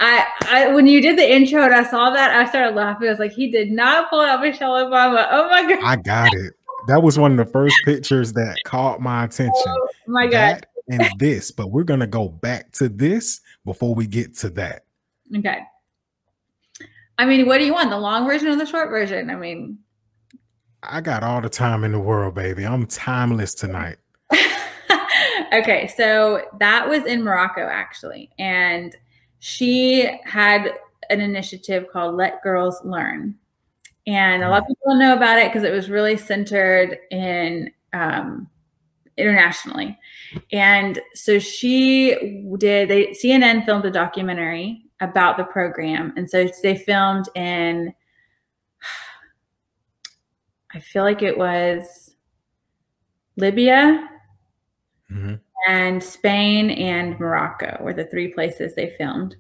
I, 0.01 0.27
I 0.49 0.69
when 0.69 0.87
you 0.87 1.03
did 1.03 1.19
the 1.19 1.31
intro 1.31 1.63
and 1.63 1.75
I 1.75 1.85
saw 1.85 2.11
that, 2.11 2.31
I 2.31 2.49
started 2.49 2.75
laughing. 2.75 3.07
I 3.07 3.11
was 3.11 3.19
like, 3.19 3.33
he 3.33 3.51
did 3.51 3.71
not 3.71 4.09
pull 4.09 4.21
out 4.21 4.41
Michelle 4.41 4.73
Obama. 4.73 5.29
Oh 5.31 5.49
my 5.51 5.63
god! 5.69 5.85
I 5.85 5.97
got 5.97 6.33
it. 6.33 6.55
That 6.89 7.03
was 7.03 7.19
one 7.19 7.33
of 7.33 7.37
the 7.37 7.51
first 7.53 7.77
pictures 7.85 8.33
that 8.35 8.57
caught 8.65 9.01
my 9.01 9.25
attention. 9.25 9.53
Oh 9.67 9.89
my 10.07 10.27
god! 10.27 10.31
That 10.33 10.67
and 10.89 11.09
this, 11.19 11.51
but 11.51 11.71
we're 11.71 11.85
gonna 11.85 12.07
go 12.07 12.29
back 12.29 12.73
to 12.73 12.89
this 12.89 13.41
before 13.65 13.95
we 13.95 14.07
get 14.07 14.37
to 14.39 14.51
that. 14.51 14.85
Okay. 15.37 15.61
I 17.17 17.25
mean, 17.25 17.47
what 17.47 17.59
do 17.59 17.65
you 17.65 17.73
want? 17.73 17.91
The 17.91 17.99
long 17.99 18.27
version 18.27 18.49
or 18.49 18.57
the 18.57 18.67
short 18.67 18.91
version? 18.91 19.31
I 19.31 19.37
mean, 19.37 19.79
I 20.83 21.01
got 21.01 21.23
all 21.23 21.41
the 21.41 21.49
time 21.49 21.85
in 21.85 21.93
the 21.93 21.99
world, 21.99 22.35
baby. 22.35 22.67
I'm 22.67 22.87
timeless 22.87 23.55
tonight. 23.55 23.97
okay, 25.53 25.91
so 25.97 26.43
that 26.59 26.89
was 26.89 27.05
in 27.05 27.23
Morocco 27.23 27.63
actually, 27.63 28.31
and 28.39 28.95
she 29.39 30.11
had 30.25 30.73
an 31.11 31.21
initiative 31.21 31.87
called 31.93 32.17
Let 32.17 32.43
Girls 32.43 32.81
Learn, 32.85 33.37
and 34.07 34.43
a 34.43 34.49
lot 34.49 34.63
of 34.63 34.69
people 34.69 34.97
know 34.97 35.15
about 35.15 35.39
it 35.39 35.49
because 35.49 35.63
it 35.63 35.73
was 35.73 35.89
really 35.89 36.17
centered 36.17 36.99
in 37.11 37.71
um, 37.93 38.49
internationally, 39.17 39.99
and 40.53 41.01
so 41.15 41.39
she 41.39 42.43
did. 42.59 42.89
They 42.89 43.09
CNN 43.09 43.65
filmed 43.65 43.85
a 43.85 43.91
documentary 43.91 44.83
about 45.01 45.37
the 45.37 45.45
program, 45.45 46.13
and 46.17 46.29
so 46.29 46.49
they 46.63 46.77
filmed 46.77 47.29
in. 47.35 47.95
I 50.75 50.81
feel 50.81 51.05
like 51.05 51.23
it 51.23 51.39
was 51.39 52.17
Libya, 53.37 54.09
Mhm. 55.11 55.41
and 55.69 56.03
Spain 56.03 56.71
and 56.71 57.19
Morocco 57.21 57.79
were 57.81 57.95
the 57.95 58.07
three 58.07 58.29
places 58.29 58.75
they 58.75 58.91
filmed 58.99 59.37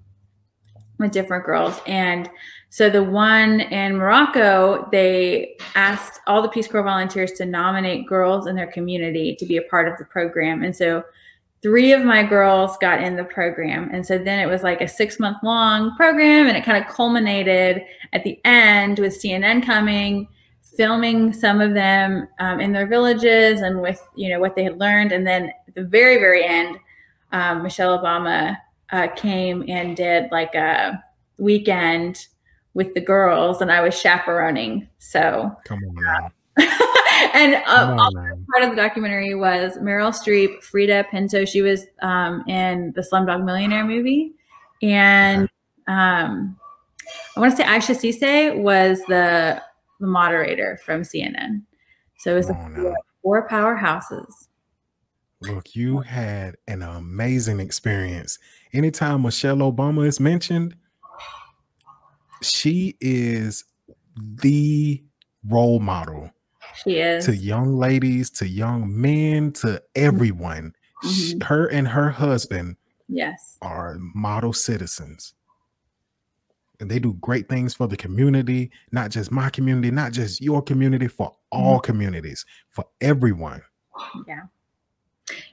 with 0.98 1.10
different 1.10 1.44
girls. 1.44 1.80
And 1.86 2.30
so 2.74 2.90
the 2.90 3.04
one 3.04 3.60
in 3.60 3.98
Morocco, 3.98 4.88
they 4.90 5.56
asked 5.76 6.20
all 6.26 6.42
the 6.42 6.48
Peace 6.48 6.66
Corps 6.66 6.82
volunteers 6.82 7.30
to 7.34 7.46
nominate 7.46 8.08
girls 8.08 8.48
in 8.48 8.56
their 8.56 8.66
community 8.66 9.36
to 9.36 9.46
be 9.46 9.58
a 9.58 9.62
part 9.62 9.86
of 9.86 9.96
the 9.96 10.04
program. 10.04 10.64
And 10.64 10.74
so 10.74 11.04
three 11.62 11.92
of 11.92 12.02
my 12.02 12.24
girls 12.24 12.76
got 12.78 13.00
in 13.00 13.14
the 13.14 13.22
program. 13.22 13.90
And 13.92 14.04
so 14.04 14.18
then 14.18 14.40
it 14.40 14.50
was 14.50 14.64
like 14.64 14.80
a 14.80 14.88
six 14.88 15.20
month 15.20 15.36
long 15.44 15.94
program 15.94 16.48
and 16.48 16.56
it 16.56 16.64
kind 16.64 16.84
of 16.84 16.92
culminated 16.92 17.84
at 18.12 18.24
the 18.24 18.40
end 18.44 18.98
with 18.98 19.22
CNN 19.22 19.64
coming 19.64 20.26
filming 20.76 21.32
some 21.32 21.60
of 21.60 21.74
them 21.74 22.26
um, 22.40 22.58
in 22.58 22.72
their 22.72 22.88
villages 22.88 23.60
and 23.60 23.80
with 23.80 24.04
you 24.16 24.28
know 24.28 24.40
what 24.40 24.56
they 24.56 24.64
had 24.64 24.80
learned 24.80 25.12
and 25.12 25.24
then 25.24 25.44
at 25.68 25.74
the 25.76 25.84
very 25.84 26.16
very 26.16 26.44
end 26.44 26.76
um, 27.30 27.62
michelle 27.62 27.96
obama 27.96 28.56
uh, 28.90 29.06
came 29.14 29.62
and 29.68 29.96
did 29.96 30.28
like 30.32 30.52
a 30.56 31.00
weekend 31.38 32.26
with 32.74 32.94
the 32.94 33.00
girls 33.00 33.60
and 33.60 33.72
i 33.72 33.80
was 33.80 33.98
chaperoning 33.98 34.88
so 34.98 35.54
Come 35.64 35.80
on 35.88 35.94
now. 35.94 36.30
and 37.34 37.54
um, 37.66 37.98
on 37.98 38.46
part 38.52 38.62
of 38.62 38.70
the 38.70 38.76
documentary 38.76 39.34
was 39.34 39.76
Meryl 39.78 40.12
Streep 40.12 40.62
Freida 40.62 41.08
Pinto 41.10 41.44
she 41.44 41.62
was 41.62 41.86
um, 42.02 42.44
in 42.46 42.92
the 42.94 43.00
slumdog 43.00 43.44
millionaire 43.44 43.84
movie 43.84 44.32
and 44.82 45.48
um, 45.88 46.56
i 47.36 47.40
want 47.40 47.50
to 47.50 47.56
say 47.56 47.76
Isha 47.76 47.94
Sesay 47.94 48.62
was 48.62 49.00
the 49.08 49.60
the 50.00 50.06
moderator 50.06 50.78
from 50.84 51.02
CNN. 51.02 51.62
So 52.18 52.32
it 52.32 52.36
was 52.36 52.46
the 52.48 52.54
now. 52.54 52.94
four 53.22 53.48
powerhouses. 53.48 54.48
Look, 55.40 55.74
you 55.74 56.00
had 56.00 56.56
an 56.66 56.82
amazing 56.82 57.60
experience. 57.60 58.38
Anytime 58.72 59.22
Michelle 59.22 59.58
Obama 59.58 60.06
is 60.06 60.18
mentioned, 60.18 60.74
she 62.44 62.96
is 63.00 63.64
the 64.16 65.02
role 65.48 65.80
model 65.80 66.30
She 66.84 66.98
is. 66.98 67.26
to 67.26 67.36
young 67.36 67.76
ladies, 67.76 68.30
to 68.30 68.48
young 68.48 69.00
men, 69.00 69.52
to 69.52 69.66
mm-hmm. 69.66 69.76
everyone. 69.94 70.74
Sh- 71.02 71.06
mm-hmm. 71.06 71.40
Her 71.42 71.66
and 71.66 71.88
her 71.88 72.10
husband 72.10 72.76
yes. 73.08 73.58
are 73.62 73.96
model 73.98 74.52
citizens. 74.52 75.34
And 76.80 76.90
they 76.90 76.98
do 76.98 77.14
great 77.14 77.48
things 77.48 77.74
for 77.74 77.86
the 77.86 77.96
community, 77.96 78.70
not 78.90 79.10
just 79.10 79.30
my 79.30 79.48
community, 79.48 79.90
not 79.90 80.12
just 80.12 80.40
your 80.40 80.60
community, 80.60 81.08
for 81.08 81.30
mm-hmm. 81.30 81.62
all 81.62 81.80
communities, 81.80 82.44
for 82.70 82.84
everyone. 83.00 83.62
Yeah. 84.26 84.42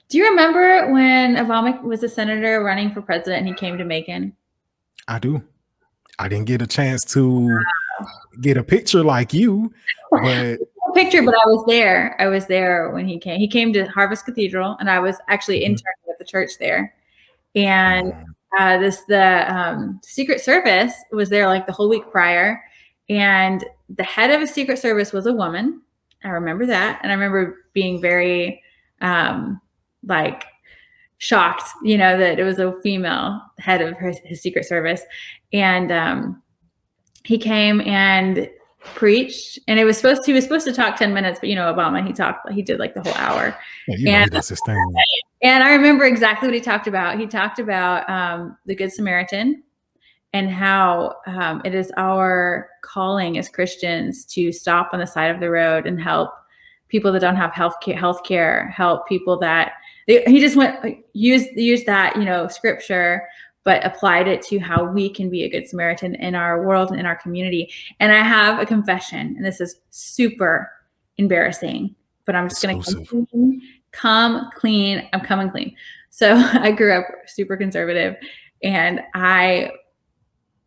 Do 0.09 0.17
you 0.17 0.29
remember 0.29 0.91
when 0.91 1.35
Obama 1.35 1.81
was 1.83 2.03
a 2.03 2.09
senator 2.09 2.61
running 2.63 2.91
for 2.91 3.01
president 3.01 3.39
and 3.39 3.47
he 3.47 3.53
came 3.53 3.77
to 3.77 3.85
Macon? 3.85 4.35
I 5.07 5.19
do. 5.19 5.43
I 6.21 6.27
didn't 6.27 6.45
get 6.45 6.61
a 6.61 6.67
chance 6.67 7.03
to 7.13 7.59
get 8.41 8.55
a 8.55 8.63
picture 8.63 9.03
like 9.03 9.33
you, 9.33 9.73
but 10.11 10.59
picture, 10.93 11.23
but 11.23 11.33
I 11.33 11.47
was 11.47 11.65
there. 11.67 12.15
I 12.21 12.27
was 12.27 12.45
there 12.45 12.91
when 12.91 13.07
he 13.07 13.17
came. 13.17 13.39
He 13.39 13.47
came 13.47 13.73
to 13.73 13.85
Harvest 13.85 14.25
Cathedral, 14.25 14.77
and 14.79 14.87
I 14.89 14.99
was 14.99 15.17
actually 15.29 15.61
Mhm. 15.61 15.65
interning 15.71 16.09
at 16.11 16.19
the 16.19 16.25
church 16.25 16.51
there. 16.59 16.93
And 17.55 18.13
um, 18.13 18.35
uh, 18.59 18.77
this 18.77 19.01
the 19.07 19.51
um, 19.51 19.99
Secret 20.03 20.41
Service 20.41 20.93
was 21.11 21.29
there 21.29 21.47
like 21.47 21.65
the 21.65 21.73
whole 21.73 21.89
week 21.89 22.03
prior, 22.11 22.61
and 23.09 23.65
the 23.89 24.03
head 24.03 24.29
of 24.29 24.43
a 24.43 24.47
Secret 24.47 24.77
Service 24.77 25.11
was 25.11 25.25
a 25.25 25.33
woman. 25.33 25.81
I 26.23 26.29
remember 26.29 26.67
that, 26.67 26.99
and 27.01 27.11
I 27.11 27.15
remember 27.15 27.65
being 27.73 27.99
very 27.99 28.61
um, 29.01 29.59
like 30.05 30.43
shocked, 31.17 31.67
you 31.83 31.97
know, 31.97 32.15
that 32.17 32.37
it 32.39 32.43
was 32.43 32.59
a 32.59 32.79
female 32.81 33.41
head 33.57 33.81
of 33.81 33.97
his, 33.97 34.19
his 34.25 34.41
Secret 34.41 34.65
Service, 34.65 35.01
and 35.53 35.91
um, 35.91 36.41
he 37.23 37.37
came 37.37 37.81
and 37.81 38.49
preached, 38.79 39.59
and 39.67 39.79
it 39.79 39.83
was 39.83 39.97
supposed 39.97 40.25
he 40.25 40.33
was 40.33 40.43
supposed 40.43 40.65
to 40.65 40.73
talk 40.73 40.97
ten 40.97 41.13
minutes, 41.13 41.39
but 41.39 41.49
you 41.49 41.55
know, 41.55 41.71
Obama 41.73 42.05
he 42.05 42.13
talked 42.13 42.49
he 42.51 42.61
did 42.61 42.79
like 42.79 42.93
the 42.93 43.01
whole 43.01 43.13
hour. 43.15 43.55
yeah, 43.87 43.95
you 43.97 44.05
know, 44.05 44.39
he 44.39 44.55
and-. 44.67 44.95
And 45.43 45.63
I 45.63 45.73
remember 45.73 46.05
exactly 46.05 46.47
what 46.47 46.53
he 46.53 46.61
talked 46.61 46.87
about. 46.87 47.19
He 47.19 47.25
talked 47.25 47.59
about 47.59 48.07
um, 48.09 48.57
the 48.65 48.75
Good 48.75 48.93
Samaritan 48.93 49.63
and 50.33 50.49
how 50.49 51.15
um, 51.25 51.61
it 51.65 51.73
is 51.73 51.91
our 51.97 52.69
calling 52.83 53.37
as 53.37 53.49
Christians 53.49 54.23
to 54.25 54.51
stop 54.51 54.91
on 54.93 54.99
the 54.99 55.07
side 55.07 55.31
of 55.31 55.39
the 55.39 55.49
road 55.49 55.87
and 55.87 55.99
help 55.99 56.31
people 56.89 57.11
that 57.11 57.21
don't 57.21 57.35
have 57.35 57.53
health 57.53 57.75
care, 57.81 57.95
health 57.95 58.23
care 58.23 58.69
help 58.69 59.07
people 59.07 59.37
that 59.39 59.73
he 60.07 60.39
just 60.39 60.55
went 60.55 60.97
used 61.13 61.49
used 61.55 61.85
that 61.85 62.15
you 62.15 62.25
know 62.25 62.47
scripture 62.47 63.27
but 63.63 63.85
applied 63.85 64.27
it 64.27 64.41
to 64.41 64.57
how 64.59 64.83
we 64.83 65.09
can 65.09 65.29
be 65.29 65.43
a 65.43 65.49
good 65.49 65.67
samaritan 65.67 66.15
in 66.15 66.35
our 66.35 66.65
world 66.65 66.89
and 66.89 66.99
in 66.99 67.05
our 67.05 67.15
community 67.15 67.71
and 67.99 68.11
i 68.11 68.21
have 68.21 68.59
a 68.59 68.65
confession 68.65 69.35
and 69.37 69.45
this 69.45 69.61
is 69.61 69.79
super 69.89 70.71
embarrassing 71.17 71.93
but 72.25 72.35
i'm 72.35 72.49
just 72.49 72.61
going 72.61 72.81
to 72.81 72.99
Exclusive. 73.01 73.27
come 73.91 74.49
clean. 74.55 75.07
I'm 75.13 75.21
coming 75.21 75.49
clean. 75.49 75.75
So 76.09 76.33
I 76.53 76.71
grew 76.71 76.93
up 76.93 77.05
super 77.27 77.57
conservative 77.57 78.15
and 78.63 79.01
I 79.13 79.71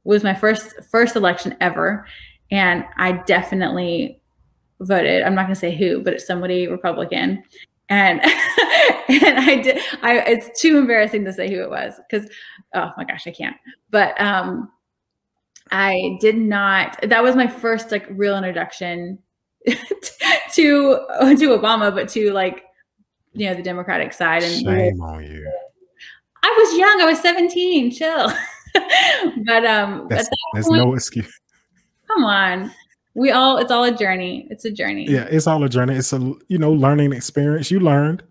was 0.05 0.23
my 0.23 0.35
first 0.35 0.75
first 0.91 1.17
election 1.17 1.57
ever 1.61 2.07
and 2.51 2.85
I 2.97 3.13
definitely 3.13 4.21
voted. 4.81 5.23
I'm 5.23 5.35
not 5.35 5.43
going 5.43 5.55
to 5.55 5.61
say 5.61 5.75
who, 5.75 6.03
but 6.03 6.13
it's 6.15 6.27
somebody 6.27 6.69
Republican. 6.69 7.43
And 7.89 8.21
and 9.09 9.39
I 9.39 9.61
did 9.63 9.79
I 10.03 10.19
it's 10.21 10.61
too 10.61 10.79
embarrassing 10.79 11.25
to 11.25 11.33
say 11.33 11.49
who 11.51 11.63
it 11.63 11.71
was 11.71 12.01
cuz 12.11 12.29
oh 12.75 12.91
my 12.97 13.05
gosh, 13.05 13.27
I 13.27 13.31
can't. 13.31 13.57
But 13.91 14.19
um 14.21 14.71
I 15.71 16.19
did 16.21 16.37
not 16.37 16.99
that 17.09 17.23
was 17.23 17.37
my 17.37 17.47
first 17.47 17.91
like 17.91 18.07
real 18.11 18.37
introduction 18.37 19.19
to 19.67 19.75
to 20.53 21.49
Obama 21.59 21.95
but 21.95 22.09
to 22.11 22.33
like 22.33 22.65
you 23.33 23.49
know 23.49 23.55
the 23.55 23.63
democratic 23.63 24.13
side 24.13 24.43
and 24.43 24.63
Shame 24.63 25.01
on 25.03 25.25
you. 25.25 25.53
i 26.43 26.55
was 26.59 26.79
young 26.79 27.01
i 27.01 27.05
was 27.05 27.21
17 27.21 27.91
chill 27.91 28.33
but 29.47 29.65
um 29.65 30.07
That's, 30.09 30.27
at 30.27 30.31
that 30.31 30.37
there's 30.53 30.67
point, 30.67 30.79
no 30.79 30.95
excuse. 30.95 31.41
Come 32.09 32.25
on. 32.25 32.71
We 33.15 33.31
all 33.31 33.59
it's 33.59 33.71
all 33.71 33.85
a 33.85 33.93
journey. 33.97 34.47
It's 34.51 34.65
a 34.65 34.71
journey. 34.71 35.07
Yeah, 35.09 35.27
it's 35.31 35.47
all 35.47 35.63
a 35.65 35.69
journey. 35.69 35.95
It's 35.95 36.13
a 36.13 36.19
you 36.49 36.59
know 36.59 36.73
learning 36.73 37.13
experience. 37.13 37.71
You 37.71 37.81
learned. 37.81 38.23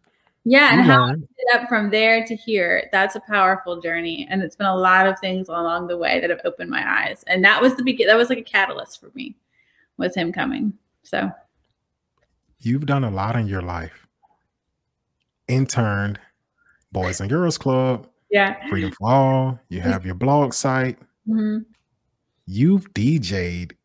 Yeah, 0.46 0.74
You 0.74 0.80
and 0.80 0.88
how 0.92 1.06
learned. 1.06 1.28
up 1.54 1.70
from 1.70 1.90
there 1.90 2.26
to 2.26 2.36
here, 2.36 2.90
that's 2.92 3.16
a 3.16 3.22
powerful 3.22 3.80
journey. 3.80 4.28
And 4.30 4.42
it's 4.44 4.58
been 4.58 4.68
a 4.68 4.76
lot 4.76 5.08
of 5.08 5.18
things 5.20 5.48
along 5.48 5.88
the 5.88 5.98
way 5.98 6.20
that 6.20 6.30
have 6.30 6.42
opened 6.44 6.70
my 6.70 6.84
eyes. 7.06 7.24
And 7.28 7.46
that 7.46 7.62
was 7.62 7.76
the 7.76 7.84
begin 7.84 8.08
that 8.08 8.18
was 8.18 8.30
like 8.30 8.40
a 8.40 8.44
catalyst 8.44 9.00
for 9.00 9.10
me 9.16 9.36
with 9.98 10.14
him 10.16 10.34
coming. 10.34 10.74
So 11.04 11.32
You've 12.60 12.86
done 12.86 13.04
a 13.06 13.10
lot 13.12 13.38
in 13.38 13.48
your 13.48 13.62
life. 13.62 14.06
Interned, 15.48 16.20
Boys 16.92 17.20
and 17.22 17.30
Girls 17.30 17.58
Club, 17.58 18.08
yeah. 18.30 18.68
Freedom 18.68 18.92
for 18.92 19.10
All. 19.10 19.60
You 19.70 19.80
have 19.82 20.06
your 20.06 20.16
blog 20.16 20.54
site. 20.54 20.98
Mhm. 21.28 21.66
You've 22.48 22.92
DJ'd 22.94 23.76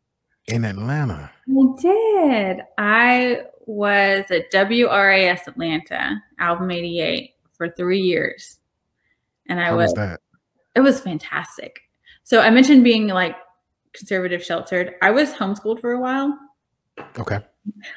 in 0.49 0.65
Atlanta. 0.65 1.31
I 1.49 1.81
did. 1.81 2.61
I 2.79 3.43
was 3.67 4.25
at 4.31 4.51
WRAS 4.53 5.47
Atlanta, 5.47 6.23
Album 6.39 6.71
88, 6.71 7.35
for 7.53 7.69
three 7.71 8.01
years. 8.01 8.59
And 9.49 9.61
I 9.61 9.67
How 9.67 9.77
was 9.77 9.89
was 9.91 9.95
that? 9.95 10.21
it 10.75 10.81
was 10.81 11.01
fantastic. 11.01 11.81
So 12.25 12.41
I 12.41 12.51
mentioned 12.51 12.85
being 12.85 13.09
like 13.09 13.37
conservative 13.93 14.45
sheltered. 14.45 14.95
I 15.03 15.11
was 15.11 15.33
homeschooled 15.33 15.81
for 15.81 15.93
a 15.93 16.01
while. 16.01 16.37
Okay. 17.19 17.41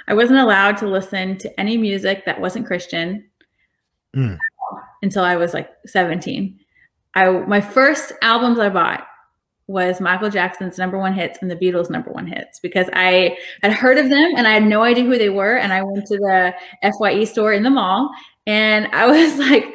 I 0.08 0.14
wasn't 0.14 0.40
allowed 0.40 0.78
to 0.78 0.88
listen 0.88 1.38
to 1.40 1.60
any 1.60 1.78
music 1.78 2.26
that 2.26 2.40
wasn't 2.40 2.66
Christian 2.68 3.28
Mm. 4.16 4.38
until 5.02 5.24
I 5.24 5.38
was 5.38 5.54
like 5.54 5.70
17. 5.86 6.60
I 7.16 7.30
my 7.30 7.62
first 7.62 8.12
albums 8.22 8.60
I 8.60 8.68
bought 8.70 9.08
was 9.68 10.02
Michael 10.02 10.30
Jackson's 10.30 10.78
number 10.78 10.98
one 10.98 11.14
hits 11.14 11.40
and 11.42 11.50
the 11.50 11.56
Beatles' 11.56 11.90
number 11.90 12.12
one 12.12 12.28
hits 12.28 12.60
because 12.60 12.88
I 12.94 13.38
had 13.62 13.72
heard 13.72 13.98
of 13.98 14.10
them 14.10 14.34
and 14.36 14.48
I 14.48 14.52
had 14.52 14.64
no 14.64 14.84
idea 14.84 15.06
who 15.06 15.18
they 15.18 15.30
were. 15.30 15.58
And 15.58 15.72
I 15.72 15.84
went 15.84 16.06
to 16.08 16.18
the 16.18 16.54
FYE 17.00 17.24
store 17.24 17.54
in 17.54 17.64
the 17.64 17.70
mall 17.70 18.10
and 18.46 18.88
I 18.88 19.08
was 19.26 19.38
like, 19.38 19.66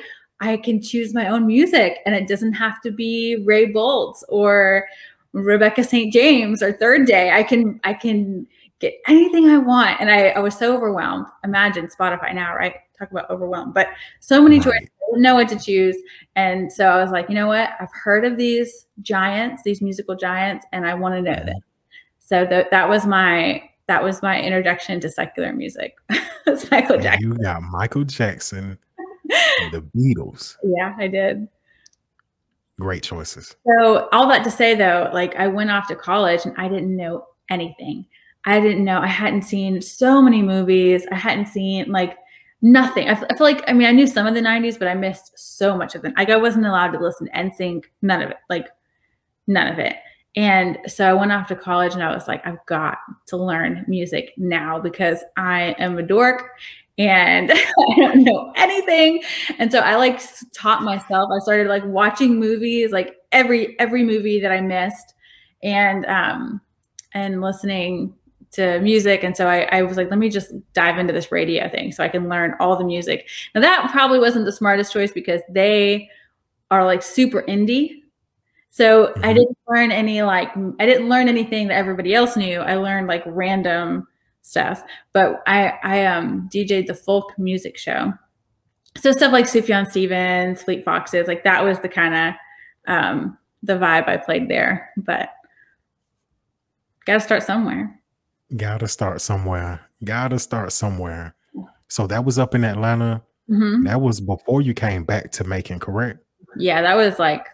I 0.40 0.58
can 0.58 0.82
choose 0.82 1.14
my 1.14 1.28
own 1.28 1.46
music 1.46 1.98
and 2.04 2.14
it 2.14 2.28
doesn't 2.28 2.52
have 2.54 2.80
to 2.82 2.90
be 2.90 3.42
Ray 3.46 3.72
Boltz 3.72 4.22
or 4.28 4.86
Rebecca 5.32 5.82
St. 5.82 6.12
James 6.12 6.62
or 6.62 6.72
Third 6.72 7.06
Day. 7.06 7.30
I 7.30 7.42
can 7.42 7.80
I 7.84 7.94
can 7.94 8.46
get 8.80 8.94
anything 9.06 9.48
I 9.48 9.58
want. 9.58 10.00
And 10.00 10.10
I, 10.10 10.28
I 10.28 10.40
was 10.40 10.56
so 10.56 10.76
overwhelmed. 10.76 11.26
Imagine 11.44 11.88
Spotify 11.88 12.34
now, 12.34 12.54
right? 12.54 12.74
Talk 12.98 13.10
about 13.10 13.28
overwhelmed, 13.30 13.74
but 13.74 13.88
so 14.20 14.40
many 14.40 14.58
choices. 14.58 14.88
I 15.06 15.10
didn't 15.10 15.22
know 15.22 15.34
what 15.34 15.48
to 15.50 15.58
choose. 15.58 15.96
And 16.34 16.72
so 16.72 16.86
I 16.86 17.02
was 17.02 17.10
like, 17.10 17.28
you 17.28 17.34
know 17.34 17.46
what? 17.46 17.70
I've 17.78 17.92
heard 17.92 18.24
of 18.24 18.36
these 18.36 18.86
giants, 19.02 19.62
these 19.62 19.82
musical 19.82 20.16
giants, 20.16 20.66
and 20.72 20.86
I 20.86 20.94
want 20.94 21.14
to 21.14 21.22
know 21.22 21.32
mm-hmm. 21.32 21.46
them. 21.46 21.60
So 22.18 22.46
th- 22.46 22.68
that 22.70 22.88
was 22.88 23.06
my 23.06 23.70
that 23.86 24.02
was 24.02 24.20
my 24.20 24.40
introduction 24.40 24.98
to 25.00 25.10
secular 25.10 25.52
music. 25.52 25.94
it's 26.46 26.70
Michael 26.70 26.98
Jackson. 26.98 27.32
you 27.32 27.38
got 27.38 27.62
Michael 27.62 28.04
Jackson, 28.04 28.78
the 29.70 29.84
Beatles. 29.96 30.56
Yeah, 30.64 30.94
I 30.98 31.06
did. 31.06 31.46
Great 32.80 33.02
choices. 33.02 33.56
So 33.66 34.08
all 34.12 34.28
that 34.28 34.44
to 34.44 34.50
say 34.50 34.74
though, 34.74 35.08
like 35.12 35.36
I 35.36 35.46
went 35.46 35.70
off 35.70 35.86
to 35.88 35.96
college 35.96 36.44
and 36.44 36.54
I 36.58 36.68
didn't 36.68 36.94
know 36.94 37.26
anything. 37.48 38.06
I 38.44 38.60
didn't 38.60 38.84
know. 38.84 39.00
I 39.00 39.06
hadn't 39.06 39.42
seen 39.42 39.80
so 39.80 40.20
many 40.20 40.42
movies. 40.42 41.06
I 41.10 41.16
hadn't 41.16 41.46
seen 41.46 41.90
like 41.90 42.16
nothing. 42.66 43.08
I, 43.08 43.12
f- 43.12 43.24
I 43.30 43.36
feel 43.36 43.46
like 43.46 43.62
I 43.68 43.72
mean 43.72 43.86
I 43.86 43.92
knew 43.92 44.06
some 44.06 44.26
of 44.26 44.34
the 44.34 44.40
'90s, 44.40 44.78
but 44.78 44.88
I 44.88 44.94
missed 44.94 45.32
so 45.36 45.76
much 45.76 45.94
of 45.94 46.02
them. 46.02 46.12
Like 46.16 46.30
I 46.30 46.36
wasn't 46.36 46.66
allowed 46.66 46.90
to 46.92 46.98
listen 46.98 47.26
to 47.26 47.32
NSYNC, 47.32 47.84
none 48.02 48.22
of 48.22 48.30
it. 48.30 48.38
Like 48.50 48.68
none 49.46 49.72
of 49.72 49.78
it. 49.78 49.96
And 50.34 50.78
so 50.86 51.08
I 51.08 51.14
went 51.14 51.32
off 51.32 51.46
to 51.48 51.56
college 51.56 51.94
and 51.94 52.02
I 52.02 52.14
was 52.14 52.28
like, 52.28 52.46
I've 52.46 52.64
got 52.66 52.98
to 53.28 53.38
learn 53.38 53.86
music 53.88 54.34
now 54.36 54.78
because 54.78 55.24
I 55.38 55.74
am 55.78 55.96
a 55.96 56.02
dork 56.02 56.50
and 56.98 57.50
I 57.52 57.94
don't 57.96 58.24
know 58.24 58.52
anything. 58.56 59.22
And 59.58 59.70
so 59.72 59.78
I 59.78 59.96
like 59.96 60.20
taught 60.52 60.82
myself. 60.82 61.30
I 61.34 61.38
started 61.38 61.68
like 61.68 61.84
watching 61.86 62.38
movies, 62.38 62.90
like 62.90 63.16
every 63.32 63.78
every 63.78 64.04
movie 64.04 64.40
that 64.40 64.52
I 64.52 64.60
missed, 64.60 65.14
and 65.62 66.04
um 66.06 66.60
and 67.14 67.40
listening 67.40 68.12
to 68.52 68.80
music. 68.80 69.22
And 69.24 69.36
so 69.36 69.46
I, 69.46 69.62
I 69.72 69.82
was 69.82 69.96
like, 69.96 70.10
let 70.10 70.18
me 70.18 70.28
just 70.30 70.52
dive 70.72 70.98
into 70.98 71.12
this 71.12 71.30
radio 71.32 71.68
thing 71.68 71.92
so 71.92 72.02
I 72.04 72.08
can 72.08 72.28
learn 72.28 72.54
all 72.60 72.76
the 72.76 72.84
music. 72.84 73.28
Now 73.54 73.60
that 73.60 73.90
probably 73.92 74.18
wasn't 74.18 74.44
the 74.46 74.52
smartest 74.52 74.92
choice 74.92 75.12
because 75.12 75.42
they 75.50 76.08
are 76.70 76.84
like 76.84 77.02
super 77.02 77.42
indie. 77.42 78.02
So 78.70 79.12
I 79.22 79.32
Mhm. 79.32 79.34
didn't 79.34 79.58
learn 79.68 79.92
any 79.92 80.22
like 80.22 80.50
I 80.78 80.86
didn't 80.86 81.08
learn 81.08 81.28
anything 81.28 81.68
that 81.68 81.74
everybody 81.76 82.14
else 82.14 82.36
knew. 82.36 82.60
I 82.60 82.74
learned 82.76 83.08
like 83.08 83.22
random 83.26 84.06
stuff. 84.42 84.82
But 85.12 85.42
I 85.46 85.74
I 85.82 86.06
um 86.06 86.48
DJ'd 86.52 86.86
the 86.86 86.94
folk 86.94 87.32
music 87.38 87.76
show. 87.78 88.12
So 88.96 89.12
stuff 89.12 89.32
like 89.32 89.46
Sufjan 89.46 89.86
Stevens, 89.90 90.62
Fleet 90.62 90.84
Foxes, 90.84 91.26
like 91.26 91.44
that 91.44 91.64
was 91.64 91.78
the 91.80 91.88
kind 91.88 92.14
of 92.14 92.34
um 92.94 93.38
the 93.62 93.74
vibe 93.74 94.08
I 94.08 94.16
played 94.18 94.48
there. 94.48 94.90
But 94.96 95.30
gotta 97.04 97.20
start 97.20 97.42
somewhere. 97.42 97.98
Gotta 98.54 98.86
start 98.86 99.20
somewhere. 99.20 99.80
Gotta 100.04 100.38
start 100.38 100.72
somewhere. 100.72 101.34
So 101.88 102.06
that 102.06 102.24
was 102.24 102.38
up 102.38 102.54
in 102.54 102.64
Atlanta. 102.64 103.22
hmm 103.48 103.84
That 103.84 104.00
was 104.00 104.20
before 104.20 104.60
you 104.62 104.74
came 104.74 105.04
back 105.04 105.30
to 105.32 105.44
Macon, 105.44 105.78
correct? 105.80 106.20
Yeah, 106.56 106.82
that 106.82 106.96
was 106.96 107.18
like 107.18 107.46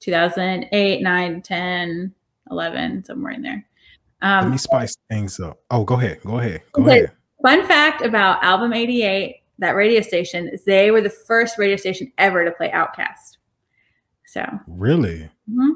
2008, 0.00 1.02
9, 1.02 1.42
10, 1.42 2.14
11, 2.50 3.04
somewhere 3.04 3.32
in 3.32 3.42
there. 3.42 3.66
Let 4.22 4.44
Um, 4.44 4.50
me 4.50 4.58
spice 4.58 4.96
things 5.10 5.38
up. 5.40 5.58
Oh, 5.70 5.84
go 5.84 5.94
ahead. 5.96 6.20
Go 6.24 6.38
ahead. 6.38 6.62
Go 6.72 6.82
Okay. 6.82 6.98
ahead. 7.04 7.12
Fun 7.42 7.66
fact 7.66 8.02
about 8.02 8.42
Album 8.42 8.72
88, 8.72 9.36
that 9.58 9.72
radio 9.72 10.00
station, 10.00 10.48
is 10.48 10.64
they 10.64 10.90
were 10.90 11.00
the 11.02 11.10
first 11.10 11.58
radio 11.58 11.76
station 11.76 12.10
ever 12.18 12.44
to 12.44 12.50
play 12.52 12.70
OutKast. 12.70 13.36
So, 14.26 14.44
Really? 14.66 15.30
mhm. 15.50 15.72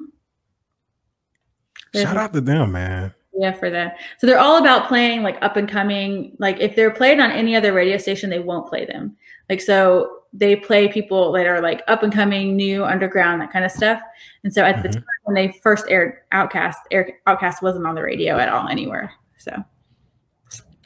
Shout 1.95 2.17
out 2.17 2.33
to 2.35 2.41
them, 2.41 2.73
man. 2.73 3.15
Yeah, 3.41 3.53
for 3.53 3.71
that. 3.71 3.99
So 4.19 4.27
they're 4.27 4.39
all 4.39 4.57
about 4.59 4.89
playing 4.89 5.23
like 5.23 5.39
up 5.43 5.57
and 5.57 5.69
coming. 5.69 6.35
Like 6.39 6.59
if 6.61 6.75
they're 6.75 6.91
played 6.91 7.21
on 7.21 7.31
any 7.31 7.55
other 7.55 7.73
radio 7.73 7.97
station, 7.97 8.31
they 8.31 8.41
won't 8.41 8.69
play 8.69 8.85
them. 8.85 9.17
Like 9.49 9.61
so 9.61 10.23
they 10.33 10.57
play 10.57 10.89
people 10.89 11.31
that 11.33 11.47
are 11.47 11.61
like 11.63 11.83
up 11.87 12.03
and 12.03 12.13
coming, 12.13 12.57
new, 12.57 12.85
underground, 12.85 13.41
that 13.41 13.53
kind 13.53 13.65
of 13.65 13.71
stuff. 13.71 14.01
And 14.45 14.53
so 14.53 14.63
at 14.65 14.83
the 14.83 14.89
Mhm. 14.89 14.95
time 14.95 15.05
when 15.25 15.35
they 15.35 15.57
first 15.63 15.87
aired 15.89 16.19
OutKast, 16.33 16.75
Air, 16.91 17.13
OutKast 17.27 17.63
wasn't 17.63 17.87
on 17.87 17.95
the 17.95 18.03
radio 18.03 18.39
at 18.39 18.49
all 18.49 18.69
anywhere. 18.69 19.13
So 19.39 19.53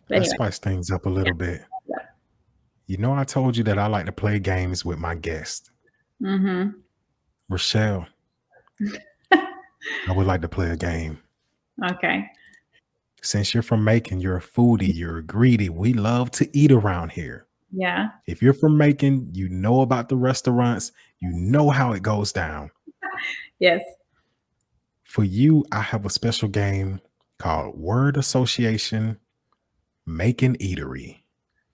but 0.09 0.19
Let's 0.19 0.31
spice 0.33 0.59
things 0.59 0.91
up 0.91 1.07
a 1.07 1.09
little 1.09 1.35
bit. 1.35 1.63
Yeah. 1.89 2.05
You 2.87 2.99
know, 2.99 3.15
I 3.15 3.25
told 3.25 3.57
you 3.57 3.65
that 3.65 3.79
I 3.79 3.87
like 3.87 4.05
to 4.07 4.13
play 4.13 4.39
games 4.39 4.85
with 4.85 4.99
my 4.99 5.15
guest, 5.15 5.71
hmm 6.21 6.69
Rochelle. 7.49 8.07
I 9.33 10.13
would 10.13 10.27
like 10.27 10.43
to 10.43 10.49
play 10.49 10.71
a 10.71 10.77
game. 10.77 11.19
okay. 11.85 12.31
Since 13.23 13.55
you're 13.55 13.63
from 13.63 13.85
Macon, 13.85 14.21
you're 14.21 14.37
a 14.37 14.43
foodie, 14.43 14.95
you're 14.95 15.23
greedy. 15.23 15.69
We 15.69 15.93
love 15.93 16.31
to 16.33 16.57
eat 16.57 16.73
around 16.73 17.13
here. 17.13 17.47
Yeah. 17.71 18.09
If 18.27 18.43
you're 18.43 18.53
from 18.53 18.77
Macon, 18.77 19.29
you 19.33 19.49
know 19.49 19.81
about 19.81 20.09
the 20.09 20.17
restaurants, 20.17 20.93
you 21.21 21.31
know 21.31 21.71
how 21.71 21.93
it 21.93 22.03
goes 22.03 22.33
down. 22.33 22.71
Yes. 23.59 23.85
For 25.05 25.23
you, 25.23 25.65
I 25.71 25.83
have 25.83 26.05
a 26.05 26.11
special 26.11 26.49
game 26.49 27.01
called 27.39 27.79
Word 27.79 28.17
Association 28.17 29.21
Macon 30.05 30.57
Eatery. 30.57 31.21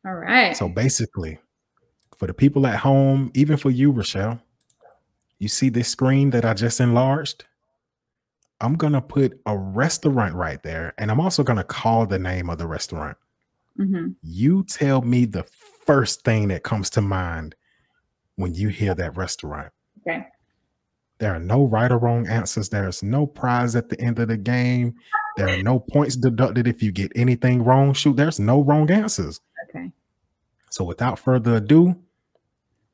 All 0.05 0.15
right. 0.15 0.55
So 0.55 0.69
basically, 0.69 1.39
for 2.19 2.27
the 2.27 2.35
people 2.35 2.67
at 2.67 2.81
home, 2.81 3.31
even 3.35 3.57
for 3.57 3.71
you, 3.71 3.91
Rochelle, 3.91 4.39
you 5.39 5.49
see 5.49 5.71
this 5.71 5.89
screen 5.89 6.29
that 6.31 6.45
I 6.45 6.53
just 6.53 6.79
enlarged? 6.81 7.47
I'm 8.61 8.75
going 8.75 8.93
to 8.93 9.01
put 9.01 9.41
a 9.47 9.57
restaurant 9.57 10.35
right 10.35 10.63
there, 10.63 10.93
and 10.99 11.11
I'm 11.11 11.21
also 11.21 11.43
going 11.43 11.59
to 11.59 11.65
call 11.65 12.07
the 12.07 12.19
name 12.19 12.51
of 12.51 12.59
the 12.59 12.67
restaurant. 12.67 13.17
hmm 13.77 14.09
You 14.23 14.65
tell 14.65 15.03
me 15.03 15.25
the 15.25 15.45
first 15.87 16.25
thing 16.25 16.49
that 16.49 16.65
comes 16.65 16.91
to 16.91 17.01
mind 17.01 17.55
when 18.37 18.55
you 18.55 18.69
hear 18.69 18.95
that 18.95 19.17
restaurant. 19.17 19.73
Okay. 20.01 20.27
There 21.19 21.35
are 21.35 21.41
no 21.41 21.65
right 21.65 21.91
or 21.91 21.99
wrong 21.99 22.29
answers. 22.29 22.69
There's 22.69 23.03
no 23.03 23.27
prize 23.27 23.75
at 23.75 23.89
the 23.89 24.01
end 24.01 24.19
of 24.21 24.29
the 24.29 24.37
game. 24.37 24.95
There 25.37 25.49
are 25.49 25.63
no 25.63 25.81
points 25.81 26.15
deducted 26.17 26.69
if 26.69 26.83
you 26.83 26.93
get 26.93 27.11
anything 27.17 27.65
wrong. 27.65 27.93
Shoot, 27.93 28.17
there's 28.17 28.39
no 28.39 28.63
wrong 28.63 28.89
answers. 28.91 29.41
Okay. 29.69 29.91
So 30.71 30.85
without 30.85 31.19
further 31.19 31.57
ado, 31.57 31.97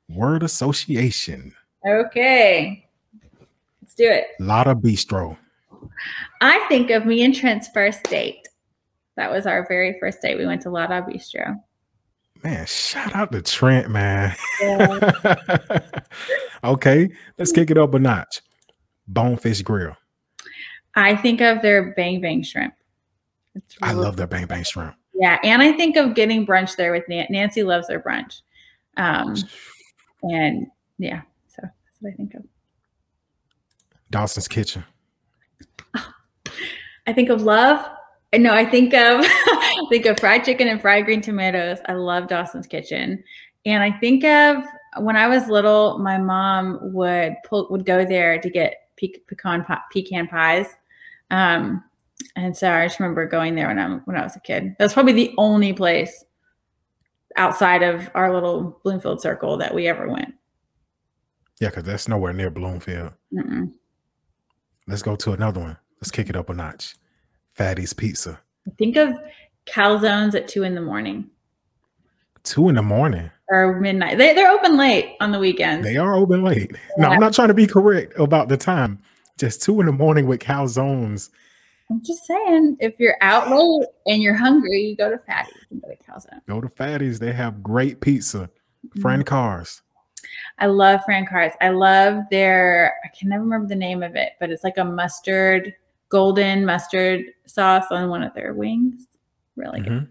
word 0.08 0.42
association, 0.42 1.54
Okay. 1.86 2.88
Let's 3.82 3.94
do 3.94 4.10
it. 4.10 4.28
Lotta 4.40 4.74
Bistro. 4.74 5.36
I 6.40 6.64
think 6.68 6.90
of 6.90 7.06
me 7.06 7.24
and 7.24 7.34
Trent's 7.34 7.68
first 7.68 8.02
date. 8.04 8.46
That 9.16 9.30
was 9.30 9.46
our 9.46 9.66
very 9.68 9.96
first 10.00 10.20
date. 10.20 10.38
We 10.38 10.46
went 10.46 10.62
to 10.62 10.70
Lada 10.70 11.02
Bistro. 11.02 11.56
Man, 12.42 12.66
shout 12.66 13.14
out 13.14 13.32
to 13.32 13.40
Trent, 13.40 13.90
man. 13.90 14.34
Yeah. 14.60 15.78
okay, 16.64 17.08
let's 17.38 17.52
kick 17.52 17.70
it 17.70 17.78
up 17.78 17.94
a 17.94 17.98
notch. 17.98 18.42
Bonefish 19.08 19.62
Grill. 19.62 19.96
I 20.94 21.16
think 21.16 21.40
of 21.40 21.62
their 21.62 21.94
bang 21.94 22.20
bang 22.20 22.42
shrimp. 22.42 22.74
It's 23.54 23.76
I 23.82 23.92
love 23.92 24.16
their 24.16 24.26
bang 24.26 24.46
bang 24.46 24.62
shrimp. 24.62 24.94
Yeah, 25.14 25.38
and 25.42 25.62
I 25.62 25.72
think 25.72 25.96
of 25.96 26.14
getting 26.14 26.46
brunch 26.46 26.76
there 26.76 26.92
with 26.92 27.04
Nan- 27.08 27.28
Nancy. 27.30 27.62
Loves 27.62 27.86
their 27.86 28.00
brunch, 28.00 28.42
um, 28.96 29.34
and 30.22 30.66
yeah, 30.98 31.22
so 31.48 31.62
that's 31.62 31.96
what 32.00 32.12
I 32.12 32.16
think 32.16 32.34
of. 32.34 32.42
Dawson's 34.10 34.48
Kitchen. 34.48 34.84
I 37.06 37.12
think 37.12 37.28
of 37.28 37.42
love. 37.42 37.84
No, 38.36 38.52
I 38.52 38.64
think 38.64 38.94
of 38.94 39.20
I 39.24 39.86
think 39.90 40.06
of 40.06 40.18
fried 40.18 40.44
chicken 40.44 40.68
and 40.68 40.80
fried 40.80 41.04
green 41.04 41.20
tomatoes. 41.20 41.78
I 41.86 41.92
love 41.92 42.28
Dawson's 42.28 42.66
Kitchen, 42.66 43.22
and 43.64 43.82
I 43.82 43.92
think 43.92 44.24
of 44.24 44.64
when 44.98 45.16
I 45.16 45.28
was 45.28 45.48
little, 45.48 45.98
my 45.98 46.18
mom 46.18 46.78
would 46.92 47.36
pull 47.44 47.68
would 47.70 47.84
go 47.84 48.04
there 48.04 48.40
to 48.40 48.50
get 48.50 48.88
pe- 48.96 49.20
pecan 49.28 49.64
pecan 49.92 50.26
pies, 50.26 50.66
um, 51.30 51.84
and 52.36 52.56
so 52.56 52.72
I 52.72 52.86
just 52.86 52.98
remember 52.98 53.26
going 53.26 53.54
there 53.54 53.68
when 53.68 53.78
I 53.78 53.88
when 54.04 54.16
I 54.16 54.22
was 54.22 54.36
a 54.36 54.40
kid. 54.40 54.74
That's 54.78 54.94
probably 54.94 55.12
the 55.12 55.34
only 55.38 55.72
place 55.72 56.24
outside 57.36 57.82
of 57.82 58.08
our 58.14 58.32
little 58.32 58.80
Bloomfield 58.82 59.20
circle 59.20 59.56
that 59.58 59.74
we 59.74 59.88
ever 59.88 60.08
went. 60.08 60.34
Yeah, 61.60 61.68
because 61.68 61.84
that's 61.84 62.08
nowhere 62.08 62.32
near 62.32 62.50
Bloomfield. 62.50 63.12
Mm-mm. 63.32 63.72
Let's 64.86 65.02
go 65.02 65.16
to 65.16 65.32
another 65.32 65.60
one. 65.60 65.76
Let's 66.04 66.10
kick 66.10 66.28
it 66.28 66.36
up 66.36 66.50
a 66.50 66.54
notch. 66.54 66.96
Fatty's 67.54 67.94
Pizza. 67.94 68.38
Think 68.76 68.98
of 68.98 69.14
calzones 69.64 70.34
at 70.34 70.48
two 70.48 70.62
in 70.62 70.74
the 70.74 70.82
morning. 70.82 71.30
Two 72.42 72.68
in 72.68 72.74
the 72.74 72.82
morning. 72.82 73.30
or 73.48 73.80
midnight. 73.80 74.18
They 74.18 74.34
they're 74.34 74.50
open 74.50 74.76
late 74.76 75.16
on 75.22 75.32
the 75.32 75.38
weekends. 75.38 75.82
They 75.82 75.96
are 75.96 76.14
open 76.14 76.44
late. 76.44 76.72
No, 76.98 77.08
Yeah. 77.08 77.14
I'm 77.14 77.20
not 77.20 77.32
trying 77.32 77.48
to 77.48 77.54
be 77.54 77.66
correct 77.66 78.12
about 78.18 78.50
the 78.50 78.58
time. 78.58 78.98
Just 79.38 79.62
two 79.62 79.80
in 79.80 79.86
the 79.86 79.92
morning 79.92 80.26
with 80.26 80.40
calzones. 80.40 81.30
I'm 81.90 82.02
just 82.04 82.26
saying, 82.26 82.76
if 82.80 82.92
you're 82.98 83.16
out 83.22 83.50
late 83.50 83.88
and 84.06 84.22
you're 84.22 84.34
hungry, 84.34 84.82
you 84.82 84.96
go 84.96 85.10
to 85.10 85.16
Fatty. 85.16 85.52
You 85.70 85.80
can 85.80 85.88
go 85.88 85.88
to 85.88 86.12
Calzone. 86.12 86.40
Go 86.46 86.60
to 86.60 86.68
Fatty's. 86.68 87.18
They 87.18 87.32
have 87.32 87.62
great 87.62 88.02
pizza. 88.02 88.50
Mm-hmm. 88.88 89.00
Friend 89.00 89.24
cars. 89.24 89.80
I 90.58 90.66
love 90.66 91.00
Francar's. 91.06 91.54
I 91.62 91.70
love 91.70 92.24
their. 92.30 92.92
I 93.06 93.08
can 93.18 93.30
never 93.30 93.42
remember 93.42 93.68
the 93.68 93.74
name 93.74 94.02
of 94.02 94.16
it, 94.16 94.32
but 94.38 94.50
it's 94.50 94.64
like 94.64 94.76
a 94.76 94.84
mustard, 94.84 95.72
golden 96.18 96.64
mustard 96.64 97.22
sauce 97.46 97.86
on 97.90 98.08
one 98.08 98.22
of 98.22 98.32
their 98.34 98.54
wings. 98.54 99.08
Really 99.56 99.80
good. 99.80 100.08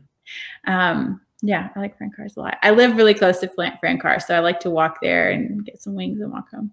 Mhm. 0.68 0.72
Um, 0.72 1.22
yeah, 1.42 1.70
I 1.74 1.80
like 1.80 1.98
Francar's 1.98 2.36
a 2.36 2.42
lot. 2.42 2.58
I 2.62 2.72
live 2.72 2.98
really 2.98 3.14
close 3.14 3.40
to 3.40 3.48
Fran 3.48 3.78
Francar's, 3.80 4.26
so 4.28 4.36
I 4.36 4.40
like 4.40 4.60
to 4.62 4.70
walk 4.70 5.00
there 5.02 5.32
and 5.32 5.64
get 5.66 5.82
some 5.82 5.96
wings 5.96 6.20
and 6.20 6.30
walk 6.32 6.50
home. 6.52 6.72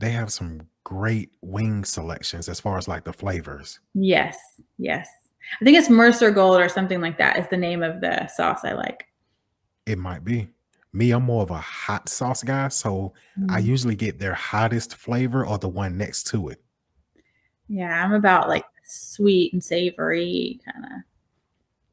They 0.00 0.10
have 0.10 0.32
some 0.32 0.68
great 0.82 1.30
wing 1.40 1.84
selections 1.84 2.48
as 2.48 2.58
far 2.60 2.78
as 2.78 2.88
like 2.88 3.04
the 3.04 3.12
flavors. 3.12 3.78
Yes, 3.94 4.36
yes. 4.78 5.08
I 5.60 5.64
think 5.64 5.78
it's 5.78 5.88
Mercer 5.88 6.32
Gold 6.32 6.60
or 6.60 6.68
something 6.68 7.00
like 7.00 7.18
that 7.18 7.38
is 7.38 7.46
the 7.48 7.56
name 7.56 7.82
of 7.84 8.00
the 8.00 8.26
sauce 8.26 8.64
I 8.64 8.72
like. 8.72 9.06
It 9.86 9.98
might 9.98 10.24
be. 10.24 10.48
Me, 10.92 11.10
I'm 11.12 11.22
more 11.24 11.42
of 11.42 11.50
a 11.50 11.58
hot 11.58 12.08
sauce 12.08 12.42
guy, 12.42 12.68
so 12.68 13.12
I 13.48 13.60
Mm. 13.60 13.64
usually 13.66 13.96
get 13.96 14.18
their 14.18 14.34
hottest 14.34 14.96
flavor 14.96 15.44
or 15.46 15.58
the 15.58 15.68
one 15.68 15.96
next 15.98 16.24
to 16.28 16.48
it. 16.48 16.62
Yeah, 17.68 18.04
I'm 18.04 18.12
about 18.12 18.48
like 18.48 18.64
sweet 18.84 19.52
and 19.52 19.62
savory 19.62 20.60
kind 20.64 20.84
of. 20.84 21.00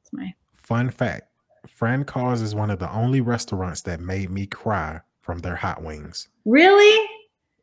It's 0.01 0.13
my 0.13 0.33
Fun 0.55 0.89
fact 0.89 1.29
Francar's 1.67 2.41
is 2.41 2.55
one 2.55 2.69
of 2.69 2.79
the 2.79 2.91
only 2.91 3.21
restaurants 3.21 3.81
that 3.81 3.99
made 3.99 4.29
me 4.29 4.45
cry 4.45 4.99
from 5.21 5.39
their 5.39 5.55
hot 5.55 5.81
wings. 5.81 6.29
really 6.45 7.07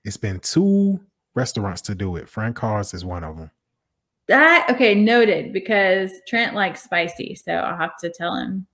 It's 0.04 0.16
been 0.16 0.40
two 0.40 1.00
restaurants 1.34 1.82
to 1.82 1.94
do 1.94 2.16
it. 2.16 2.28
Francar's 2.28 2.94
is 2.94 3.04
one 3.04 3.24
of 3.24 3.36
them. 3.36 3.50
that 4.26 4.66
okay 4.70 4.94
noted 4.94 5.52
because 5.52 6.10
Trent 6.26 6.54
likes 6.54 6.82
spicy, 6.82 7.34
so 7.34 7.52
I'll 7.52 7.76
have 7.76 7.96
to 7.98 8.10
tell 8.10 8.34
him. 8.34 8.66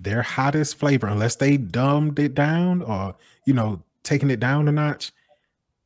Their 0.00 0.22
hottest 0.22 0.76
flavor, 0.76 1.08
unless 1.08 1.36
they 1.36 1.56
dumbed 1.56 2.18
it 2.20 2.34
down 2.34 2.82
or, 2.82 3.16
you 3.46 3.54
know, 3.54 3.82
taking 4.04 4.30
it 4.30 4.38
down 4.38 4.68
a 4.68 4.72
notch, 4.72 5.10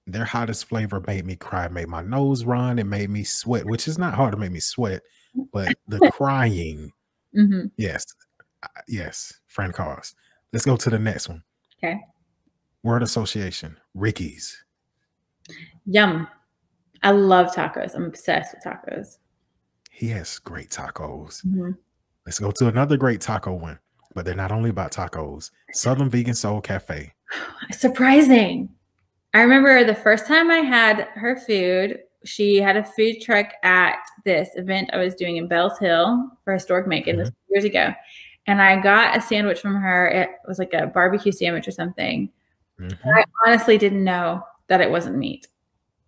their 0.06 0.24
hottest 0.24 0.66
flavor 0.66 1.02
made 1.06 1.24
me 1.24 1.36
cry, 1.36 1.68
made 1.68 1.88
my 1.88 2.02
nose 2.02 2.44
run, 2.44 2.78
it 2.78 2.84
made 2.86 3.10
me 3.10 3.24
sweat, 3.24 3.64
which 3.64 3.86
is 3.86 3.98
not 3.98 4.14
hard 4.14 4.32
to 4.32 4.38
make 4.38 4.52
me 4.52 4.60
sweat, 4.60 5.02
but 5.52 5.74
the 5.88 5.98
crying, 6.12 6.90
hmm 7.34 7.66
yes, 7.76 8.04
yes, 8.88 9.32
Francar's. 9.46 10.14
Let's 10.52 10.64
go 10.64 10.76
to 10.76 10.90
the 10.90 10.98
next 10.98 11.28
one. 11.28 11.42
Okay. 11.82 11.98
Word 12.82 13.02
association, 13.02 13.76
Ricky's. 13.94 14.64
Yum! 15.86 16.28
I 17.02 17.10
love 17.10 17.52
tacos. 17.52 17.94
I'm 17.94 18.04
obsessed 18.04 18.54
with 18.54 18.64
tacos. 18.64 19.18
He 19.90 20.08
has 20.08 20.38
great 20.38 20.70
tacos. 20.70 21.44
Mhm. 21.44 21.76
Let's 22.26 22.38
go 22.38 22.50
to 22.52 22.68
another 22.68 22.96
great 22.96 23.20
taco 23.20 23.54
one, 23.54 23.78
but 24.14 24.24
they're 24.24 24.34
not 24.34 24.52
only 24.52 24.70
about 24.70 24.92
tacos. 24.92 25.50
Southern 25.72 26.08
Vegan 26.08 26.34
Soul 26.34 26.60
Cafe. 26.60 27.12
Surprising. 27.72 28.68
I 29.34 29.40
remember 29.40 29.84
the 29.84 29.94
first 29.94 30.26
time 30.26 30.50
I 30.50 30.58
had 30.58 31.08
her 31.14 31.36
food, 31.36 32.00
she 32.24 32.56
had 32.58 32.76
a 32.76 32.84
food 32.84 33.20
truck 33.22 33.52
at 33.62 33.96
this 34.24 34.50
event 34.56 34.90
I 34.92 34.98
was 34.98 35.14
doing 35.14 35.36
in 35.38 35.48
Beall's 35.48 35.78
Hill 35.78 36.30
for 36.44 36.52
Historic 36.52 36.86
Macon 36.86 37.16
this 37.16 37.30
years 37.48 37.64
ago. 37.64 37.92
And 38.46 38.60
I 38.60 38.80
got 38.80 39.16
a 39.16 39.20
sandwich 39.20 39.60
from 39.60 39.74
her. 39.76 40.08
It 40.08 40.30
was 40.46 40.58
like 40.58 40.74
a 40.74 40.86
barbecue 40.86 41.32
sandwich 41.32 41.66
or 41.66 41.72
something. 41.72 42.30
Mhm. 42.78 42.98
I 43.16 43.24
honestly 43.46 43.78
didn't 43.78 44.04
know 44.04 44.42
that 44.68 44.80
it 44.80 44.90
wasn't 44.90 45.16
meat. 45.16 45.48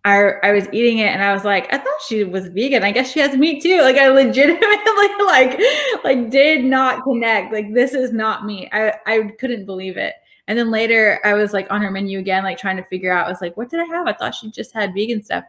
I, 0.03 0.33
I 0.43 0.51
was 0.51 0.67
eating 0.71 0.99
it 0.99 1.07
and 1.07 1.23
I 1.23 1.33
was 1.33 1.43
like, 1.43 1.73
I 1.73 1.77
thought 1.79 2.01
she 2.07 2.23
was 2.23 2.47
vegan. 2.49 2.83
I 2.83 2.91
guess 2.91 3.11
she 3.11 3.19
has 3.21 3.35
meat 3.35 3.63
too. 3.63 3.81
Like 3.81 3.95
I 3.97 4.09
legitimately 4.09 5.25
like 5.25 5.59
like 6.03 6.29
did 6.29 6.63
not 6.63 7.03
connect. 7.03 7.51
Like 7.51 7.73
this 7.73 7.93
is 7.93 8.13
not 8.13 8.45
meat. 8.45 8.69
I, 8.71 8.93
I 9.07 9.31
couldn't 9.39 9.65
believe 9.65 9.97
it. 9.97 10.13
And 10.47 10.57
then 10.57 10.71
later 10.71 11.19
I 11.23 11.33
was 11.33 11.53
like 11.53 11.67
on 11.71 11.81
her 11.81 11.91
menu 11.91 12.19
again, 12.19 12.43
like 12.43 12.57
trying 12.57 12.77
to 12.77 12.83
figure 12.83 13.11
out, 13.11 13.25
I 13.25 13.29
was 13.29 13.41
like, 13.41 13.57
what 13.57 13.69
did 13.69 13.79
I 13.79 13.85
have? 13.85 14.07
I 14.07 14.13
thought 14.13 14.35
she 14.35 14.51
just 14.51 14.73
had 14.73 14.93
vegan 14.93 15.23
stuff. 15.23 15.43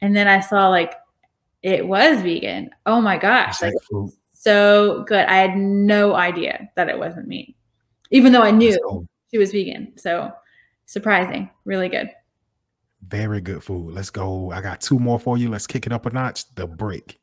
And 0.00 0.16
then 0.16 0.26
I 0.26 0.40
saw 0.40 0.68
like 0.68 0.94
it 1.62 1.86
was 1.86 2.22
vegan. 2.22 2.70
Oh 2.86 3.00
my 3.00 3.16
gosh. 3.16 3.60
Like 3.62 3.74
so 4.32 5.04
good. 5.04 5.26
I 5.26 5.36
had 5.36 5.56
no 5.56 6.14
idea 6.14 6.70
that 6.76 6.88
it 6.88 6.98
wasn't 6.98 7.28
meat. 7.28 7.56
Even 8.10 8.32
though 8.32 8.42
I 8.42 8.50
knew 8.50 9.06
she 9.30 9.38
was 9.38 9.52
vegan. 9.52 9.92
So 9.96 10.32
surprising. 10.86 11.50
Really 11.64 11.88
good. 11.88 12.10
Very 13.06 13.40
good 13.40 13.62
food. 13.62 13.94
Let's 13.94 14.10
go. 14.10 14.50
I 14.50 14.60
got 14.60 14.80
two 14.80 14.98
more 14.98 15.18
for 15.18 15.38
you. 15.38 15.48
Let's 15.48 15.66
kick 15.66 15.86
it 15.86 15.92
up 15.92 16.06
a 16.06 16.10
notch. 16.10 16.52
The 16.54 16.66
break. 16.66 17.20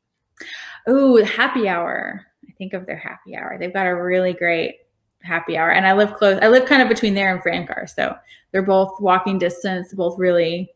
Ooh, 0.89 1.17
happy 1.17 1.67
hour. 1.67 2.25
I 2.47 2.51
think 2.53 2.73
of 2.73 2.85
their 2.85 2.97
happy 2.97 3.35
hour. 3.35 3.57
They've 3.59 3.73
got 3.73 3.87
a 3.87 3.95
really 3.95 4.33
great 4.33 4.75
happy 5.23 5.57
hour. 5.57 5.71
And 5.71 5.85
I 5.87 5.93
live 5.93 6.13
close. 6.13 6.39
I 6.41 6.47
live 6.47 6.65
kind 6.65 6.81
of 6.81 6.87
between 6.89 7.13
there 7.13 7.33
and 7.33 7.41
Francar. 7.41 7.87
So 7.87 8.15
they're 8.51 8.61
both 8.61 8.99
walking 8.99 9.37
distance, 9.39 9.93
both 9.93 10.17
really 10.17 10.69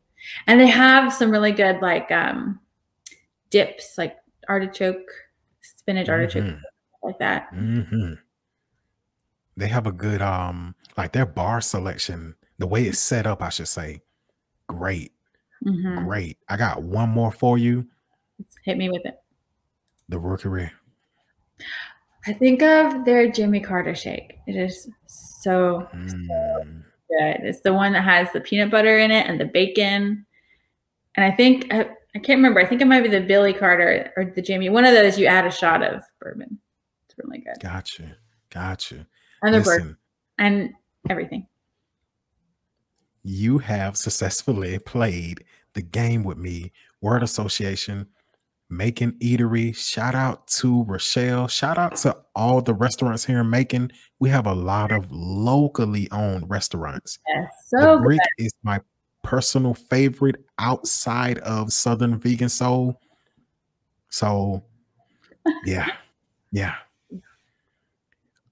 and 0.47 0.59
they 0.59 0.67
have 0.67 1.11
some 1.13 1.31
really 1.31 1.51
good 1.51 1.81
like 1.81 2.11
um 2.11 2.59
dips, 3.49 3.97
like 3.97 4.17
artichoke, 4.49 5.09
spinach 5.61 6.09
artichoke, 6.09 6.43
Mhm. 6.43 6.61
like 7.03 7.17
that. 7.19 7.47
hmm 7.51 8.13
They 9.57 9.67
have 9.67 9.87
a 9.87 9.91
good 9.91 10.21
um 10.21 10.75
like 10.97 11.11
their 11.11 11.25
bar 11.25 11.61
selection, 11.61 12.35
the 12.57 12.67
way 12.67 12.83
it's 12.85 12.99
set 12.99 13.25
up, 13.27 13.41
I 13.41 13.49
should 13.49 13.67
say. 13.67 14.01
Great, 14.67 15.13
Mhm. 15.63 16.05
great. 16.05 16.37
I 16.47 16.57
got 16.57 16.83
one 16.83 17.09
more 17.09 17.31
for 17.31 17.57
you. 17.57 17.87
Hit 18.63 18.77
me 18.77 18.89
with 18.89 19.05
it. 19.05 19.15
The 20.09 20.19
rookery. 20.19 20.71
I 22.27 22.33
think 22.33 22.61
of 22.61 23.03
their 23.05 23.31
Jimmy 23.31 23.59
Carter 23.59 23.95
shake. 23.95 24.37
It 24.47 24.55
is 24.55 24.87
so 25.07 25.87
Mm. 25.93 26.83
good. 27.09 27.37
It's 27.43 27.61
the 27.61 27.73
one 27.73 27.93
that 27.93 28.03
has 28.03 28.31
the 28.31 28.41
peanut 28.41 28.69
butter 28.71 28.99
in 28.99 29.11
it 29.11 29.27
and 29.27 29.39
the 29.39 29.45
bacon. 29.45 30.25
And 31.15 31.25
I 31.25 31.31
think 31.31 31.73
I, 31.73 31.89
I 32.15 32.19
can't 32.19 32.37
remember. 32.37 32.59
I 32.59 32.65
think 32.65 32.81
it 32.81 32.85
might 32.87 33.01
be 33.03 33.09
the 33.09 33.21
Billy 33.21 33.53
Carter 33.53 34.13
or 34.15 34.25
the 34.25 34.41
Jimmy. 34.41 34.69
One 34.69 34.85
of 34.85 34.93
those 34.93 35.17
you 35.17 35.25
add 35.25 35.45
a 35.47 35.51
shot 35.51 35.81
of 35.83 36.03
bourbon. 36.19 36.59
It's 37.05 37.17
really 37.17 37.39
good. 37.39 37.55
Gotcha. 37.59 38.15
Gotcha. 38.49 39.07
And 39.41 39.55
the 39.55 39.61
bird 39.61 39.95
and 40.37 40.73
everything. 41.09 41.47
you 43.23 43.57
have 43.59 43.95
successfully 43.97 44.79
played 44.79 45.43
the 45.73 45.81
game 45.81 46.23
with 46.23 46.37
me. 46.37 46.71
Word 47.01 47.23
association, 47.23 48.07
Macon 48.71 49.11
Eatery. 49.19 49.75
Shout 49.75 50.15
out 50.15 50.47
to 50.47 50.83
Rochelle. 50.83 51.47
Shout 51.47 51.77
out 51.77 51.97
to 51.97 52.15
all 52.35 52.61
the 52.61 52.73
restaurants 52.73 53.25
here 53.25 53.41
in 53.41 53.49
Macon. 53.49 53.91
We 54.19 54.29
have 54.29 54.47
a 54.47 54.53
lot 54.53 54.91
of 54.91 55.11
locally 55.11 56.09
owned 56.11 56.49
restaurants. 56.49 57.19
Yes. 57.27 57.51
the 57.71 57.79
So 57.81 57.97
good. 57.97 58.03
brick 58.05 58.19
is 58.37 58.53
my 58.63 58.79
personal 59.23 59.73
favorite 59.73 60.37
outside 60.57 61.37
of 61.39 61.71
Southern 61.73 62.17
Vegan 62.17 62.49
Soul. 62.49 62.99
So, 64.09 64.63
yeah, 65.65 65.87
yeah. 66.51 66.75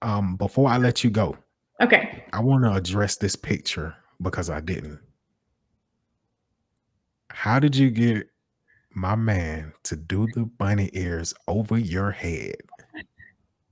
Um, 0.01 0.35
before 0.35 0.69
I 0.69 0.77
let 0.77 1.03
you 1.03 1.09
go, 1.09 1.37
Okay. 1.81 2.25
I 2.33 2.41
want 2.41 2.63
to 2.65 2.73
address 2.73 3.15
this 3.15 3.37
picture 3.37 3.95
because 4.21 4.49
I 4.49 4.59
didn't. 4.59 4.99
How 7.29 7.57
did 7.59 7.73
you 7.75 7.89
get 7.89 8.27
my 8.93 9.15
man 9.15 9.73
to 9.83 9.95
do 9.95 10.27
the 10.33 10.45
bunny 10.45 10.89
ears 10.93 11.33
over 11.47 11.77
your 11.77 12.11
head? 12.11 12.55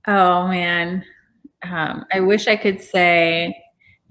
Oh 0.06 0.48
man. 0.48 1.04
Um, 1.62 2.04
I 2.12 2.20
wish 2.20 2.46
I 2.46 2.56
could 2.56 2.80
say 2.80 3.54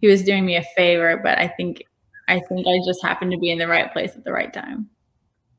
he 0.02 0.08
was 0.08 0.24
doing 0.24 0.46
me 0.46 0.58
a 0.58 0.64
favor, 0.76 1.18
but 1.18 1.38
I 1.40 1.48
think 1.48 1.84
I 2.28 2.40
think 2.42 2.68
I 2.68 2.80
just 2.86 3.02
happened 3.02 3.32
to 3.32 3.38
be 3.38 3.52
in 3.52 3.58
the 3.58 3.68
right 3.68 3.92
place 3.92 4.16
at 4.16 4.24
the 4.26 4.34
right 4.34 4.54
time. 4.54 4.90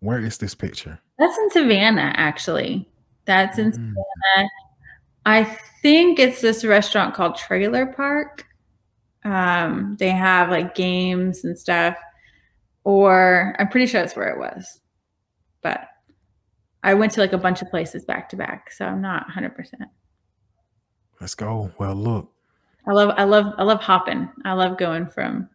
Where 0.00 0.20
is 0.20 0.36
this 0.38 0.54
picture? 0.54 0.98
That's 1.18 1.36
in 1.38 1.50
Savannah, 1.50 2.12
actually. 2.14 2.88
That's 3.24 3.58
in 3.58 3.72
Mm. 3.72 3.94
Savannah. 3.94 4.48
I 5.26 5.44
think 5.82 6.18
it's 6.18 6.40
this 6.40 6.64
restaurant 6.64 7.14
called 7.14 7.36
Trailer 7.36 7.86
Park. 7.86 8.44
Um, 9.24 9.96
they 9.98 10.10
have 10.10 10.50
like 10.50 10.74
games 10.74 11.44
and 11.44 11.58
stuff, 11.58 11.96
or 12.84 13.56
I'm 13.58 13.68
pretty 13.68 13.86
sure 13.86 14.00
that's 14.02 14.14
where 14.14 14.28
it 14.28 14.38
was. 14.38 14.80
But 15.62 15.88
I 16.82 16.94
went 16.94 17.12
to 17.12 17.20
like 17.20 17.32
a 17.32 17.38
bunch 17.38 17.62
of 17.62 17.70
places 17.70 18.04
back 18.04 18.28
to 18.30 18.36
back, 18.36 18.72
so 18.72 18.84
I'm 18.84 19.00
not 19.00 19.26
100%. 19.28 19.54
Let's 21.20 21.34
go. 21.34 21.72
Well, 21.78 21.94
look, 21.94 22.32
I 22.86 22.92
love, 22.92 23.14
I 23.16 23.24
love, 23.24 23.54
I 23.58 23.64
love 23.64 23.80
hopping. 23.80 24.28
I 24.44 24.52
love 24.52 24.78
going 24.78 25.08
from, 25.08 25.48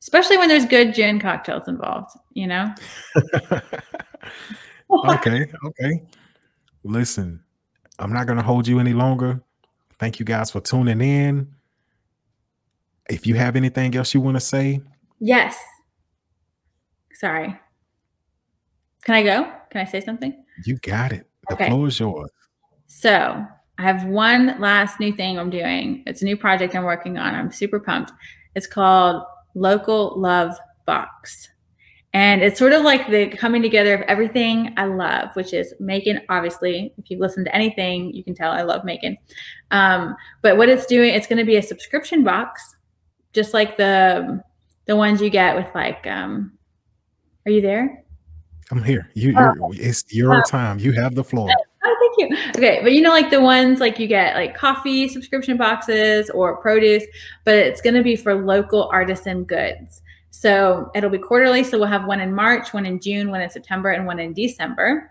especially 0.00 0.36
when 0.36 0.48
there's 0.48 0.66
good 0.66 0.94
gin 0.94 1.18
cocktails 1.18 1.68
involved. 1.68 2.10
You 2.34 2.46
know. 2.48 2.74
okay, 5.08 5.46
okay. 5.64 6.02
Listen, 6.84 7.42
I'm 7.98 8.12
not 8.12 8.26
gonna 8.26 8.42
hold 8.42 8.68
you 8.68 8.78
any 8.78 8.92
longer. 8.92 9.42
Thank 9.98 10.18
you 10.18 10.26
guys 10.26 10.50
for 10.50 10.60
tuning 10.60 11.00
in. 11.00 11.54
If 13.08 13.26
you 13.26 13.34
have 13.34 13.56
anything 13.56 13.96
else 13.96 14.14
you 14.14 14.20
want 14.20 14.36
to 14.36 14.40
say, 14.40 14.80
Yes. 15.20 15.58
Sorry. 17.12 17.58
Can 19.04 19.14
I 19.14 19.22
go? 19.22 19.50
Can 19.70 19.80
I 19.80 19.84
say 19.84 20.00
something? 20.00 20.44
you 20.66 20.76
got 20.78 21.10
it. 21.12 21.26
The 21.48 21.54
Okay. 21.54 21.68
floor 21.68 21.88
is 21.88 21.98
yours. 21.98 22.30
So 22.86 23.44
I 23.78 23.82
have 23.82 24.04
one 24.04 24.60
last 24.60 25.00
new 25.00 25.10
thing 25.12 25.38
I'm 25.38 25.48
doing. 25.48 26.02
It's 26.06 26.20
a 26.20 26.24
new 26.26 26.36
project 26.36 26.74
I'm 26.76 26.84
working 26.84 27.16
on. 27.16 27.34
I'm 27.34 27.50
super 27.50 27.80
pumped. 27.80 28.12
It's 28.54 28.66
called 28.66 29.22
Local 29.54 30.20
Love 30.20 30.54
Box. 30.86 31.48
And 32.12 32.42
it's 32.42 32.58
sort 32.58 32.72
of 32.72 32.82
like 32.82 33.08
the 33.08 33.28
coming 33.28 33.62
together 33.62 33.94
of 33.94 34.02
everything 34.02 34.74
I 34.76 34.84
love, 34.86 35.30
which 35.34 35.54
is 35.54 35.72
Macon. 35.80 36.20
Obviously, 36.28 36.92
if 36.98 37.08
you've 37.08 37.20
listened 37.20 37.46
to 37.46 37.54
anything, 37.54 38.12
you 38.12 38.22
can 38.24 38.34
tell 38.34 38.50
I 38.52 38.62
love 38.62 38.84
Macon. 38.84 39.16
Um, 39.70 40.14
but 40.42 40.56
what 40.58 40.68
it's 40.68 40.84
doing, 40.86 41.14
it's 41.14 41.28
going 41.28 41.38
to 41.38 41.44
be 41.44 41.56
a 41.56 41.62
subscription 41.62 42.22
box, 42.24 42.76
just 43.32 43.54
like 43.54 43.76
the 43.76 44.42
the 44.86 44.96
ones 44.96 45.22
you 45.22 45.30
get 45.30 45.54
with 45.56 45.72
like. 45.74 46.04
Um, 46.06 46.58
are 47.46 47.52
you 47.52 47.60
there? 47.62 48.04
I'm 48.70 48.82
here. 48.82 49.10
You, 49.14 49.36
Uh, 49.36 49.54
you're, 49.54 49.70
it's 49.74 50.04
your 50.12 50.42
time. 50.44 50.78
You 50.78 50.92
have 50.92 51.14
the 51.14 51.24
floor. 51.24 51.50
Oh, 51.82 51.96
thank 51.98 52.30
you. 52.30 52.36
Okay, 52.56 52.80
but 52.82 52.92
you 52.92 53.00
know, 53.00 53.08
like 53.08 53.30
the 53.30 53.40
ones 53.40 53.80
like 53.80 53.98
you 53.98 54.06
get 54.06 54.34
like 54.34 54.54
coffee 54.54 55.08
subscription 55.08 55.56
boxes 55.56 56.28
or 56.28 56.58
produce, 56.58 57.04
but 57.46 57.54
it's 57.54 57.80
going 57.80 57.94
to 57.94 58.02
be 58.02 58.16
for 58.16 58.34
local 58.34 58.90
artisan 58.92 59.44
goods. 59.44 60.02
So 60.28 60.90
it'll 60.94 61.08
be 61.08 61.16
quarterly. 61.16 61.64
So 61.64 61.78
we'll 61.78 61.88
have 61.88 62.04
one 62.04 62.20
in 62.20 62.34
March, 62.34 62.74
one 62.74 62.84
in 62.84 63.00
June, 63.00 63.30
one 63.30 63.40
in 63.40 63.48
September, 63.48 63.88
and 63.92 64.04
one 64.06 64.18
in 64.20 64.34
December. 64.34 65.10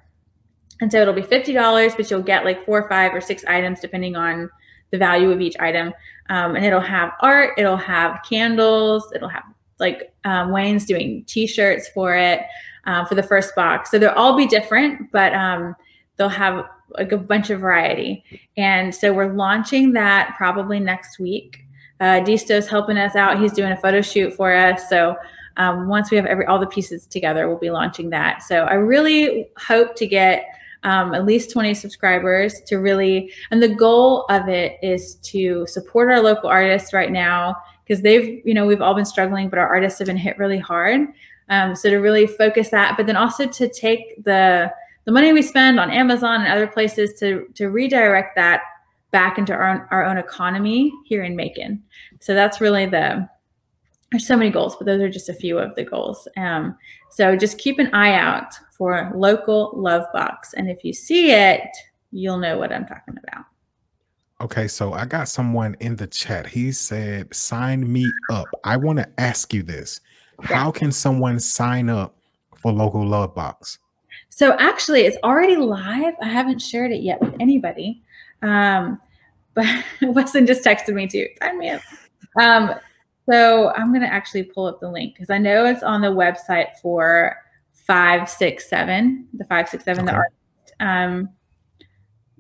And 0.80 0.92
so 0.92 1.02
it'll 1.02 1.14
be 1.16 1.24
fifty 1.24 1.54
dollars, 1.54 1.96
but 1.96 2.12
you'll 2.12 2.22
get 2.22 2.46
like 2.46 2.64
four, 2.66 2.84
or 2.84 2.88
five, 2.88 3.16
or 3.16 3.20
six 3.22 3.44
items 3.46 3.80
depending 3.80 4.16
on 4.16 4.48
the 4.92 5.00
value 5.00 5.32
of 5.32 5.42
each 5.42 5.56
item. 5.60 5.92
Um, 6.30 6.56
and 6.56 6.64
it'll 6.64 6.80
have 6.80 7.14
art. 7.22 7.56
It'll 7.58 7.78
have 7.78 8.20
candles. 8.30 9.12
It'll 9.16 9.28
have 9.28 9.46
like 9.80 10.14
um, 10.24 10.52
Wayne's 10.52 10.86
doing 10.86 11.24
T-shirts 11.26 11.90
for 11.90 12.16
it 12.16 12.42
uh, 12.86 13.06
for 13.06 13.16
the 13.16 13.24
first 13.24 13.56
box. 13.56 13.92
So 13.92 14.00
they'll 14.00 14.12
all 14.12 14.36
be 14.36 14.48
different, 14.48 15.12
but 15.12 15.34
um, 15.34 15.76
they'll 16.18 16.30
have 16.30 16.66
like 16.98 17.12
a 17.12 17.18
bunch 17.18 17.50
of 17.50 17.60
variety. 17.60 18.24
And 18.58 18.94
so 18.94 19.14
we're 19.14 19.34
launching 19.34 19.94
that 19.94 20.34
probably 20.38 20.80
next 20.80 21.20
week. 21.20 21.66
Uh, 22.00 22.22
Disto's 22.22 22.68
helping 22.68 22.98
us 22.98 23.16
out. 23.16 23.40
He's 23.40 23.54
doing 23.54 23.72
a 23.72 23.78
photo 23.78 24.02
shoot 24.02 24.34
for 24.34 24.54
us. 24.54 24.88
So 24.90 25.16
um, 25.58 25.88
once 25.88 26.10
we 26.10 26.18
have 26.18 26.26
every 26.26 26.46
all 26.46 26.60
the 26.60 26.68
pieces 26.68 27.06
together, 27.06 27.48
we'll 27.48 27.60
be 27.60 27.70
launching 27.70 28.10
that. 28.12 28.42
So 28.44 28.64
I 28.64 28.76
really 28.76 29.50
hope 29.58 29.96
to 29.98 30.08
get 30.08 30.46
um, 30.84 31.14
at 31.14 31.26
least 31.26 31.52
20 31.52 31.74
subscribers 31.74 32.62
to 32.68 32.78
really, 32.78 33.34
and 33.52 33.62
the 33.62 33.76
goal 33.76 34.26
of 34.30 34.48
it 34.48 34.78
is 34.82 35.16
to 35.16 35.68
support 35.68 36.10
our 36.10 36.22
local 36.22 36.50
artists 36.50 36.94
right 36.94 37.12
now 37.12 37.56
because 37.84 38.02
they've, 38.02 38.42
you 38.46 38.54
know, 38.54 38.66
we've 38.66 38.82
all 38.82 38.94
been 38.94 39.06
struggling, 39.06 39.50
but 39.50 39.60
our 39.60 39.68
artists 39.68 40.00
have 40.00 40.06
been 40.06 40.16
hit 40.16 40.38
really 40.38 40.60
hard. 40.60 41.08
Um, 41.50 41.76
so 41.76 41.90
to 41.90 41.98
really 41.98 42.28
focus 42.28 42.70
that, 42.70 42.96
but 42.98 43.08
then 43.08 43.16
also 43.16 43.46
to 43.48 43.68
take 43.68 44.24
the 44.24 44.72
the 45.06 45.12
money 45.12 45.34
we 45.34 45.42
spend 45.42 45.80
on 45.80 45.90
Amazon 45.90 46.42
and 46.42 46.52
other 46.52 46.68
places 46.68 47.20
to 47.20 47.48
to 47.56 47.70
redirect 47.70 48.36
that 48.36 48.62
back 49.12 49.38
into 49.38 49.54
our 49.54 49.68
own, 49.68 49.88
our 49.90 50.06
own 50.06 50.18
economy 50.18 50.92
here 51.06 51.24
in 51.24 51.36
Macon. 51.36 51.84
So 52.20 52.34
that's 52.34 52.62
really 52.62 52.86
the 52.86 53.28
there's 54.12 54.26
so 54.26 54.36
many 54.36 54.50
goals, 54.50 54.76
but 54.76 54.86
those 54.86 55.02
are 55.02 55.10
just 55.10 55.30
a 55.30 55.34
few 55.34 55.60
of 55.60 55.76
the 55.76 55.84
goals. 55.84 56.28
Um, 56.36 56.76
so 57.12 57.36
just 57.36 57.60
keep 57.60 57.78
an 57.78 57.94
eye 57.94 58.14
out 58.14 58.54
for 58.76 59.12
local 59.16 59.72
love 59.76 60.06
box, 60.14 60.54
and 60.54 60.70
if 60.70 60.84
you 60.84 60.94
see 60.94 61.32
it, 61.32 61.68
you'll 62.12 62.38
know 62.38 62.58
what 62.58 62.72
I'm 62.72 62.86
talking 62.86 63.16
about. 63.24 63.46
Okay, 64.42 64.70
so 64.70 64.94
I 64.94 65.06
got 65.06 65.28
someone 65.28 65.76
in 65.82 65.98
the 65.98 66.08
chat. 66.08 66.48
He 66.48 66.72
said, 66.72 67.34
sign 67.36 67.92
me 67.92 68.10
up. 68.32 68.48
I 68.64 68.78
want 68.78 69.00
to 69.00 69.10
ask 69.20 69.54
you 69.54 69.64
this. 69.64 70.00
How 70.44 70.72
can 70.72 70.92
someone 70.92 71.40
sign 71.40 71.90
up 71.90 72.16
for 72.56 72.72
local 72.72 73.06
love 73.06 73.36
box? 73.36 73.80
So 74.30 74.54
actually, 74.58 75.02
it's 75.02 75.18
already 75.24 75.56
live. 75.56 76.14
I 76.22 76.28
haven't 76.28 76.60
shared 76.60 76.92
it 76.92 77.02
yet 77.02 77.22
with 77.22 77.36
anybody. 77.40 78.02
Um, 78.42 79.00
but 79.54 79.66
Weston 80.02 80.46
just 80.46 80.64
texted 80.64 80.94
me 80.94 81.08
too. 81.08 81.28
Sign 81.42 81.58
me 81.58 81.70
up. 81.72 81.82
Um, 82.40 82.76
so 83.30 83.72
I'm 83.76 83.92
gonna 83.92 84.06
actually 84.06 84.44
pull 84.44 84.66
up 84.66 84.80
the 84.80 84.90
link 84.90 85.14
because 85.16 85.30
I 85.30 85.38
know 85.38 85.66
it's 85.66 85.84
on 85.84 86.02
the 86.02 86.08
website 86.08 86.78
for 86.82 87.36
five 87.74 88.30
six 88.30 88.70
seven, 88.70 89.28
the 89.34 89.46
five 89.46 89.68
six 89.68 89.84
seven, 89.84 90.06
the 90.06 90.12
Okay. 90.12 90.18
art, 90.18 90.34
um, 90.80 91.30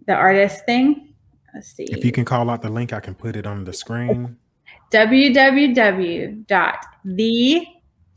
the 0.07 0.13
artist 0.13 0.65
thing. 0.65 1.13
Let's 1.53 1.67
see. 1.67 1.85
If 1.85 2.05
you 2.05 2.11
can 2.11 2.25
call 2.25 2.49
out 2.49 2.61
the 2.61 2.69
link, 2.69 2.93
I 2.93 2.99
can 2.99 3.15
put 3.15 3.35
it 3.35 3.45
on 3.45 3.65
the 3.65 3.73
screen. 3.73 4.37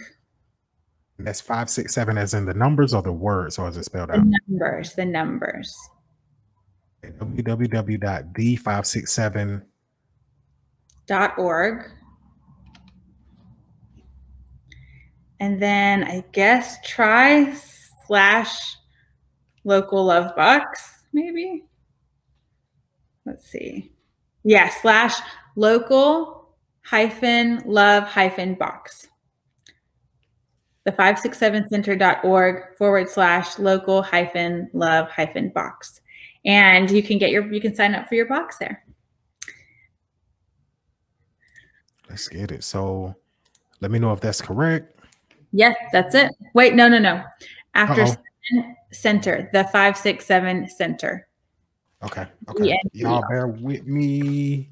That's 1.19 1.41
567 1.41 2.19
as 2.19 2.35
in 2.35 2.45
the 2.45 2.53
numbers 2.53 2.93
or 2.93 3.01
the 3.03 3.11
words, 3.13 3.59
or 3.59 3.67
is 3.69 3.79
it 3.79 3.85
spelled 3.85 4.11
out? 4.11 4.19
The 4.19 4.39
numbers, 4.49 4.93
the 4.95 5.07
numbers. 5.07 5.75
www.the567 7.03 9.63
dot 11.07 11.39
org. 11.39 11.91
And 15.39 15.63
then 15.63 16.03
I 16.05 16.25
guess 16.33 16.79
try 16.85 17.55
slash 18.07 18.59
local 19.65 20.05
love 20.05 20.35
box, 20.35 21.05
maybe. 21.13 21.65
Let's 23.25 23.49
see. 23.49 23.93
Yeah, 24.45 24.69
slash 24.69 25.15
local 25.57 26.55
hyphen 26.83 27.63
love 27.67 28.05
hyphen 28.05 28.55
box. 28.55 29.09
The 30.85 30.93
567center.org 30.93 32.77
forward 32.77 33.11
slash 33.11 33.59
local 33.59 34.03
hyphen 34.03 34.71
love 34.73 35.09
hyphen 35.11 35.49
box. 35.49 36.01
And 36.45 36.89
you 36.89 37.03
can 37.03 37.19
get 37.19 37.31
your 37.31 37.53
you 37.53 37.61
can 37.61 37.75
sign 37.75 37.95
up 37.95 38.09
for 38.09 38.15
your 38.15 38.27
box 38.27 38.59
there. 38.59 38.85
Let's 42.09 42.29
get 42.29 42.53
it. 42.53 42.63
So 42.63 43.17
let 43.81 43.91
me 43.91 43.99
know 43.99 44.13
if 44.13 44.21
that's 44.21 44.41
correct. 44.41 45.01
Yes, 45.53 45.77
that's 45.93 46.15
it. 46.15 46.33
Wait, 46.55 46.75
no, 46.75 46.89
no, 46.89 46.99
no. 46.99 47.25
After 47.75 48.07
seven, 48.07 48.77
center, 48.93 49.51
the 49.53 49.65
five, 49.65 49.97
six, 49.97 50.25
seven 50.25 50.69
center. 50.69 51.27
Okay. 52.05 52.27
Okay. 52.49 52.79
Y'all 52.93 53.25
bear 53.29 53.49
with 53.49 53.87
me. 53.87 54.71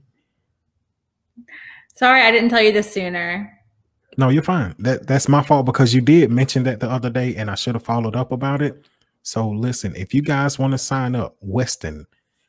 Sorry, 1.94 2.22
I 2.22 2.32
didn't 2.32 2.50
tell 2.50 2.62
you 2.62 2.72
this 2.72 2.92
sooner. 2.92 3.50
No, 4.16 4.28
you're 4.28 4.42
fine. 4.42 4.74
That 4.78 5.06
that's 5.06 5.28
my 5.28 5.42
fault 5.42 5.66
because 5.66 5.92
you 5.94 6.00
did 6.00 6.30
mention 6.30 6.62
that 6.64 6.80
the 6.80 6.90
other 6.90 7.10
day, 7.10 7.36
and 7.36 7.48
I 7.50 7.54
should 7.54 7.74
have 7.74 7.84
followed 7.84 8.16
up 8.16 8.32
about 8.32 8.62
it. 8.62 8.86
So 9.22 9.48
listen, 9.48 9.94
if 9.96 10.12
you 10.12 10.20
guys 10.20 10.58
want 10.58 10.72
to 10.72 10.78
sign 10.78 11.14
up, 11.14 11.36
Weston, 11.40 12.06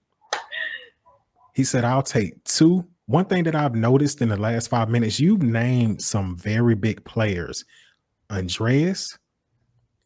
he 1.55 1.63
said, 1.63 1.85
"I'll 1.85 2.03
take 2.03 2.43
two. 2.45 2.85
One 3.05 3.27
thing 3.27 3.45
that 3.45 3.55
I've 3.55 3.77
noticed 3.77 4.21
in 4.23 4.31
the 4.31 4.37
last 4.37 4.69
five 4.69 4.89
minutes, 4.89 5.21
you've 5.21 5.43
named 5.43 6.03
some 6.03 6.37
very 6.37 6.75
big 6.75 7.05
players: 7.05 7.65
Andreas, 8.31 9.17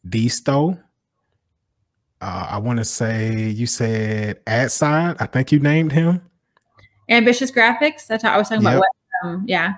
Disto. 0.07 0.81
Uh, 2.21 2.47
I 2.51 2.57
want 2.59 2.77
to 2.79 2.85
say 2.85 3.49
you 3.49 3.65
said 3.65 4.43
Adside. 4.45 5.17
I 5.19 5.25
think 5.25 5.51
you 5.51 5.59
named 5.59 5.91
him. 5.91 6.21
Ambitious 7.09 7.51
graphics. 7.51 8.05
That's 8.07 8.23
how 8.23 8.33
I 8.33 8.37
was 8.37 8.49
talking 8.49 8.63
Yep. 8.63 8.73
about. 8.77 8.85
Um, 9.23 9.43
yeah, 9.47 9.75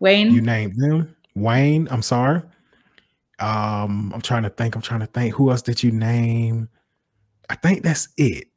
Wayne. 0.00 0.30
You 0.32 0.40
named 0.42 0.76
them. 0.76 1.16
Wayne, 1.34 1.88
I'm 1.90 2.02
sorry. 2.02 2.42
Um, 3.38 4.12
I'm 4.14 4.20
trying 4.20 4.42
to 4.44 4.50
think. 4.50 4.76
I'm 4.76 4.82
trying 4.82 5.00
to 5.00 5.06
think. 5.06 5.34
Who 5.34 5.50
else 5.50 5.62
did 5.62 5.82
you 5.82 5.90
name? 5.90 6.68
I 7.50 7.54
think 7.56 7.82
that's 7.82 8.08
it. 8.16 8.48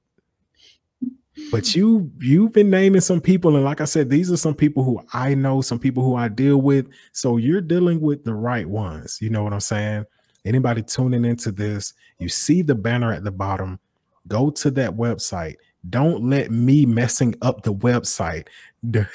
But 1.52 1.76
you 1.76 2.12
you've 2.20 2.54
been 2.54 2.70
naming 2.70 3.02
some 3.02 3.20
people, 3.20 3.56
and 3.56 3.66
like 3.66 3.82
I 3.82 3.86
said, 3.86 4.10
these 4.10 4.32
are 4.32 4.38
some 4.38 4.56
people 4.56 4.84
who 4.84 5.02
I 5.14 5.36
know, 5.36 5.62
some 5.62 5.80
people 5.80 6.04
who 6.04 6.16
I 6.16 6.30
deal 6.30 6.62
with. 6.62 6.88
So 7.12 7.38
you're 7.38 7.62
dealing 7.62 8.00
with 8.00 8.24
the 8.24 8.34
right 8.34 8.68
ones. 8.68 9.20
You 9.22 9.30
know 9.30 9.44
what 9.44 9.54
I'm 9.54 9.60
saying? 9.60 10.06
Anybody 10.46 10.82
tuning 10.82 11.26
into 11.26 11.52
this, 11.52 11.94
you 12.20 12.30
see 12.30 12.62
the 12.62 12.76
banner 12.76 13.12
at 13.12 13.24
the 13.24 13.32
bottom. 13.32 13.80
Go 14.28 14.50
to 14.52 14.72
that 14.72 14.92
website. 14.92 15.56
Don't 15.90 16.30
let 16.30 16.52
me 16.52 16.86
messing 16.86 17.36
up 17.42 17.64
the 17.64 17.74
website 17.74 18.48
deter 18.90 19.10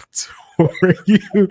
you 1.07 1.49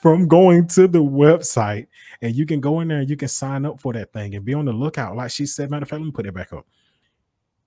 from 0.00 0.28
going 0.28 0.66
to 0.68 0.86
the 0.86 1.02
website. 1.02 1.86
And 2.20 2.34
you 2.34 2.46
can 2.46 2.60
go 2.60 2.80
in 2.80 2.88
there 2.88 2.98
and 2.98 3.10
you 3.10 3.16
can 3.16 3.28
sign 3.28 3.64
up 3.64 3.80
for 3.80 3.92
that 3.94 4.12
thing 4.12 4.34
and 4.34 4.44
be 4.44 4.54
on 4.54 4.66
the 4.66 4.72
lookout. 4.72 5.16
Like 5.16 5.30
she 5.30 5.46
said, 5.46 5.70
matter 5.70 5.84
of 5.84 5.88
fact, 5.88 6.00
let 6.00 6.06
me 6.06 6.12
put 6.12 6.26
it 6.26 6.34
back 6.34 6.52
up. 6.52 6.66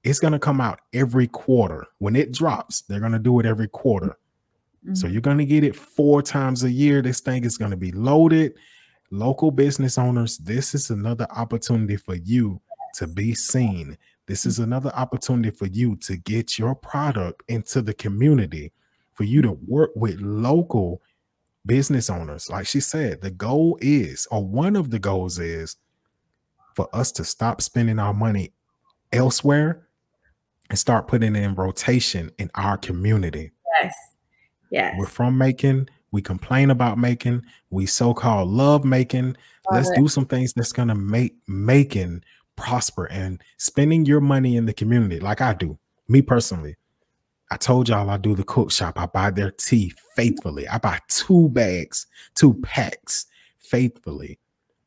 It's 0.06 0.20
gonna 0.20 0.39
come 0.39 0.62
out 0.62 0.80
every 0.93 1.28
quarter. 1.28 1.86
When 1.97 2.16
it 2.16 2.32
drops, 2.32 2.82
they're 2.84 2.99
gonna 3.01 3.20
do 3.20 3.39
it 3.39 3.45
every 3.45 3.68
quarter. 3.68 4.18
So 4.93 5.08
Mhm. 5.08 5.14
you're 5.14 5.22
going 5.22 5.39
to 5.39 5.45
get 5.47 5.64
it 5.64 5.76
four 5.76 6.22
times 6.22 6.64
a 6.64 6.70
year. 6.70 7.01
This 7.01 7.20
thing 7.20 7.43
is 7.43 7.58
going 7.58 7.72
to 7.72 7.78
be 7.78 7.91
loaded. 7.91 8.53
Local 9.10 9.49
business 9.49 9.97
owners, 9.97 10.38
this 10.38 10.76
is 10.76 10.91
another 10.91 11.26
opportunity 11.32 11.97
for 11.97 12.14
you 12.14 12.62
to 12.93 13.08
be 13.08 13.34
seen. 13.34 13.97
This 14.28 14.45
is 14.45 14.60
another 14.60 14.91
opportunity 14.93 15.49
for 15.49 15.66
you 15.66 15.95
to 15.97 16.18
get 16.18 16.60
your 16.60 16.76
product 16.76 17.41
into 17.47 17.82
the 17.82 17.95
community, 17.95 18.74
for 19.16 19.24
you 19.24 19.41
to 19.41 19.53
work 19.53 19.89
with 19.95 20.20
local 20.22 21.01
business 21.66 22.08
owners. 22.08 22.47
Like 22.47 22.68
she 22.68 22.80
said, 22.80 23.22
the 23.22 23.32
goal 23.32 23.80
is, 23.82 24.28
or 24.30 24.45
one 24.45 24.76
of 24.76 24.91
the 24.91 24.99
goals 24.99 25.39
is, 25.39 25.78
for 26.76 26.88
us 26.95 27.12
to 27.14 27.24
stop 27.24 27.60
spending 27.60 27.97
our 27.97 28.14
money 28.14 28.53
elsewhere 29.12 29.88
and 30.70 30.80
start 30.80 31.07
putting 31.07 31.36
it 31.36 31.43
in 31.43 31.55
rotation 31.55 32.32
in 32.38 32.49
our 32.55 32.78
community. 32.78 33.51
Yes. 33.82 33.95
Yes. 34.72 34.95
We're 34.97 35.05
from 35.05 35.38
Macon, 35.38 35.89
We 36.11 36.22
complain 36.22 36.72
about 36.72 36.97
Macon, 36.97 37.43
We 37.70 37.86
so-called 37.86 38.49
love 38.49 38.86
Macon. 38.86 39.38
Love 39.70 39.76
Let's 39.84 39.89
it. 39.91 39.97
do 39.97 40.07
some 40.07 40.26
things 40.26 40.53
that's 40.53 40.72
gonna 40.72 40.95
make 40.95 41.36
Macon 41.47 42.24
prosper 42.55 43.05
and 43.05 43.41
spending 43.57 44.05
your 44.05 44.22
money 44.22 44.55
in 44.57 44.66
the 44.66 44.74
community, 44.74 45.20
like 45.20 45.41
I 45.41 45.53
do. 45.53 45.78
Me 46.07 46.22
personally, 46.22 46.76
I 47.51 47.57
told 47.57 47.89
y'all 47.89 48.09
I 48.09 48.18
do 48.18 48.34
the 48.34 48.43
cook 48.43 48.72
shop. 48.72 48.99
I 48.99 49.05
buy 49.07 49.30
their 49.32 49.51
tea 49.51 49.93
faithfully. 50.16 50.68
I 50.68 50.78
buy 50.78 50.99
two 51.07 51.49
bags, 51.49 52.07
two 52.34 52.53
packs 52.63 53.26
faithfully. 53.59 54.39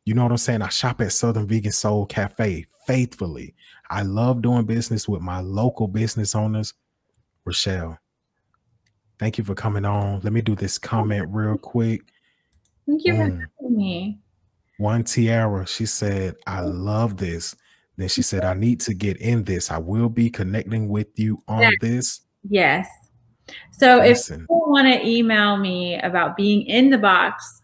You 0.08 0.14
know 0.14 0.22
what 0.22 0.32
I'm 0.32 0.38
saying? 0.38 0.62
I 0.62 0.70
shop 0.70 1.02
at 1.02 1.12
Southern 1.12 1.46
Vegan 1.46 1.70
Soul 1.70 2.06
Cafe 2.06 2.64
faithfully. 2.86 3.54
I 3.90 4.00
love 4.04 4.40
doing 4.40 4.64
business 4.64 5.06
with 5.06 5.20
my 5.20 5.40
local 5.40 5.86
business 5.86 6.34
owners. 6.34 6.72
Rochelle, 7.44 7.98
thank 9.18 9.36
you 9.36 9.44
for 9.44 9.54
coming 9.54 9.84
on. 9.84 10.20
Let 10.20 10.32
me 10.32 10.40
do 10.40 10.54
this 10.54 10.78
comment 10.78 11.28
real 11.28 11.58
quick. 11.58 12.04
Thank 12.86 13.04
you 13.04 13.16
for 13.16 13.24
mm. 13.24 13.44
having 13.60 13.76
me. 13.76 14.18
One 14.78 15.04
Tiara, 15.04 15.66
she 15.66 15.84
said, 15.84 16.36
I 16.46 16.60
love 16.60 17.18
this. 17.18 17.54
Then 17.98 18.08
she 18.08 18.22
said, 18.22 18.46
I 18.46 18.54
need 18.54 18.80
to 18.80 18.94
get 18.94 19.18
in 19.18 19.44
this. 19.44 19.70
I 19.70 19.76
will 19.76 20.08
be 20.08 20.30
connecting 20.30 20.88
with 20.88 21.08
you 21.18 21.42
on 21.48 21.60
Yeah. 21.60 21.70
this. 21.82 22.22
Yes. 22.48 22.88
So 23.72 24.00
if 24.00 24.16
Listen, 24.16 24.40
people 24.40 24.70
want 24.70 24.90
to 24.90 25.06
email 25.06 25.58
me 25.58 26.00
about 26.00 26.34
being 26.34 26.62
in 26.62 26.88
the 26.88 26.96
box, 26.96 27.60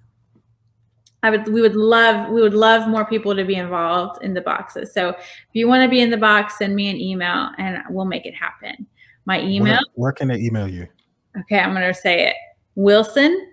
I 1.24 1.30
would 1.30 1.48
we 1.48 1.62
would 1.62 1.74
love 1.74 2.30
we 2.30 2.42
would 2.42 2.52
love 2.52 2.86
more 2.86 3.06
people 3.06 3.34
to 3.34 3.44
be 3.44 3.54
involved 3.54 4.22
in 4.22 4.34
the 4.34 4.42
boxes. 4.42 4.92
So 4.92 5.08
if 5.08 5.16
you 5.54 5.66
want 5.66 5.82
to 5.82 5.88
be 5.88 6.02
in 6.02 6.10
the 6.10 6.18
box, 6.18 6.58
send 6.58 6.76
me 6.76 6.90
an 6.90 7.00
email 7.00 7.48
and 7.56 7.78
we'll 7.88 8.04
make 8.04 8.26
it 8.26 8.34
happen. 8.34 8.86
My 9.24 9.40
email, 9.40 9.76
where, 9.76 9.80
where 9.94 10.12
can 10.12 10.28
they 10.28 10.36
email 10.36 10.68
you? 10.68 10.86
okay, 11.40 11.58
I'm 11.58 11.72
gonna 11.72 11.94
say 11.94 12.26
it. 12.28 12.34
Wilson 12.74 13.52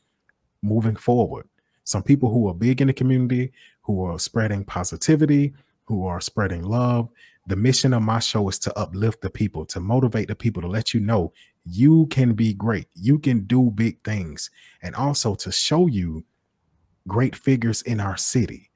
moving 0.61 0.95
forward. 0.95 1.47
Some 1.83 2.03
people 2.03 2.31
who 2.31 2.47
are 2.47 2.53
big 2.53 2.79
in 2.79 2.87
the 2.87 2.93
community, 2.93 3.51
who 3.81 4.03
are 4.03 4.19
spreading 4.19 4.63
positivity, 4.63 5.53
who 5.85 6.05
are 6.05 6.21
spreading 6.21 6.61
love. 6.61 7.09
The 7.47 7.55
mission 7.55 7.91
of 7.93 8.03
my 8.03 8.19
show 8.19 8.47
is 8.49 8.59
to 8.59 8.77
uplift 8.77 9.21
the 9.21 9.31
people, 9.31 9.65
to 9.65 9.79
motivate 9.79 10.27
the 10.27 10.35
people, 10.35 10.61
to 10.61 10.67
let 10.67 10.93
you 10.93 10.99
know 10.99 11.33
you 11.65 12.05
can 12.11 12.33
be 12.33 12.53
great, 12.53 12.85
you 12.93 13.17
can 13.17 13.45
do 13.45 13.71
big 13.71 14.03
things, 14.03 14.51
and 14.83 14.93
also 14.93 15.33
to 15.33 15.51
show 15.51 15.87
you 15.87 16.23
great 17.07 17.35
figures 17.35 17.81
in 17.81 17.99
our 17.99 18.15
city. 18.15 18.68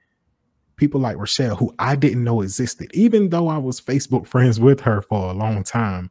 People 0.76 1.00
like 1.00 1.18
Rochelle, 1.18 1.56
who 1.56 1.74
I 1.78 1.96
didn't 1.96 2.24
know 2.24 2.42
existed, 2.42 2.90
even 2.94 3.30
though 3.30 3.48
I 3.48 3.58
was 3.58 3.80
Facebook 3.80 4.28
friends 4.34 4.60
with 4.60 4.82
her 4.82 5.02
for 5.02 5.30
a 5.30 5.34
long 5.34 5.64
time. 5.64 6.10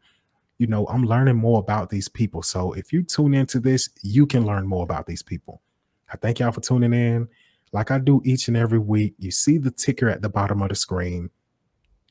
You 0.59 0.69
know, 0.69 0.87
I'm 0.87 1.05
learning 1.05 1.37
more 1.37 1.59
about 1.59 1.91
these 1.91 2.09
people. 2.09 2.43
So 2.43 2.73
if 2.73 2.93
you 2.93 3.03
tune 3.03 3.35
into 3.35 3.59
this, 3.59 3.89
you 4.03 4.27
can 4.27 4.47
learn 4.47 4.67
more 4.67 4.85
about 4.85 5.07
these 5.07 5.23
people. 5.23 5.61
I 6.13 6.17
thank 6.17 6.39
y'all 6.39 6.53
for 6.53 6.61
tuning 6.61 6.93
in. 6.93 7.29
Like 7.73 7.91
I 7.91 7.99
do 7.99 8.21
each 8.25 8.49
and 8.49 8.57
every 8.57 8.79
week, 8.79 9.15
you 9.19 9.31
see 9.31 9.59
the 9.59 9.71
ticker 9.71 10.09
at 10.09 10.23
the 10.23 10.29
bottom 10.29 10.63
of 10.63 10.69
the 10.69 10.75
screen. 10.75 11.31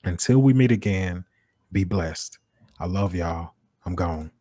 Until 0.04 0.40
we 0.40 0.54
meet 0.54 0.72
again, 0.72 1.26
be 1.72 1.84
blessed. 1.84 2.40
I 2.80 2.88
love 2.88 3.14
y'all. 3.14 3.54
I'm 3.86 3.96
gone. 3.96 4.32